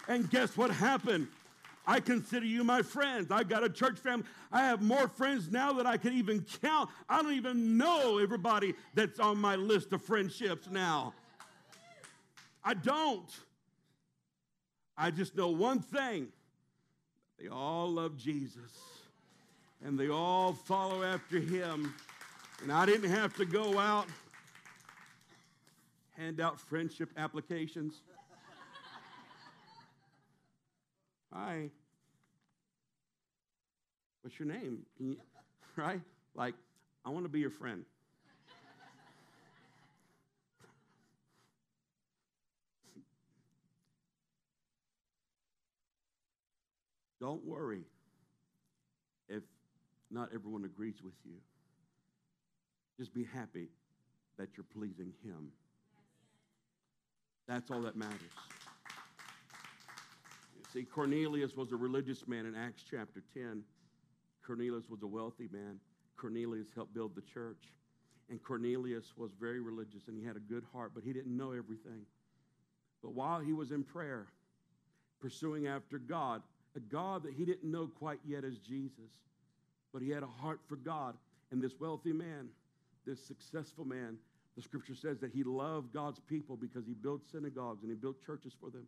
And 0.08 0.28
guess 0.28 0.56
what 0.56 0.70
happened? 0.70 1.28
I 1.86 2.00
consider 2.00 2.44
you 2.44 2.64
my 2.64 2.82
friends. 2.82 3.30
I 3.30 3.44
got 3.44 3.64
a 3.64 3.70
church 3.70 3.98
family. 3.98 4.26
I 4.52 4.60
have 4.60 4.82
more 4.82 5.08
friends 5.08 5.50
now 5.50 5.72
that 5.74 5.86
I 5.86 5.96
can 5.96 6.12
even 6.12 6.44
count. 6.60 6.90
I 7.08 7.22
don't 7.22 7.32
even 7.32 7.78
know 7.78 8.18
everybody 8.18 8.74
that's 8.94 9.20
on 9.20 9.38
my 9.38 9.56
list 9.56 9.92
of 9.92 10.02
friendships 10.02 10.68
now. 10.70 11.14
I 12.64 12.74
don't. 12.74 13.30
I 14.96 15.10
just 15.10 15.36
know 15.36 15.48
one 15.48 15.80
thing 15.80 16.28
they 17.40 17.48
all 17.48 17.88
love 17.88 18.16
Jesus 18.16 18.72
and 19.82 19.98
they 19.98 20.08
all 20.08 20.52
follow 20.52 21.04
after 21.04 21.38
him. 21.38 21.94
And 22.62 22.72
I 22.72 22.86
didn't 22.86 23.10
have 23.10 23.34
to 23.36 23.44
go 23.44 23.78
out, 23.78 24.06
hand 26.16 26.40
out 26.40 26.58
friendship 26.58 27.10
applications. 27.16 27.94
Hi. 31.32 31.70
What's 34.22 34.38
your 34.38 34.48
name? 34.48 34.80
You, 34.98 35.16
right? 35.76 36.00
Like, 36.34 36.54
I 37.04 37.10
want 37.10 37.24
to 37.24 37.28
be 37.28 37.38
your 37.38 37.50
friend. 37.50 37.84
Don't 47.20 47.44
worry 47.44 47.82
if 49.28 49.42
not 50.10 50.30
everyone 50.34 50.64
agrees 50.64 51.02
with 51.02 51.14
you. 51.24 51.32
Just 52.98 53.14
be 53.14 53.24
happy 53.24 53.68
that 54.38 54.48
you're 54.56 54.66
pleasing 54.74 55.12
Him. 55.22 55.52
That's 57.46 57.70
all 57.70 57.80
that 57.82 57.96
matters. 57.96 58.18
You 60.56 60.64
see, 60.72 60.82
Cornelius 60.84 61.56
was 61.56 61.72
a 61.72 61.76
religious 61.76 62.26
man 62.26 62.44
in 62.44 62.54
Acts 62.54 62.84
chapter 62.88 63.22
10. 63.32 63.62
Cornelius 64.46 64.84
was 64.90 65.02
a 65.02 65.06
wealthy 65.06 65.48
man. 65.50 65.78
Cornelius 66.16 66.68
helped 66.74 66.92
build 66.92 67.14
the 67.14 67.22
church. 67.22 67.72
And 68.30 68.42
Cornelius 68.42 69.12
was 69.16 69.30
very 69.40 69.60
religious 69.60 70.08
and 70.08 70.18
he 70.18 70.24
had 70.24 70.36
a 70.36 70.40
good 70.40 70.64
heart, 70.72 70.92
but 70.94 71.04
he 71.04 71.12
didn't 71.12 71.34
know 71.34 71.52
everything. 71.52 72.04
But 73.02 73.14
while 73.14 73.40
he 73.40 73.52
was 73.52 73.70
in 73.70 73.84
prayer, 73.84 74.26
pursuing 75.20 75.66
after 75.66 75.98
God, 75.98 76.42
a 76.76 76.80
God 76.80 77.22
that 77.22 77.32
he 77.32 77.44
didn't 77.44 77.70
know 77.70 77.86
quite 77.86 78.20
yet 78.26 78.44
as 78.44 78.58
Jesus, 78.58 79.10
but 79.92 80.02
he 80.02 80.10
had 80.10 80.22
a 80.22 80.26
heart 80.26 80.60
for 80.68 80.76
God. 80.76 81.14
And 81.50 81.62
this 81.62 81.80
wealthy 81.80 82.12
man, 82.12 82.48
this 83.08 83.24
successful 83.26 83.84
man, 83.84 84.18
the 84.56 84.62
scripture 84.62 84.94
says 84.94 85.18
that 85.20 85.32
he 85.32 85.42
loved 85.42 85.92
God's 85.92 86.20
people 86.20 86.56
because 86.56 86.84
he 86.86 86.92
built 86.92 87.22
synagogues 87.30 87.82
and 87.82 87.90
he 87.90 87.96
built 87.96 88.24
churches 88.24 88.52
for 88.60 88.70
them. 88.70 88.86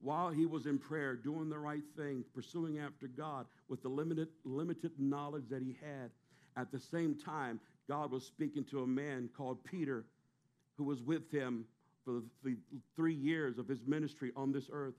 While 0.00 0.30
he 0.30 0.46
was 0.46 0.66
in 0.66 0.78
prayer, 0.78 1.16
doing 1.16 1.48
the 1.48 1.58
right 1.58 1.82
thing, 1.96 2.24
pursuing 2.34 2.78
after 2.78 3.08
God 3.08 3.46
with 3.68 3.82
the 3.82 3.88
limited, 3.88 4.28
limited 4.44 4.92
knowledge 4.98 5.44
that 5.50 5.62
he 5.62 5.76
had, 5.80 6.10
at 6.56 6.70
the 6.70 6.78
same 6.78 7.14
time, 7.14 7.58
God 7.88 8.10
was 8.10 8.24
speaking 8.24 8.64
to 8.64 8.82
a 8.82 8.86
man 8.86 9.28
called 9.36 9.64
Peter 9.64 10.04
who 10.76 10.84
was 10.84 11.02
with 11.02 11.30
him 11.32 11.64
for 12.04 12.22
the 12.44 12.56
three 12.94 13.14
years 13.14 13.58
of 13.58 13.66
his 13.66 13.80
ministry 13.86 14.30
on 14.36 14.52
this 14.52 14.68
earth. 14.72 14.94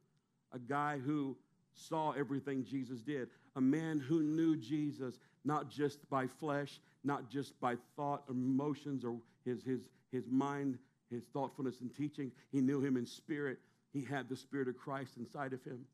A 0.54 0.60
guy 0.60 0.98
who 0.98 1.38
saw 1.74 2.12
everything 2.12 2.64
Jesus 2.64 3.02
did, 3.02 3.30
a 3.56 3.62
man 3.62 4.00
who 4.00 4.22
knew 4.22 4.56
Jesus 4.56 5.20
not 5.46 5.70
just 5.70 6.08
by 6.10 6.28
flesh, 6.28 6.80
not 7.04 7.30
just 7.30 7.60
by 7.60 7.76
thought, 7.96 8.24
emotions, 8.30 9.06
or 9.06 9.18
his, 9.46 9.64
his, 9.64 9.90
his 10.12 10.26
mind, 10.30 10.78
his 11.10 11.26
thoughtfulness 11.34 11.82
and 11.82 11.96
teaching. 11.96 12.32
He 12.52 12.62
knew 12.62 12.82
him 12.82 12.98
in 12.98 13.06
spirit. 13.06 13.60
He 13.92 14.04
had 14.04 14.30
the 14.30 14.36
Spirit 14.36 14.68
of 14.68 14.78
Christ 14.78 15.18
inside 15.18 15.54
of 15.54 15.64
him. 15.64 15.86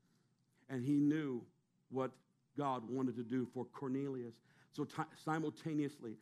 And 0.69 0.83
he 0.83 0.93
knew 0.93 1.41
what 1.89 2.11
God 2.57 2.89
wanted 2.89 3.15
to 3.15 3.23
do 3.23 3.47
for 3.53 3.65
Cornelius. 3.65 4.35
So 4.71 4.83
t- 4.83 5.03
simultaneously, 5.23 6.13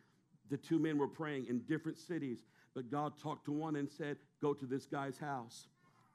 the 0.50 0.56
two 0.56 0.78
men 0.78 0.98
were 0.98 1.08
praying 1.08 1.46
in 1.48 1.60
different 1.60 1.98
cities, 1.98 2.38
but 2.74 2.90
God 2.90 3.14
talked 3.18 3.46
to 3.46 3.52
one 3.52 3.76
and 3.76 3.90
said, 3.90 4.18
Go 4.40 4.52
to 4.52 4.66
this 4.66 4.86
guy's 4.86 5.18
house, 5.18 5.68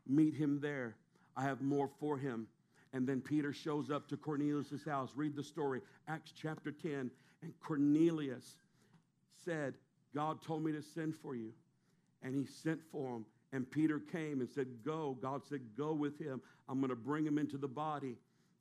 meet 0.08 0.36
him 0.36 0.60
there. 0.62 0.96
I 1.36 1.44
have 1.44 1.62
more 1.62 1.90
for 2.00 2.18
him. 2.18 2.48
And 2.94 3.08
then 3.08 3.22
Peter 3.22 3.54
shows 3.54 3.92
up 3.92 4.08
to 4.10 4.18
Cornelius' 4.18 4.84
house. 4.84 5.12
Read 5.16 5.36
the 5.36 5.44
story, 5.44 5.82
Acts 6.08 6.34
chapter 6.36 6.72
10. 6.72 7.12
And 7.42 7.54
Cornelius 7.60 8.56
said, 9.46 9.76
God 10.14 10.42
told 10.42 10.64
me 10.64 10.72
to 10.72 10.82
send 10.82 11.16
for 11.16 11.36
you. 11.36 11.52
And 12.24 12.36
he 12.36 12.46
sent 12.46 12.82
for 12.92 13.16
him. 13.16 13.26
And 13.52 13.70
Peter 13.70 14.00
came 14.00 14.42
and 14.42 14.50
said, 14.50 14.68
Go. 14.84 15.18
God 15.22 15.42
said, 15.48 15.62
Go 15.78 15.94
with 15.94 16.20
him. 16.20 16.42
I'm 16.68 16.80
going 16.80 16.90
to 16.90 16.96
bring 16.96 17.26
him 17.26 17.38
into 17.38 17.58
the 17.58 17.68
body. 17.68 18.16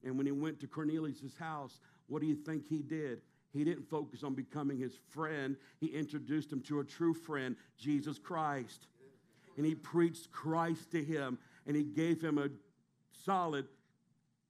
And 0.05 0.16
when 0.16 0.26
he 0.26 0.33
went 0.33 0.61
to 0.61 0.66
Cornelius' 0.66 1.37
house, 1.39 1.81
what 2.07 2.20
do 2.20 2.29
you 2.29 2.37
think 2.37 2.66
he 2.68 2.79
did? 2.79 3.20
He 3.53 3.64
didn't 3.64 3.89
focus 3.89 4.22
on 4.22 4.35
becoming 4.35 4.79
his 4.79 4.93
friend. 5.11 5.57
He 5.81 5.89
introduced 5.89 6.53
him 6.53 6.61
to 6.62 6.81
a 6.81 6.85
true 6.85 7.14
friend, 7.14 7.57
Jesus 7.79 8.18
Christ. 8.18 8.87
And 9.57 9.66
he 9.66 9.74
preached 9.74 10.31
Christ 10.31 10.91
to 10.93 11.03
him. 11.03 11.39
And 11.66 11.76
he 11.76 11.83
gave 11.83 12.22
him 12.22 12.39
a 12.39 12.49
solid 13.24 13.66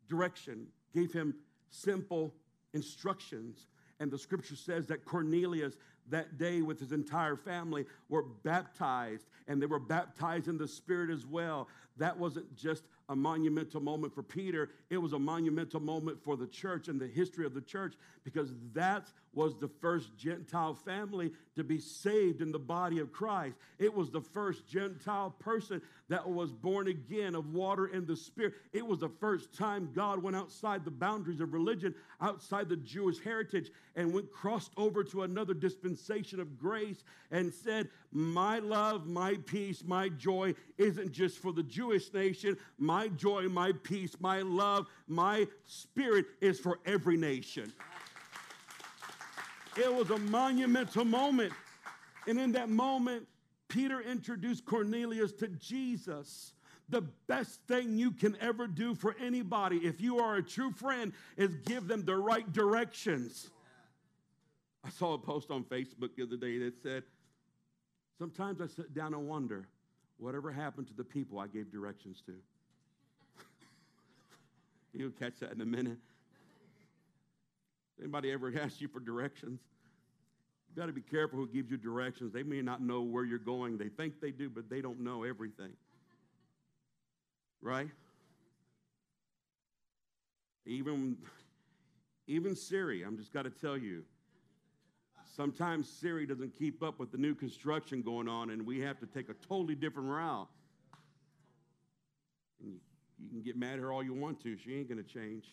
direction, 0.09 0.67
gave 0.95 1.13
him 1.13 1.35
simple 1.71 2.35
instructions. 2.75 3.67
And 4.01 4.11
the 4.11 4.19
scripture 4.19 4.57
says 4.57 4.87
that 4.87 5.05
Cornelius 5.05 5.75
that 6.11 6.39
day 6.39 6.63
with 6.63 6.81
his 6.81 6.93
entire 6.93 7.37
family 7.37 7.85
were 8.09 8.23
baptized, 8.23 9.27
and 9.47 9.61
they 9.61 9.67
were 9.67 9.79
baptized 9.79 10.49
in 10.49 10.57
the 10.57 10.69
Spirit 10.69 11.11
as 11.11 11.27
well. 11.27 11.69
That 11.97 12.19
wasn't 12.19 12.55
just 12.57 12.85
a 13.09 13.17
monumental 13.17 13.81
moment 13.81 14.15
for 14.15 14.23
Peter, 14.23 14.71
it 14.91 14.99
was 14.99 15.13
a 15.13 15.19
monumental 15.19 15.81
moment 15.81 16.23
for 16.23 16.37
the 16.37 16.47
church 16.47 16.89
and 16.89 17.01
the 17.01 17.07
history 17.07 17.47
of 17.47 17.55
the 17.55 17.61
church 17.61 17.95
because 18.23 18.51
that 18.75 19.11
was 19.33 19.57
the 19.57 19.69
first 19.81 20.17
Gentile 20.17 20.75
family 20.75 21.33
to 21.55 21.63
be 21.63 21.79
saved 21.79 22.43
in 22.43 22.51
the 22.51 22.59
body 22.59 22.99
of 22.99 23.13
Christ. 23.13 23.57
It 23.79 23.95
was 23.95 24.11
the 24.11 24.21
first 24.21 24.67
Gentile 24.67 25.31
person 25.39 25.81
that 26.09 26.29
was 26.29 26.51
born 26.53 26.89
again 26.89 27.35
of 27.35 27.55
water 27.55 27.87
and 27.87 28.07
the 28.07 28.17
Spirit. 28.17 28.55
It 28.73 28.87
was 28.87 28.99
the 28.99 29.09
first 29.09 29.57
time 29.57 29.91
God 29.95 30.23
went 30.23 30.37
outside 30.37 30.85
the 30.85 30.91
boundaries 30.91 31.41
of 31.41 31.53
religion, 31.53 31.95
outside 32.21 32.69
the 32.69 32.77
Jewish 32.77 33.21
heritage, 33.21 33.71
and 33.95 34.13
went 34.13 34.33
crossed 34.33 34.73
over 34.77 35.05
to 35.05 35.23
another 35.23 35.55
dispensation 35.55 36.41
of 36.41 36.59
grace 36.59 37.05
and 37.31 37.53
said, 37.53 37.89
My 38.11 38.59
love, 38.59 39.07
my 39.07 39.35
peace, 39.47 39.85
my 39.87 40.09
joy 40.09 40.55
isn't 40.79 41.13
just 41.13 41.39
for 41.39 41.53
the 41.53 41.63
Jewish 41.63 42.13
nation. 42.13 42.57
My 42.79 42.98
joy, 43.07 43.49
my 43.49 43.71
peace, 43.85 44.17
my 44.19 44.43
love, 44.43 44.89
my 45.07 45.47
spirit 45.65 46.27
is 46.41 46.59
for 46.59 46.81
every 46.85 47.17
nation. 47.17 47.73
It 49.77 49.95
was 49.95 50.11
a 50.11 50.19
monumental 50.19 51.05
moment. 51.05 51.53
And 52.27 52.41
in 52.41 52.51
that 52.53 52.69
moment, 52.69 53.29
Peter 53.69 54.01
introduced 54.01 54.65
Cornelius 54.65 55.31
to 55.35 55.47
Jesus. 55.49 56.53
The 56.89 57.03
best 57.29 57.61
thing 57.69 57.97
you 57.97 58.11
can 58.11 58.37
ever 58.41 58.67
do 58.67 58.95
for 58.95 59.15
anybody, 59.21 59.77
if 59.77 60.01
you 60.01 60.19
are 60.19 60.37
a 60.37 60.43
true 60.43 60.73
friend, 60.73 61.13
is 61.37 61.55
give 61.67 61.87
them 61.87 62.05
the 62.05 62.17
right 62.17 62.51
directions. 62.53 63.51
I 64.85 64.91
saw 64.91 65.15
a 65.15 65.19
post 65.19 65.51
on 65.51 65.65
Facebook 65.65 66.17
the 66.17 66.25
other 66.25 66.37
day 66.37 66.59
that 66.59 66.83
said, 66.83 67.05
Sometimes 68.19 68.61
I 68.61 68.67
sit 68.67 68.95
down 68.95 69.15
and 69.15 69.29
wonder, 69.29 69.69
whatever 70.17 70.51
happened 70.51 70.89
to 70.89 70.95
the 70.95 71.05
people 71.05 71.39
I 71.39 71.47
gave 71.47 71.71
directions 71.71 72.21
to? 72.27 72.35
You'll 74.93 75.11
catch 75.11 75.39
that 75.41 75.53
in 75.53 75.61
a 75.61 75.67
minute. 75.67 75.99
Anybody 78.01 78.33
ever 78.33 78.53
ask 78.63 78.81
you 78.81 78.89
for 78.89 79.01
directions? 79.01 79.61
You 80.69 80.81
got 80.81 80.87
to 80.87 80.93
be 80.93 81.01
careful 81.01 81.39
who 81.39 81.49
gives 81.49 81.71
you 81.71 81.77
directions. 81.77 82.33
They 82.33 82.43
may 82.43 82.63
not 82.63 82.81
know 82.81 83.03
where 83.03 83.25
you're 83.25 83.39
going. 83.39 83.79
They 83.79 83.89
think 83.89 84.21
they 84.21 84.31
do, 84.31 84.49
but 84.49 84.69
they 84.69 84.81
don't 84.81 85.01
know 85.01 85.25
everything. 85.25 85.73
Right? 87.61 87.89
Even, 90.67 91.17
even 92.27 92.55
Siri, 92.55 93.03
I'm 93.03 93.17
just 93.17 93.33
got 93.33 93.43
to 93.43 93.51
tell 93.51 93.77
you, 93.77 94.05
sometimes 95.35 95.89
Siri 95.89 96.27
doesn't 96.27 96.57
keep 96.59 96.83
up 96.83 96.99
with 96.99 97.11
the 97.11 97.19
new 97.19 97.35
construction 97.35 98.03
going 98.03 98.29
on, 98.29 98.51
and 98.51 98.67
we 98.67 98.81
have 98.81 99.01
to 99.01 99.07
take 99.07 99.31
a 99.31 99.35
totally 99.35 99.75
different 99.75 100.09
route. 100.09 100.49
And 102.61 102.73
you, 102.73 102.81
you 103.21 103.29
can 103.29 103.43
get 103.43 103.57
mad 103.57 103.75
at 103.75 103.79
her 103.81 103.93
all 103.93 104.03
you 104.03 104.15
want 104.15 104.43
to, 104.43 104.57
she 104.57 104.75
ain't 104.75 104.89
going 104.89 105.03
to 105.03 105.09
change. 105.09 105.45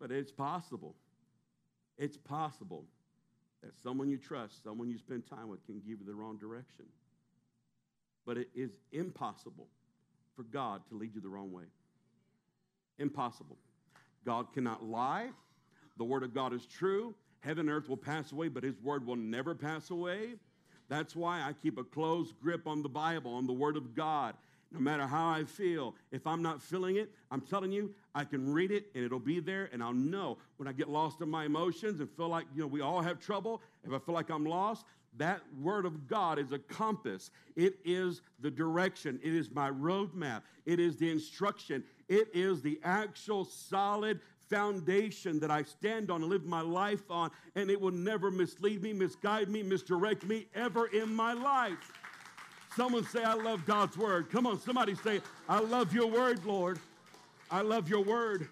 but 0.00 0.10
it's 0.10 0.32
possible. 0.32 0.94
It's 1.98 2.16
possible 2.16 2.84
that 3.62 3.72
someone 3.82 4.08
you 4.08 4.18
trust, 4.18 4.62
someone 4.62 4.88
you 4.88 4.98
spend 4.98 5.26
time 5.28 5.48
with, 5.48 5.64
can 5.66 5.80
give 5.80 5.98
you 6.00 6.06
the 6.06 6.14
wrong 6.14 6.36
direction. 6.38 6.84
But 8.26 8.36
it 8.36 8.48
is 8.54 8.70
impossible 8.92 9.68
for 10.34 10.42
God 10.42 10.82
to 10.90 10.96
lead 10.96 11.14
you 11.14 11.20
the 11.20 11.28
wrong 11.28 11.52
way. 11.52 11.64
Impossible. 12.98 13.56
God 14.24 14.52
cannot 14.52 14.84
lie. 14.84 15.30
The 15.96 16.04
Word 16.04 16.22
of 16.22 16.34
God 16.34 16.52
is 16.52 16.66
true. 16.66 17.14
Heaven 17.40 17.68
and 17.68 17.76
earth 17.76 17.88
will 17.88 17.96
pass 17.96 18.32
away, 18.32 18.48
but 18.48 18.62
His 18.62 18.78
Word 18.80 19.06
will 19.06 19.16
never 19.16 19.54
pass 19.54 19.90
away. 19.90 20.34
That's 20.88 21.16
why 21.16 21.40
I 21.40 21.52
keep 21.52 21.78
a 21.78 21.84
close 21.84 22.32
grip 22.42 22.66
on 22.66 22.82
the 22.82 22.88
Bible, 22.88 23.34
on 23.34 23.46
the 23.46 23.52
Word 23.52 23.76
of 23.76 23.94
God 23.94 24.34
no 24.72 24.80
matter 24.80 25.06
how 25.06 25.30
I 25.30 25.44
feel. 25.44 25.94
If 26.10 26.26
I'm 26.26 26.42
not 26.42 26.62
feeling 26.62 26.96
it, 26.96 27.10
I'm 27.30 27.40
telling 27.40 27.72
you, 27.72 27.94
I 28.14 28.24
can 28.24 28.52
read 28.52 28.70
it 28.70 28.86
and 28.94 29.04
it'll 29.04 29.18
be 29.18 29.40
there, 29.40 29.70
and 29.72 29.82
I'll 29.82 29.92
know 29.92 30.38
when 30.56 30.68
I 30.68 30.72
get 30.72 30.88
lost 30.88 31.20
in 31.20 31.30
my 31.30 31.44
emotions 31.44 32.00
and 32.00 32.10
feel 32.10 32.28
like, 32.28 32.46
you 32.54 32.62
know, 32.62 32.66
we 32.66 32.80
all 32.80 33.00
have 33.00 33.20
trouble. 33.20 33.62
If 33.84 33.92
I 33.92 33.98
feel 33.98 34.14
like 34.14 34.30
I'm 34.30 34.44
lost, 34.44 34.84
that 35.18 35.40
word 35.62 35.86
of 35.86 36.08
God 36.08 36.38
is 36.38 36.52
a 36.52 36.58
compass. 36.58 37.30
It 37.54 37.78
is 37.84 38.20
the 38.40 38.50
direction. 38.50 39.18
It 39.22 39.34
is 39.34 39.50
my 39.50 39.70
roadmap. 39.70 40.42
It 40.66 40.78
is 40.78 40.96
the 40.96 41.10
instruction. 41.10 41.82
It 42.08 42.28
is 42.34 42.60
the 42.60 42.78
actual 42.84 43.44
solid 43.44 44.20
foundation 44.48 45.40
that 45.40 45.50
I 45.50 45.62
stand 45.62 46.10
on 46.10 46.22
and 46.22 46.30
live 46.30 46.44
my 46.44 46.60
life 46.60 47.10
on, 47.10 47.30
and 47.54 47.70
it 47.70 47.80
will 47.80 47.92
never 47.92 48.30
mislead 48.30 48.82
me, 48.82 48.92
misguide 48.92 49.48
me, 49.48 49.62
misdirect 49.62 50.24
me 50.24 50.46
ever 50.54 50.86
in 50.86 51.14
my 51.14 51.32
life. 51.32 51.92
Someone 52.76 53.04
say, 53.06 53.24
I 53.24 53.34
love 53.34 53.64
God's 53.64 53.96
word. 53.96 54.30
Come 54.30 54.46
on, 54.46 54.60
somebody 54.60 54.94
say, 54.96 55.20
I 55.48 55.60
love 55.60 55.94
your 55.94 56.08
word, 56.08 56.44
Lord. 56.44 56.78
I 57.50 57.62
love 57.62 57.88
your 57.88 58.04
word. 58.04 58.48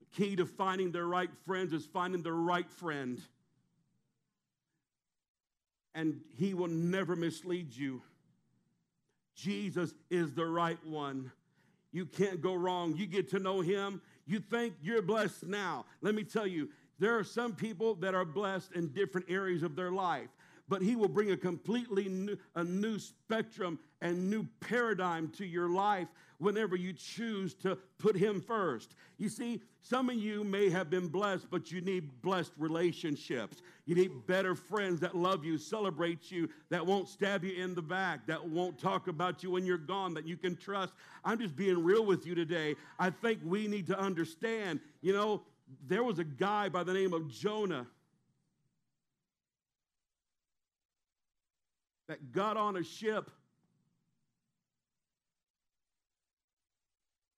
The 0.00 0.06
key 0.16 0.36
to 0.36 0.46
finding 0.46 0.90
the 0.90 1.04
right 1.04 1.30
friends 1.44 1.72
is 1.72 1.84
finding 1.84 2.22
the 2.22 2.32
right 2.32 2.70
friend. 2.70 3.20
And 5.94 6.22
he 6.38 6.54
will 6.54 6.68
never 6.68 7.14
mislead 7.14 7.74
you. 7.76 8.02
Jesus 9.34 9.92
is 10.10 10.32
the 10.32 10.46
right 10.46 10.78
one. 10.86 11.30
You 11.92 12.06
can't 12.06 12.40
go 12.40 12.54
wrong. 12.54 12.96
You 12.96 13.06
get 13.06 13.28
to 13.30 13.38
know 13.38 13.60
him. 13.60 14.00
You 14.26 14.40
think 14.40 14.74
you're 14.82 15.02
blessed 15.02 15.46
now. 15.46 15.84
Let 16.00 16.14
me 16.14 16.24
tell 16.24 16.46
you, 16.46 16.70
there 16.98 17.18
are 17.18 17.24
some 17.24 17.54
people 17.54 17.94
that 17.96 18.14
are 18.14 18.24
blessed 18.24 18.72
in 18.72 18.88
different 18.88 19.26
areas 19.28 19.62
of 19.62 19.76
their 19.76 19.90
life 19.90 20.28
but 20.72 20.80
He 20.80 20.96
will 20.96 21.06
bring 21.06 21.32
a 21.32 21.36
completely 21.36 22.08
new, 22.08 22.38
a 22.54 22.64
new 22.64 22.98
spectrum 22.98 23.78
and 24.00 24.30
new 24.30 24.46
paradigm 24.60 25.28
to 25.32 25.44
your 25.44 25.68
life 25.68 26.08
whenever 26.38 26.76
you 26.76 26.94
choose 26.94 27.52
to 27.56 27.76
put 27.98 28.16
Him 28.16 28.40
first. 28.40 28.94
You 29.18 29.28
see, 29.28 29.60
some 29.82 30.08
of 30.08 30.16
you 30.16 30.44
may 30.44 30.70
have 30.70 30.88
been 30.88 31.08
blessed, 31.08 31.50
but 31.50 31.70
you 31.70 31.82
need 31.82 32.22
blessed 32.22 32.52
relationships. 32.56 33.60
You 33.84 33.96
need 33.96 34.26
better 34.26 34.54
friends 34.54 34.98
that 35.00 35.14
love 35.14 35.44
you, 35.44 35.58
celebrate 35.58 36.30
you, 36.30 36.48
that 36.70 36.86
won't 36.86 37.10
stab 37.10 37.44
you 37.44 37.62
in 37.62 37.74
the 37.74 37.82
back, 37.82 38.26
that 38.26 38.42
won't 38.42 38.78
talk 38.78 39.08
about 39.08 39.42
you 39.42 39.50
when 39.50 39.66
you're 39.66 39.76
gone, 39.76 40.14
that 40.14 40.26
you 40.26 40.38
can 40.38 40.56
trust. 40.56 40.94
I'm 41.22 41.38
just 41.38 41.54
being 41.54 41.84
real 41.84 42.06
with 42.06 42.24
you 42.26 42.34
today. 42.34 42.76
I 42.98 43.10
think 43.10 43.40
we 43.44 43.68
need 43.68 43.86
to 43.88 44.00
understand, 44.00 44.80
you 45.02 45.12
know, 45.12 45.42
there 45.86 46.02
was 46.02 46.18
a 46.18 46.24
guy 46.24 46.70
by 46.70 46.82
the 46.82 46.94
name 46.94 47.12
of 47.12 47.28
Jonah 47.28 47.86
that 52.08 52.32
got 52.32 52.56
on 52.56 52.76
a 52.76 52.84
ship 52.84 53.30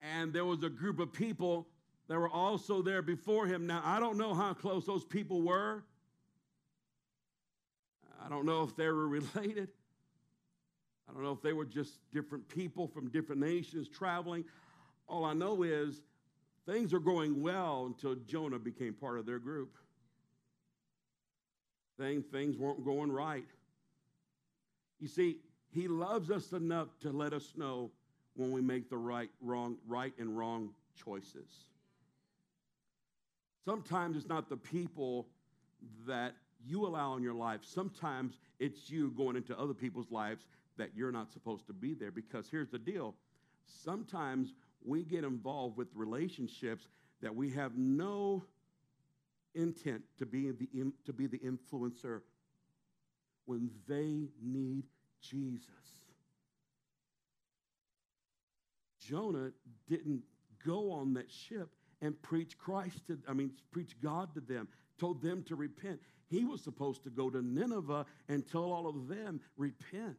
and 0.05 0.33
there 0.33 0.45
was 0.45 0.63
a 0.63 0.69
group 0.69 1.01
of 1.01 1.13
people 1.13 1.67
that 2.09 2.19
were 2.19 2.29
also 2.29 2.83
there 2.83 3.01
before 3.01 3.47
him. 3.47 3.67
Now, 3.67 3.81
I 3.85 3.99
don't 3.99 4.19
know 4.19 4.35
how 4.35 4.53
close 4.53 4.85
those 4.85 5.05
people 5.05 5.41
were. 5.41 5.83
I 8.25 8.29
don't 8.29 8.45
know 8.45 8.63
if 8.63 8.77
they 8.77 8.87
were 8.87 9.09
related. 9.09 9.69
I 11.09 11.13
don't 11.13 11.23
know 11.23 11.33
if 11.33 11.43
they 11.43 11.53
were 11.53 11.65
just 11.65 11.99
different 12.13 12.49
people 12.49 12.87
from 12.87 13.09
different 13.09 13.41
nations 13.41 13.89
traveling. 13.89 14.45
All 15.09 15.25
I 15.25 15.33
know 15.33 15.63
is 15.63 16.03
things 16.67 16.93
are 16.93 17.01
going 17.01 17.43
well 17.43 17.87
until 17.87 18.15
Jonah 18.15 18.59
became 18.59 18.95
part 18.95 19.19
of 19.19 19.27
their 19.27 19.39
group. 19.39 19.77
Things, 21.99 22.25
things 22.27 22.59
weren't 22.59 22.85
going 22.85 23.13
right. 23.13 23.47
You 25.05 25.09
see, 25.09 25.37
he 25.69 25.87
loves 25.87 26.31
us 26.31 26.53
enough 26.53 26.89
to 27.01 27.11
let 27.11 27.35
us 27.35 27.53
know 27.59 27.91
when 28.37 28.53
we 28.53 28.63
make 28.63 28.89
the 28.89 28.97
right, 28.97 29.29
wrong, 29.43 29.77
right 29.87 30.15
and 30.19 30.35
wrong 30.35 30.71
choices. 30.97 31.67
Sometimes 33.67 34.17
it's 34.17 34.27
not 34.27 34.49
the 34.49 34.57
people 34.57 35.27
that 36.07 36.37
you 36.67 36.87
allow 36.87 37.17
in 37.17 37.23
your 37.23 37.35
life. 37.35 37.61
Sometimes 37.65 38.39
it's 38.59 38.89
you 38.89 39.11
going 39.11 39.37
into 39.37 39.55
other 39.61 39.75
people's 39.75 40.11
lives 40.11 40.47
that 40.79 40.89
you're 40.97 41.13
not 41.13 41.31
supposed 41.31 41.67
to 41.67 41.75
be 41.75 41.93
there. 41.93 42.11
Because 42.11 42.49
here's 42.51 42.71
the 42.71 42.79
deal 42.79 43.15
sometimes 43.67 44.55
we 44.83 45.03
get 45.03 45.23
involved 45.23 45.77
with 45.77 45.89
relationships 45.95 46.89
that 47.21 47.37
we 47.37 47.51
have 47.51 47.77
no 47.77 48.43
intent 49.55 50.01
to 50.17 50.25
be 50.25 50.51
the, 50.51 50.67
to 51.05 51.13
be 51.13 51.27
the 51.27 51.41
influencer 51.41 52.23
when 53.45 53.69
they 53.87 54.29
need 54.43 54.85
Jesus. 55.31 55.69
Jonah 59.01 59.51
didn't 59.89 60.23
go 60.65 60.91
on 60.93 61.15
that 61.15 61.31
ship 61.31 61.69
and 62.01 62.21
preach 62.23 62.57
Christ 62.59 63.07
to, 63.07 63.19
I 63.29 63.33
mean, 63.33 63.51
preach 63.71 63.97
God 64.03 64.35
to 64.35 64.41
them, 64.41 64.69
told 64.99 65.23
them 65.23 65.43
to 65.45 65.57
repent. 65.57 66.01
He 66.29 66.45
was 66.45 66.63
supposed 66.63 67.05
to 67.05 67.11
go 67.11 67.31
to 67.31 67.43
Nineveh 67.43 68.07
and 68.29 68.47
tell 68.47 68.73
all 68.73 68.87
of 68.87 69.09
them, 69.09 69.41
repent, 69.57 70.19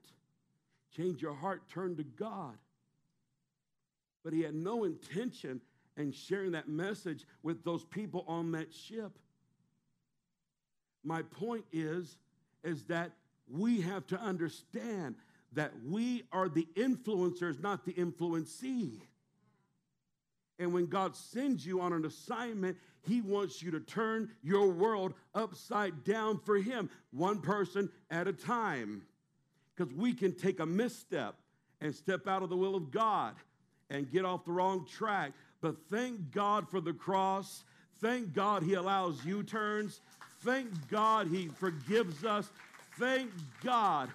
change 0.95 1.21
your 1.21 1.33
heart, 1.33 1.63
turn 1.69 1.95
to 1.97 2.03
God. 2.03 2.57
But 4.23 4.33
he 4.33 4.41
had 4.41 4.55
no 4.55 4.83
intention 4.83 5.61
and 5.97 6.13
sharing 6.13 6.51
that 6.51 6.67
message 6.67 7.25
with 7.43 7.63
those 7.63 7.83
people 7.85 8.25
on 8.27 8.51
that 8.51 8.73
ship. 8.73 9.17
My 11.03 11.21
point 11.21 11.63
is, 11.71 12.17
is 12.63 12.83
that 12.85 13.11
we 13.47 13.81
have 13.81 14.07
to 14.07 14.19
understand 14.19 15.15
that 15.53 15.71
we 15.87 16.23
are 16.31 16.49
the 16.49 16.67
influencers, 16.75 17.61
not 17.61 17.85
the 17.85 17.93
influencee. 17.93 19.01
And 20.59 20.73
when 20.73 20.87
God 20.87 21.15
sends 21.15 21.65
you 21.65 21.81
on 21.81 21.93
an 21.93 22.05
assignment, 22.05 22.77
He 23.01 23.21
wants 23.21 23.61
you 23.61 23.71
to 23.71 23.79
turn 23.79 24.29
your 24.41 24.69
world 24.69 25.13
upside 25.33 26.03
down 26.03 26.39
for 26.39 26.57
Him, 26.57 26.89
one 27.11 27.41
person 27.41 27.89
at 28.09 28.27
a 28.27 28.33
time. 28.33 29.03
Because 29.75 29.93
we 29.93 30.13
can 30.13 30.33
take 30.33 30.59
a 30.59 30.65
misstep 30.65 31.35
and 31.81 31.93
step 31.93 32.27
out 32.27 32.43
of 32.43 32.49
the 32.49 32.55
will 32.55 32.75
of 32.75 32.91
God 32.91 33.35
and 33.89 34.09
get 34.09 34.25
off 34.25 34.45
the 34.45 34.51
wrong 34.51 34.85
track. 34.85 35.33
But 35.61 35.75
thank 35.91 36.31
God 36.31 36.69
for 36.69 36.79
the 36.79 36.93
cross. 36.93 37.63
Thank 38.01 38.33
God 38.33 38.63
He 38.63 38.73
allows 38.73 39.25
U 39.25 39.43
turns. 39.43 39.99
Thank 40.41 40.69
God 40.89 41.27
He 41.27 41.47
forgives 41.47 42.23
us. 42.23 42.49
Thank 42.99 43.31
God. 43.63 44.09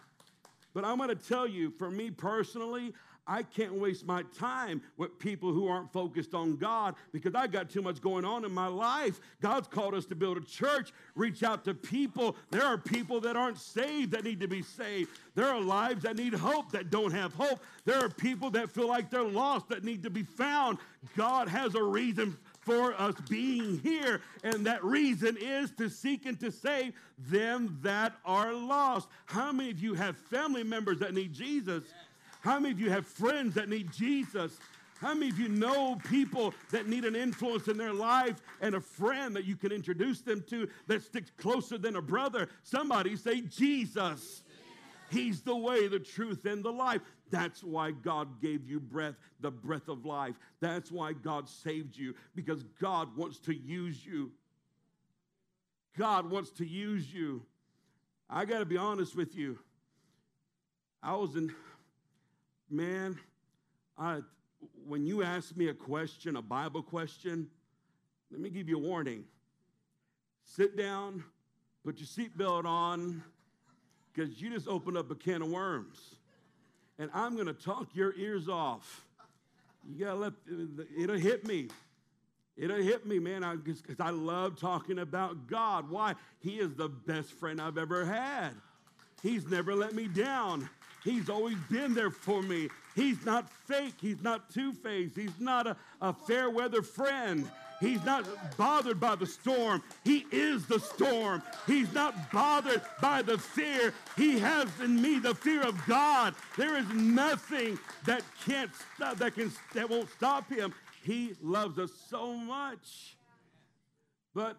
But 0.72 0.84
I'm 0.84 0.96
going 0.96 1.08
to 1.08 1.14
tell 1.16 1.46
you, 1.46 1.70
for 1.70 1.90
me 1.90 2.10
personally, 2.10 2.92
I 3.26 3.44
can't 3.44 3.74
waste 3.74 4.06
my 4.06 4.24
time 4.36 4.82
with 4.96 5.16
people 5.18 5.52
who 5.52 5.68
aren't 5.68 5.92
focused 5.92 6.34
on 6.34 6.56
God 6.56 6.96
because 7.12 7.34
I 7.34 7.46
got 7.46 7.70
too 7.70 7.80
much 7.80 8.00
going 8.00 8.24
on 8.24 8.44
in 8.44 8.52
my 8.52 8.66
life. 8.66 9.20
God's 9.40 9.68
called 9.68 9.94
us 9.94 10.04
to 10.06 10.16
build 10.16 10.36
a 10.36 10.40
church, 10.40 10.92
reach 11.14 11.44
out 11.44 11.64
to 11.66 11.74
people. 11.74 12.34
There 12.50 12.64
are 12.64 12.76
people 12.76 13.20
that 13.20 13.36
aren't 13.36 13.58
saved 13.58 14.10
that 14.12 14.24
need 14.24 14.40
to 14.40 14.48
be 14.48 14.62
saved. 14.62 15.10
There 15.36 15.46
are 15.46 15.60
lives 15.60 16.02
that 16.02 16.16
need 16.16 16.34
hope 16.34 16.72
that 16.72 16.90
don't 16.90 17.12
have 17.12 17.32
hope. 17.34 17.60
There 17.84 17.98
are 17.98 18.08
people 18.08 18.50
that 18.50 18.70
feel 18.70 18.88
like 18.88 19.10
they're 19.10 19.22
lost 19.22 19.68
that 19.68 19.84
need 19.84 20.02
to 20.02 20.10
be 20.10 20.24
found. 20.24 20.78
God 21.16 21.48
has 21.48 21.76
a 21.76 21.82
reason 21.82 22.36
for 22.70 22.94
us 23.00 23.16
being 23.28 23.80
here, 23.80 24.20
and 24.44 24.64
that 24.66 24.84
reason 24.84 25.36
is 25.40 25.72
to 25.72 25.88
seek 25.88 26.24
and 26.24 26.38
to 26.38 26.52
save 26.52 26.92
them 27.18 27.78
that 27.82 28.12
are 28.24 28.52
lost. 28.52 29.08
How 29.26 29.50
many 29.50 29.70
of 29.70 29.80
you 29.80 29.94
have 29.94 30.16
family 30.16 30.62
members 30.62 31.00
that 31.00 31.12
need 31.12 31.32
Jesus? 31.32 31.82
How 32.42 32.60
many 32.60 32.72
of 32.72 32.80
you 32.80 32.88
have 32.90 33.06
friends 33.06 33.54
that 33.54 33.68
need 33.68 33.90
Jesus? 33.92 34.56
How 35.00 35.14
many 35.14 35.30
of 35.30 35.40
you 35.40 35.48
know 35.48 35.98
people 36.08 36.54
that 36.70 36.86
need 36.86 37.04
an 37.04 37.16
influence 37.16 37.66
in 37.66 37.76
their 37.76 37.92
life 37.92 38.36
and 38.60 38.76
a 38.76 38.80
friend 38.80 39.34
that 39.34 39.46
you 39.46 39.56
can 39.56 39.72
introduce 39.72 40.20
them 40.20 40.44
to 40.50 40.68
that 40.86 41.02
sticks 41.02 41.32
closer 41.38 41.76
than 41.76 41.96
a 41.96 42.02
brother? 42.02 42.48
Somebody 42.62 43.16
say, 43.16 43.40
Jesus. 43.40 44.42
He's 45.10 45.40
the 45.40 45.56
way, 45.56 45.88
the 45.88 45.98
truth, 45.98 46.44
and 46.44 46.62
the 46.62 46.70
life. 46.70 47.00
That's 47.30 47.62
why 47.62 47.92
God 47.92 48.40
gave 48.40 48.68
you 48.68 48.80
breath, 48.80 49.14
the 49.40 49.50
breath 49.50 49.88
of 49.88 50.04
life. 50.04 50.34
That's 50.60 50.90
why 50.90 51.12
God 51.12 51.48
saved 51.48 51.96
you, 51.96 52.14
because 52.34 52.62
God 52.80 53.16
wants 53.16 53.38
to 53.40 53.54
use 53.54 54.04
you. 54.04 54.32
God 55.96 56.30
wants 56.30 56.50
to 56.52 56.66
use 56.66 57.12
you. 57.12 57.42
I 58.28 58.44
got 58.44 58.60
to 58.60 58.64
be 58.64 58.76
honest 58.76 59.16
with 59.16 59.36
you. 59.36 59.58
I 61.02 61.14
was 61.14 61.34
in 61.36 61.52
man, 62.70 63.18
I, 63.98 64.20
when 64.86 65.06
you 65.06 65.22
ask 65.22 65.56
me 65.56 65.68
a 65.68 65.74
question, 65.74 66.36
a 66.36 66.42
Bible 66.42 66.82
question, 66.82 67.48
let 68.30 68.40
me 68.40 68.50
give 68.50 68.68
you 68.68 68.76
a 68.76 68.80
warning. 68.80 69.24
Sit 70.44 70.76
down, 70.76 71.24
put 71.84 71.98
your 71.98 72.06
seatbelt 72.06 72.64
on, 72.64 73.22
because 74.12 74.40
you 74.40 74.50
just 74.50 74.68
opened 74.68 74.96
up 74.96 75.10
a 75.10 75.14
can 75.14 75.42
of 75.42 75.48
worms. 75.48 76.16
And 77.01 77.11
I'm 77.14 77.34
going 77.34 77.46
to 77.46 77.55
talk 77.55 77.88
your 77.94 78.14
ears 78.14 78.46
off. 78.46 79.07
You 79.88 80.05
got 80.05 80.12
to 80.12 80.18
let, 80.18 80.32
it'll 80.96 81.16
hit 81.16 81.46
me. 81.46 81.68
It'll 82.59 82.76
hit 82.76 83.07
me, 83.07 83.18
man, 83.18 83.62
because 83.64 83.98
I, 83.98 84.09
I 84.09 84.11
love 84.11 84.61
talking 84.61 84.98
about 84.98 85.46
God. 85.46 85.88
Why? 85.88 86.14
He 86.40 86.59
is 86.59 86.74
the 86.74 86.90
best 86.90 87.30
friend 87.30 87.59
I've 87.59 87.78
ever 87.78 88.05
had. 88.05 88.51
He's 89.22 89.48
never 89.48 89.74
let 89.74 89.94
me 89.94 90.09
down. 90.09 90.68
He's 91.03 91.30
always 91.30 91.57
been 91.70 91.94
there 91.94 92.11
for 92.11 92.42
me. 92.42 92.68
He's 92.94 93.24
not 93.24 93.51
fake. 93.51 93.94
He's 93.98 94.22
not 94.22 94.51
two 94.51 94.74
faced. 94.74 95.16
He's 95.16 95.40
not 95.40 95.66
a, 95.66 95.76
a 96.03 96.12
fair 96.12 96.51
weather 96.51 96.82
friend. 96.82 97.51
He's 97.80 98.04
not 98.04 98.26
bothered 98.58 99.00
by 99.00 99.16
the 99.16 99.26
storm. 99.26 99.82
He 100.04 100.26
is 100.30 100.66
the 100.66 100.78
storm. 100.78 101.42
He's 101.66 101.92
not 101.94 102.30
bothered 102.30 102.82
by 103.00 103.22
the 103.22 103.38
fear. 103.38 103.94
He 104.16 104.38
has 104.38 104.68
in 104.80 105.00
me 105.00 105.18
the 105.18 105.34
fear 105.34 105.62
of 105.62 105.74
God. 105.86 106.34
There 106.58 106.76
is 106.76 106.86
nothing 106.90 107.78
that 108.04 108.22
can't 108.46 108.70
stop, 108.94 109.16
that 109.16 109.34
can 109.34 109.50
that 109.74 109.88
won't 109.88 110.10
stop 110.10 110.50
him. 110.50 110.74
He 111.02 111.34
loves 111.42 111.78
us 111.78 111.90
so 112.08 112.34
much. 112.34 113.16
But 114.34 114.58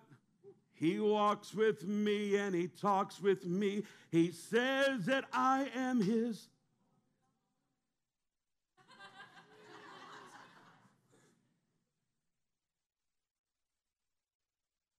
he 0.73 0.99
walks 0.99 1.53
with 1.53 1.83
me 1.87 2.37
and 2.37 2.55
he 2.55 2.67
talks 2.67 3.21
with 3.21 3.45
me. 3.45 3.83
He 4.09 4.31
says 4.31 5.05
that 5.05 5.25
I 5.31 5.69
am 5.75 6.01
his. 6.01 6.47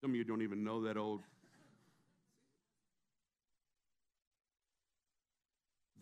Some 0.03 0.11
of 0.11 0.17
you 0.17 0.25
don't 0.25 0.43
even 0.43 0.65
know 0.65 0.83
that 0.83 0.97
old. 0.97 1.21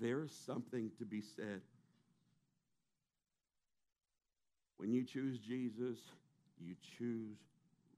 There's 0.00 0.32
something 0.46 0.90
to 0.98 1.04
be 1.04 1.20
said. 1.20 1.60
When 4.78 4.90
you 4.94 5.04
choose 5.04 5.38
Jesus, 5.38 5.98
you 6.58 6.74
choose 6.96 7.36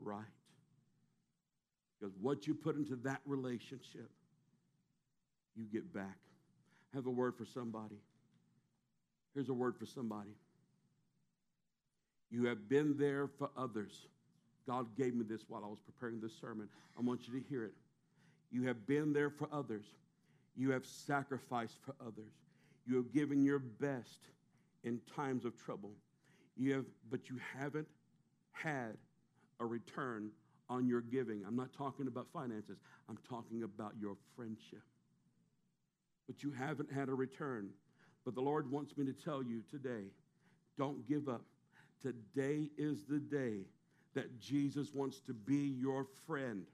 right. 0.00 0.24
Because 2.00 2.12
what 2.20 2.48
you 2.48 2.55
put 2.55 2.74
into 2.74 2.96
that 3.05 3.20
relationship, 3.24 4.11
you 5.55 5.66
get 5.72 5.94
back. 5.94 6.18
I 6.92 6.96
have 6.96 7.07
a 7.07 7.11
word 7.11 7.36
for 7.36 7.44
somebody. 7.44 8.00
Here's 9.34 9.48
a 9.48 9.55
word 9.55 9.76
for 9.78 9.86
somebody. 9.86 10.34
You 12.32 12.46
have 12.46 12.68
been 12.68 12.96
there 12.98 13.28
for 13.38 13.50
others. 13.57 14.09
God 14.66 14.96
gave 14.96 15.14
me 15.14 15.24
this 15.28 15.42
while 15.48 15.64
I 15.64 15.68
was 15.68 15.80
preparing 15.80 16.20
this 16.20 16.32
sermon. 16.40 16.68
I 16.98 17.02
want 17.02 17.26
you 17.26 17.40
to 17.40 17.48
hear 17.48 17.64
it. 17.64 17.74
You 18.50 18.64
have 18.64 18.86
been 18.86 19.12
there 19.12 19.30
for 19.30 19.48
others. 19.52 19.84
You 20.56 20.70
have 20.70 20.84
sacrificed 20.84 21.78
for 21.84 21.94
others. 22.00 22.32
You 22.86 22.96
have 22.96 23.12
given 23.12 23.44
your 23.44 23.58
best 23.58 24.28
in 24.84 25.00
times 25.16 25.44
of 25.44 25.56
trouble. 25.56 25.92
You 26.56 26.74
have, 26.74 26.84
but 27.10 27.30
you 27.30 27.38
haven't 27.58 27.88
had 28.52 28.96
a 29.60 29.64
return 29.64 30.30
on 30.68 30.86
your 30.86 31.00
giving. 31.00 31.42
I'm 31.46 31.56
not 31.56 31.72
talking 31.72 32.06
about 32.06 32.26
finances, 32.32 32.78
I'm 33.08 33.18
talking 33.28 33.62
about 33.62 33.92
your 34.00 34.16
friendship. 34.36 34.82
But 36.26 36.42
you 36.42 36.52
haven't 36.52 36.92
had 36.92 37.08
a 37.08 37.14
return. 37.14 37.70
But 38.24 38.34
the 38.34 38.40
Lord 38.40 38.70
wants 38.70 38.96
me 38.96 39.04
to 39.06 39.12
tell 39.12 39.42
you 39.42 39.62
today 39.70 40.04
don't 40.78 41.06
give 41.06 41.28
up. 41.28 41.42
Today 42.00 42.68
is 42.78 43.04
the 43.04 43.18
day 43.18 43.64
that 44.14 44.40
Jesus 44.40 44.92
wants 44.94 45.20
to 45.20 45.32
be 45.32 45.74
your 45.78 46.06
friend. 46.26 46.66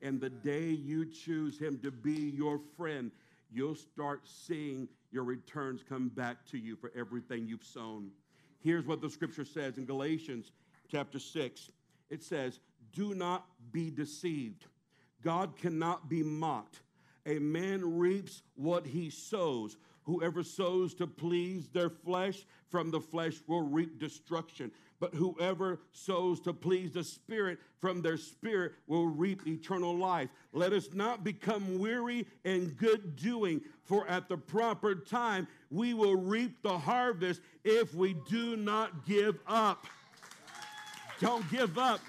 And 0.00 0.20
the 0.20 0.30
day 0.30 0.68
you 0.68 1.06
choose 1.06 1.58
Him 1.58 1.78
to 1.82 1.90
be 1.90 2.32
your 2.34 2.60
friend, 2.76 3.10
you'll 3.52 3.74
start 3.74 4.22
seeing 4.24 4.88
your 5.10 5.24
returns 5.24 5.82
come 5.88 6.08
back 6.08 6.44
to 6.46 6.58
you 6.58 6.76
for 6.76 6.90
everything 6.96 7.46
you've 7.46 7.64
sown. 7.64 8.10
Here's 8.60 8.86
what 8.86 9.00
the 9.00 9.10
scripture 9.10 9.44
says 9.44 9.78
in 9.78 9.84
Galatians 9.84 10.52
chapter 10.90 11.18
6 11.18 11.70
it 12.10 12.22
says, 12.22 12.60
Do 12.92 13.14
not 13.14 13.46
be 13.72 13.90
deceived. 13.90 14.66
God 15.22 15.56
cannot 15.56 16.08
be 16.08 16.22
mocked. 16.22 16.80
A 17.24 17.38
man 17.38 17.98
reaps 17.98 18.42
what 18.54 18.86
he 18.86 19.08
sows. 19.08 19.76
Whoever 20.04 20.42
sows 20.42 20.94
to 20.94 21.06
please 21.06 21.68
their 21.68 21.90
flesh, 21.90 22.44
from 22.68 22.90
the 22.90 23.00
flesh 23.00 23.36
will 23.46 23.62
reap 23.62 23.98
destruction. 23.98 24.72
But 24.98 25.14
whoever 25.14 25.80
sows 25.92 26.40
to 26.40 26.52
please 26.52 26.92
the 26.92 27.04
Spirit, 27.04 27.58
from 27.80 28.02
their 28.02 28.16
spirit 28.16 28.72
will 28.86 29.06
reap 29.06 29.46
eternal 29.46 29.96
life. 29.96 30.28
Let 30.52 30.72
us 30.72 30.88
not 30.92 31.24
become 31.24 31.78
weary 31.78 32.26
in 32.44 32.68
good 32.70 33.16
doing, 33.16 33.60
for 33.84 34.06
at 34.08 34.28
the 34.28 34.36
proper 34.36 34.94
time 34.94 35.48
we 35.70 35.92
will 35.92 36.16
reap 36.16 36.62
the 36.62 36.78
harvest 36.78 37.40
if 37.64 37.94
we 37.94 38.14
do 38.28 38.56
not 38.56 39.06
give 39.06 39.38
up. 39.46 39.86
Don't 41.20 41.48
give 41.50 41.78
up. 41.78 42.00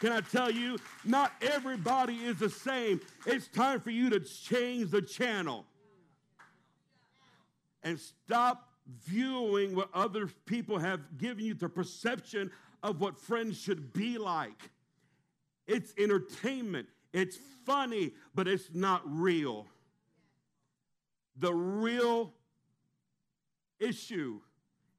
Can 0.00 0.12
I 0.12 0.20
tell 0.20 0.50
you, 0.50 0.78
not 1.04 1.32
everybody 1.40 2.14
is 2.14 2.38
the 2.38 2.50
same. 2.50 3.00
It's 3.24 3.48
time 3.48 3.80
for 3.80 3.90
you 3.90 4.10
to 4.10 4.20
change 4.20 4.90
the 4.90 5.02
channel 5.02 5.64
and 7.86 8.00
stop 8.00 8.68
viewing 9.04 9.76
what 9.76 9.88
other 9.94 10.26
people 10.44 10.76
have 10.76 11.18
given 11.18 11.44
you 11.44 11.54
the 11.54 11.68
perception 11.68 12.50
of 12.82 13.00
what 13.00 13.16
friends 13.16 13.56
should 13.60 13.92
be 13.92 14.18
like. 14.18 14.70
It's 15.68 15.94
entertainment, 15.96 16.88
it's 17.12 17.38
funny, 17.64 18.12
but 18.34 18.48
it's 18.48 18.74
not 18.74 19.02
real. 19.04 19.68
The 21.36 21.54
real 21.54 22.32
issue 23.78 24.40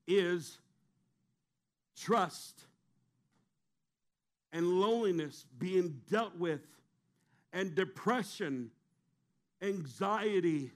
is 0.07 0.57
trust 1.97 2.61
and 4.53 4.65
loneliness 4.79 5.45
being 5.59 5.99
dealt 6.09 6.37
with, 6.37 6.61
and 7.51 7.75
depression, 7.75 8.71
anxiety. 9.61 10.71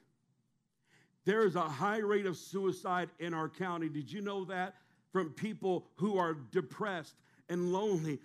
There 1.25 1.45
is 1.45 1.55
a 1.55 1.61
high 1.61 1.99
rate 1.99 2.25
of 2.25 2.37
suicide 2.37 3.09
in 3.19 3.33
our 3.33 3.49
county. 3.49 3.89
Did 3.89 4.11
you 4.11 4.21
know 4.21 4.45
that? 4.45 4.75
From 5.11 5.31
people 5.31 5.85
who 5.95 6.17
are 6.17 6.33
depressed 6.33 7.15
and 7.49 7.71
lonely. 7.73 8.19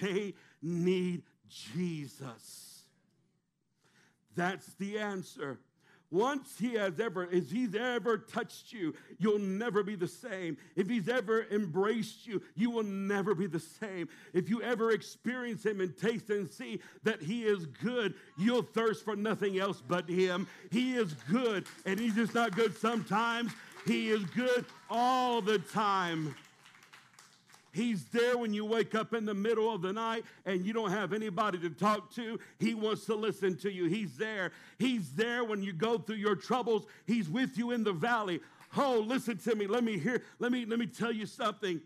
They 0.00 0.34
need 0.62 1.22
Jesus. 1.48 2.82
That's 4.36 4.66
the 4.74 4.98
answer. 4.98 5.58
Once 6.10 6.56
he 6.58 6.74
has 6.74 6.98
ever, 6.98 7.28
if 7.30 7.50
he's 7.50 7.74
ever 7.74 8.18
touched 8.18 8.72
you, 8.72 8.94
you'll 9.18 9.38
never 9.38 9.82
be 9.82 9.94
the 9.94 10.08
same. 10.08 10.56
If 10.74 10.88
he's 10.88 11.08
ever 11.08 11.46
embraced 11.52 12.26
you, 12.26 12.42
you 12.56 12.70
will 12.70 12.82
never 12.82 13.34
be 13.34 13.46
the 13.46 13.60
same. 13.60 14.08
If 14.32 14.48
you 14.48 14.60
ever 14.62 14.90
experience 14.90 15.64
him 15.64 15.80
and 15.80 15.96
taste 15.96 16.28
and 16.30 16.50
see 16.50 16.80
that 17.04 17.22
he 17.22 17.44
is 17.44 17.66
good, 17.66 18.14
you'll 18.36 18.62
thirst 18.62 19.04
for 19.04 19.14
nothing 19.14 19.58
else 19.58 19.82
but 19.86 20.08
him. 20.08 20.48
He 20.72 20.94
is 20.94 21.14
good, 21.30 21.66
and 21.86 22.00
he's 22.00 22.16
just 22.16 22.34
not 22.34 22.56
good 22.56 22.76
sometimes. 22.76 23.52
He 23.86 24.10
is 24.10 24.24
good 24.24 24.64
all 24.90 25.40
the 25.40 25.58
time. 25.58 26.34
He's 27.72 28.04
there 28.06 28.36
when 28.36 28.52
you 28.52 28.64
wake 28.64 28.94
up 28.94 29.14
in 29.14 29.24
the 29.24 29.34
middle 29.34 29.72
of 29.72 29.82
the 29.82 29.92
night 29.92 30.24
and 30.44 30.64
you 30.64 30.72
don't 30.72 30.90
have 30.90 31.12
anybody 31.12 31.58
to 31.58 31.70
talk 31.70 32.12
to. 32.14 32.38
He 32.58 32.74
wants 32.74 33.04
to 33.06 33.14
listen 33.14 33.56
to 33.58 33.70
you. 33.70 33.84
He's 33.84 34.16
there. 34.16 34.50
He's 34.78 35.12
there 35.12 35.44
when 35.44 35.62
you 35.62 35.72
go 35.72 35.98
through 35.98 36.16
your 36.16 36.34
troubles. 36.34 36.86
He's 37.06 37.28
with 37.28 37.56
you 37.56 37.70
in 37.70 37.84
the 37.84 37.92
valley. 37.92 38.40
Oh, 38.76 39.04
listen 39.06 39.38
to 39.38 39.54
me. 39.54 39.66
Let 39.66 39.84
me 39.84 39.98
hear. 39.98 40.22
Let 40.38 40.52
me 40.52 40.64
let 40.64 40.78
me 40.78 40.86
tell 40.86 41.12
you 41.12 41.26
something. 41.26 41.80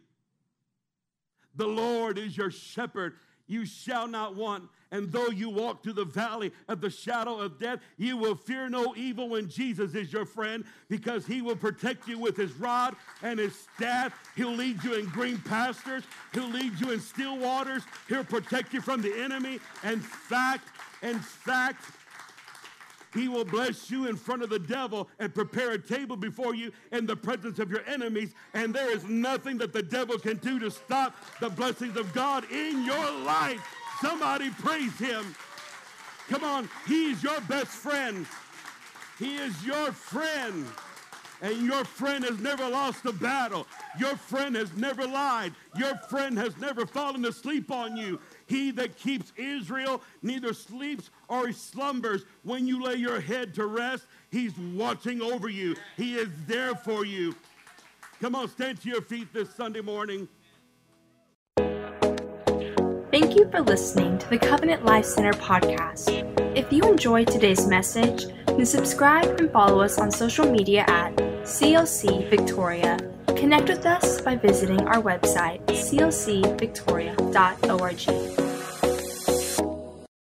The 1.55 1.67
Lord 1.67 2.19
is 2.19 2.37
your 2.37 2.51
shepherd. 2.51 3.15
You 3.47 3.67
shall 3.67 4.09
not 4.09 4.35
want. 4.35 4.65
And 4.91 5.11
though 5.11 5.29
you 5.29 5.51
walk 5.51 5.83
through 5.83 5.95
the 5.95 6.05
valley 6.05 6.53
of 6.69 6.81
the 6.81 6.89
shadow 6.89 7.39
of 7.39 7.59
death, 7.59 7.81
you 7.99 8.17
will 8.17 8.37
fear 8.37 8.69
no 8.69 8.95
evil 8.97 9.29
when 9.29 9.49
Jesus 9.49 9.95
is 9.95 10.13
your 10.13 10.25
friend 10.25 10.65
because 10.89 11.27
he 11.27 11.43
will 11.43 11.57
protect 11.57 12.07
you 12.07 12.19
with 12.19 12.37
his 12.37 12.53
rod 12.53 12.95
and 13.23 13.39
his 13.39 13.55
staff. 13.75 14.15
He'll 14.37 14.55
lead 14.55 14.83
you 14.85 14.95
in 14.95 15.07
green 15.07 15.39
pastures. 15.39 16.05
He'll 16.33 16.49
lead 16.49 16.79
you 16.81 16.93
in 16.93 17.01
still 17.01 17.37
waters. 17.37 17.83
He'll 18.09 18.25
protect 18.25 18.73
you 18.73 18.81
from 18.81 19.03
the 19.03 19.13
enemy. 19.21 19.59
In 19.83 20.01
fact, 20.01 20.69
in 21.03 21.19
fact, 21.19 21.85
he 23.15 23.29
will 23.29 23.45
bless 23.45 23.91
you 23.91 24.09
in 24.09 24.17
front 24.17 24.43
of 24.43 24.51
the 24.51 24.59
devil 24.59 25.09
and 25.19 25.35
prepare 25.35 25.71
a 25.73 25.79
table 25.79 26.17
before 26.17 26.55
you 26.55 26.73
in 26.93 27.07
the 27.07 27.17
presence 27.17 27.59
of 27.61 27.71
your 27.71 27.85
enemies. 27.87 28.35
And 28.53 28.75
there 28.75 28.91
is 28.91 29.05
nothing 29.05 29.57
that 29.59 29.73
the 29.73 29.83
devil 29.83 30.19
can 30.19 30.37
do 30.39 30.59
to 30.59 30.71
stop 30.71 31.15
the 31.41 31.49
blessings 31.49 31.97
of 31.97 32.13
God 32.13 32.45
in 32.51 32.85
your 32.85 33.11
life. 33.21 33.61
Somebody 34.03 34.51
praise 34.51 34.99
him. 34.99 35.35
Come 36.29 36.43
on, 36.43 36.69
he's 36.87 37.23
your 37.23 37.41
best 37.43 37.69
friend. 37.69 38.27
He 39.19 39.37
is 39.37 39.65
your 39.65 39.93
friend. 39.93 40.67
And 41.43 41.67
your 41.67 41.85
friend 41.85 42.25
has 42.25 42.39
never 42.39 42.67
lost 42.69 43.05
a 43.05 43.13
battle. 43.13 43.67
Your 43.99 44.17
friend 44.17 44.57
has 44.57 44.73
never 44.77 45.07
lied. 45.07 45.53
Your 45.77 45.95
friend 46.09 46.39
has 46.39 46.57
never 46.57 46.87
fallen 46.87 47.25
asleep 47.27 47.71
on 47.71 47.97
you. 47.97 48.19
He 48.47 48.71
that 48.73 48.97
keeps 48.99 49.33
Israel 49.37 50.03
neither 50.23 50.53
sleeps 50.53 51.11
or 51.29 51.53
slumbers. 51.53 52.25
When 52.43 52.67
you 52.67 52.83
lay 52.83 52.97
your 52.97 53.21
head 53.21 53.55
to 53.55 53.67
rest, 53.67 54.05
he's 54.31 54.57
watching 54.59 55.23
over 55.23 55.49
you. 55.49 55.77
He 55.97 56.17
is 56.17 56.29
there 56.47 56.75
for 56.75 57.05
you. 57.05 57.35
Come 58.21 58.35
on, 58.35 58.49
stand 58.49 58.81
to 58.83 58.89
your 58.89 59.03
feet 59.03 59.33
this 59.33 59.55
Sunday 59.55 59.81
morning. 59.81 60.29
Thank 63.11 63.37
you 63.37 63.49
for 63.51 63.61
listening 63.61 64.19
to 64.19 64.29
the 64.29 64.39
Covenant 64.39 64.85
Life 64.85 65.05
Center 65.05 65.33
podcast. 65.35 66.09
If 66.57 66.73
you 66.73 66.83
enjoyed 66.83 67.29
today's 67.29 67.67
message, 67.67 68.27
then 68.47 68.67
subscribe 68.67 69.39
and 69.39 69.51
follow 69.53 69.81
us 69.81 69.99
on 69.99 70.11
social 70.11 70.51
media 70.51 70.85
at 70.89 71.15
CLC 71.45 72.29
Victoria. 72.29 72.99
Connect 73.37 73.69
with 73.69 73.87
us 73.87 74.21
by 74.21 74.37
visiting 74.37 74.87
our 74.87 75.03
website, 75.03 75.65
clcvictoria.org. 75.67 78.54